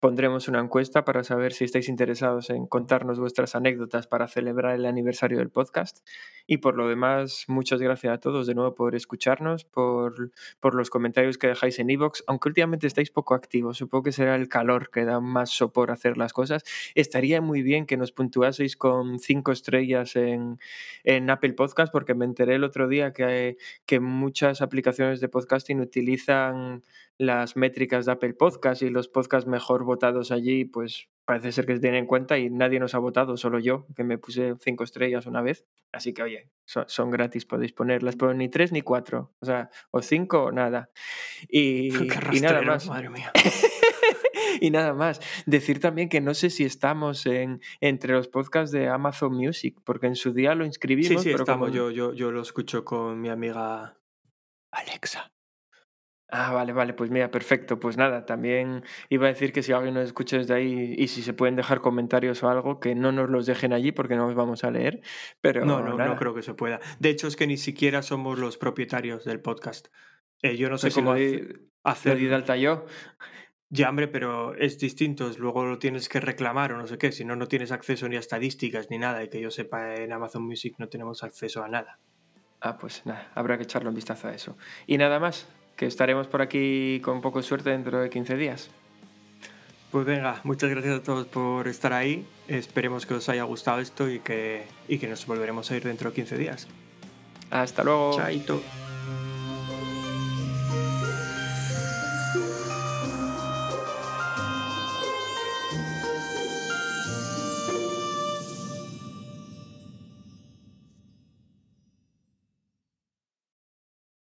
pondremos 0.00 0.48
una 0.48 0.60
encuesta 0.60 1.04
para 1.04 1.22
saber 1.22 1.52
si 1.52 1.64
estáis 1.64 1.88
interesados 1.88 2.48
en 2.48 2.66
contarnos 2.66 3.20
vuestras 3.20 3.54
anécdotas 3.54 4.06
para 4.06 4.28
celebrar 4.28 4.74
el 4.74 4.86
aniversario 4.86 5.38
del 5.38 5.50
podcast. 5.50 5.98
Y 6.46 6.56
por 6.56 6.74
lo 6.76 6.88
demás, 6.88 7.44
muchas 7.48 7.80
gracias 7.80 8.14
a 8.14 8.18
todos 8.18 8.46
de 8.46 8.54
nuevo 8.54 8.74
por 8.74 8.94
escucharnos, 8.94 9.64
por, 9.64 10.32
por 10.58 10.74
los 10.74 10.88
comentarios 10.88 11.36
que 11.36 11.48
dejáis 11.48 11.78
en 11.78 11.90
iVoox, 11.90 12.22
aunque 12.26 12.48
últimamente 12.48 12.86
estáis 12.86 13.10
poco 13.10 13.34
activos, 13.34 13.76
supongo 13.76 14.04
que 14.04 14.12
será 14.12 14.36
el 14.36 14.48
calor 14.48 14.90
que 14.90 15.04
da 15.04 15.20
más 15.20 15.50
sopor 15.50 15.90
hacer 15.90 16.16
las 16.16 16.32
cosas. 16.32 16.64
Estaría 16.94 17.42
muy 17.42 17.62
bien 17.62 17.84
que 17.84 17.98
nos 17.98 18.10
puntuaseis 18.10 18.76
con 18.76 19.18
cinco 19.18 19.52
estrellas 19.52 20.16
en, 20.16 20.58
en 21.04 21.28
Apple 21.28 21.52
Podcast, 21.52 21.92
porque 21.92 22.14
me 22.14 22.24
enteré 22.24 22.54
el 22.54 22.64
otro 22.64 22.88
día 22.88 23.12
que, 23.12 23.58
que 23.84 24.00
muchas 24.00 24.62
aplicaciones 24.62 25.20
de 25.20 25.28
podcasting 25.28 25.80
utilizan 25.80 26.82
las 27.20 27.54
métricas 27.54 28.06
de 28.06 28.12
Apple 28.12 28.32
Podcast 28.32 28.80
y 28.80 28.88
los 28.88 29.08
podcasts 29.08 29.46
mejor 29.46 29.84
votados 29.84 30.30
allí, 30.30 30.64
pues 30.64 31.10
parece 31.26 31.52
ser 31.52 31.66
que 31.66 31.74
se 31.74 31.80
tienen 31.80 32.00
en 32.00 32.06
cuenta 32.06 32.38
y 32.38 32.48
nadie 32.48 32.80
nos 32.80 32.94
ha 32.94 32.98
votado, 32.98 33.36
solo 33.36 33.58
yo, 33.58 33.86
que 33.94 34.04
me 34.04 34.16
puse 34.16 34.54
cinco 34.58 34.84
estrellas 34.84 35.26
una 35.26 35.42
vez. 35.42 35.66
Así 35.92 36.14
que, 36.14 36.22
oye, 36.22 36.50
son, 36.64 37.10
gratis, 37.10 37.44
podéis 37.44 37.74
ponerlas, 37.74 38.16
pero 38.16 38.32
ni 38.32 38.48
tres 38.48 38.72
ni 38.72 38.80
cuatro, 38.80 39.34
o 39.40 39.44
sea, 39.44 39.68
o 39.90 40.00
cinco 40.00 40.44
o 40.44 40.52
nada. 40.52 40.90
Y, 41.50 41.88
y 42.32 42.40
nada 42.40 42.62
más. 42.62 42.86
Madre 42.88 43.10
mía. 43.10 43.30
y 44.62 44.70
nada 44.70 44.94
más. 44.94 45.20
Decir 45.44 45.78
también 45.78 46.08
que 46.08 46.22
no 46.22 46.32
sé 46.32 46.48
si 46.48 46.64
estamos 46.64 47.26
en, 47.26 47.60
entre 47.82 48.14
los 48.14 48.28
podcasts 48.28 48.72
de 48.72 48.88
Amazon 48.88 49.34
Music, 49.34 49.78
porque 49.84 50.06
en 50.06 50.16
su 50.16 50.32
día 50.32 50.54
lo 50.54 50.64
inscribimos. 50.64 51.08
Sí, 51.08 51.18
sí, 51.18 51.24
pero 51.32 51.42
estamos. 51.44 51.68
como- 51.68 51.76
Yo, 51.76 51.90
yo, 51.90 52.14
yo 52.14 52.30
lo 52.32 52.40
escucho 52.40 52.82
con 52.82 53.20
mi 53.20 53.28
amiga 53.28 53.98
Alexa. 54.72 55.30
Ah, 56.32 56.52
vale, 56.52 56.72
vale, 56.72 56.94
pues 56.94 57.10
mira, 57.10 57.30
perfecto. 57.30 57.80
Pues 57.80 57.96
nada, 57.96 58.24
también 58.24 58.84
iba 59.08 59.26
a 59.26 59.30
decir 59.30 59.52
que 59.52 59.62
si 59.64 59.72
alguien 59.72 59.94
nos 59.94 60.04
escucha 60.04 60.38
desde 60.38 60.54
ahí 60.54 60.94
y 60.96 61.08
si 61.08 61.22
se 61.22 61.32
pueden 61.32 61.56
dejar 61.56 61.80
comentarios 61.80 62.42
o 62.44 62.48
algo, 62.48 62.78
que 62.78 62.94
no 62.94 63.10
nos 63.10 63.28
los 63.28 63.46
dejen 63.46 63.72
allí 63.72 63.90
porque 63.90 64.14
no 64.14 64.26
los 64.26 64.34
vamos 64.36 64.62
a 64.62 64.70
leer. 64.70 65.00
Pero 65.40 65.64
No, 65.64 65.80
no, 65.80 65.96
nada. 65.96 66.10
no 66.10 66.16
creo 66.16 66.32
que 66.34 66.42
se 66.42 66.54
pueda. 66.54 66.78
De 67.00 67.08
hecho, 67.10 67.26
es 67.26 67.34
que 67.34 67.46
ni 67.48 67.56
siquiera 67.56 68.02
somos 68.02 68.38
los 68.38 68.58
propietarios 68.58 69.24
del 69.24 69.40
podcast. 69.40 69.88
Eh, 70.42 70.56
yo 70.56 70.70
no 70.70 70.78
sé 70.78 70.86
Pues 70.86 70.94
cómo 70.94 71.14
di- 71.14 71.34
hace- 71.34 71.42
lo 71.42 71.58
hacer. 71.82 72.16
di 72.18 72.26
de 72.26 72.34
alta 72.36 72.56
yo. 72.56 72.86
Ya, 73.68 73.88
hombre, 73.88 74.08
pero 74.08 74.54
es 74.56 74.78
distinto. 74.78 75.30
Luego 75.38 75.64
lo 75.64 75.78
tienes 75.78 76.08
que 76.08 76.18
reclamar 76.20 76.72
o 76.72 76.76
no 76.76 76.86
sé 76.86 76.98
qué. 76.98 77.12
Si 77.12 77.24
no, 77.24 77.36
no 77.36 77.46
tienes 77.46 77.70
acceso 77.72 78.08
ni 78.08 78.16
a 78.16 78.18
estadísticas 78.20 78.88
ni 78.90 78.98
nada. 78.98 79.22
Y 79.22 79.28
que 79.30 79.40
yo 79.40 79.50
sepa, 79.50 79.94
en 79.96 80.12
Amazon 80.12 80.42
Music 80.44 80.74
no 80.78 80.88
tenemos 80.88 81.22
acceso 81.22 81.62
a 81.62 81.68
nada. 81.68 81.98
Ah, 82.60 82.78
pues 82.78 83.04
nada, 83.06 83.30
habrá 83.34 83.56
que 83.56 83.62
echarle 83.64 83.88
un 83.88 83.94
vistazo 83.94 84.28
a 84.28 84.34
eso. 84.34 84.56
Y 84.86 84.98
nada 84.98 85.18
más, 85.20 85.48
que 85.80 85.86
estaremos 85.86 86.26
por 86.26 86.42
aquí 86.42 87.00
con 87.02 87.22
poco 87.22 87.38
de 87.38 87.42
suerte 87.42 87.70
dentro 87.70 88.02
de 88.02 88.10
15 88.10 88.36
días. 88.36 88.68
Pues 89.90 90.04
venga, 90.04 90.38
muchas 90.44 90.68
gracias 90.68 90.98
a 90.98 91.02
todos 91.02 91.26
por 91.26 91.68
estar 91.68 91.94
ahí. 91.94 92.26
Esperemos 92.48 93.06
que 93.06 93.14
os 93.14 93.26
haya 93.30 93.44
gustado 93.44 93.80
esto 93.80 94.10
y 94.10 94.18
que, 94.18 94.66
y 94.88 94.98
que 94.98 95.08
nos 95.08 95.24
volveremos 95.24 95.70
a 95.70 95.76
ir 95.78 95.84
dentro 95.84 96.10
de 96.10 96.16
15 96.16 96.36
días. 96.36 96.68
Hasta 97.50 97.82
luego. 97.82 98.14
Chaito. 98.14 98.60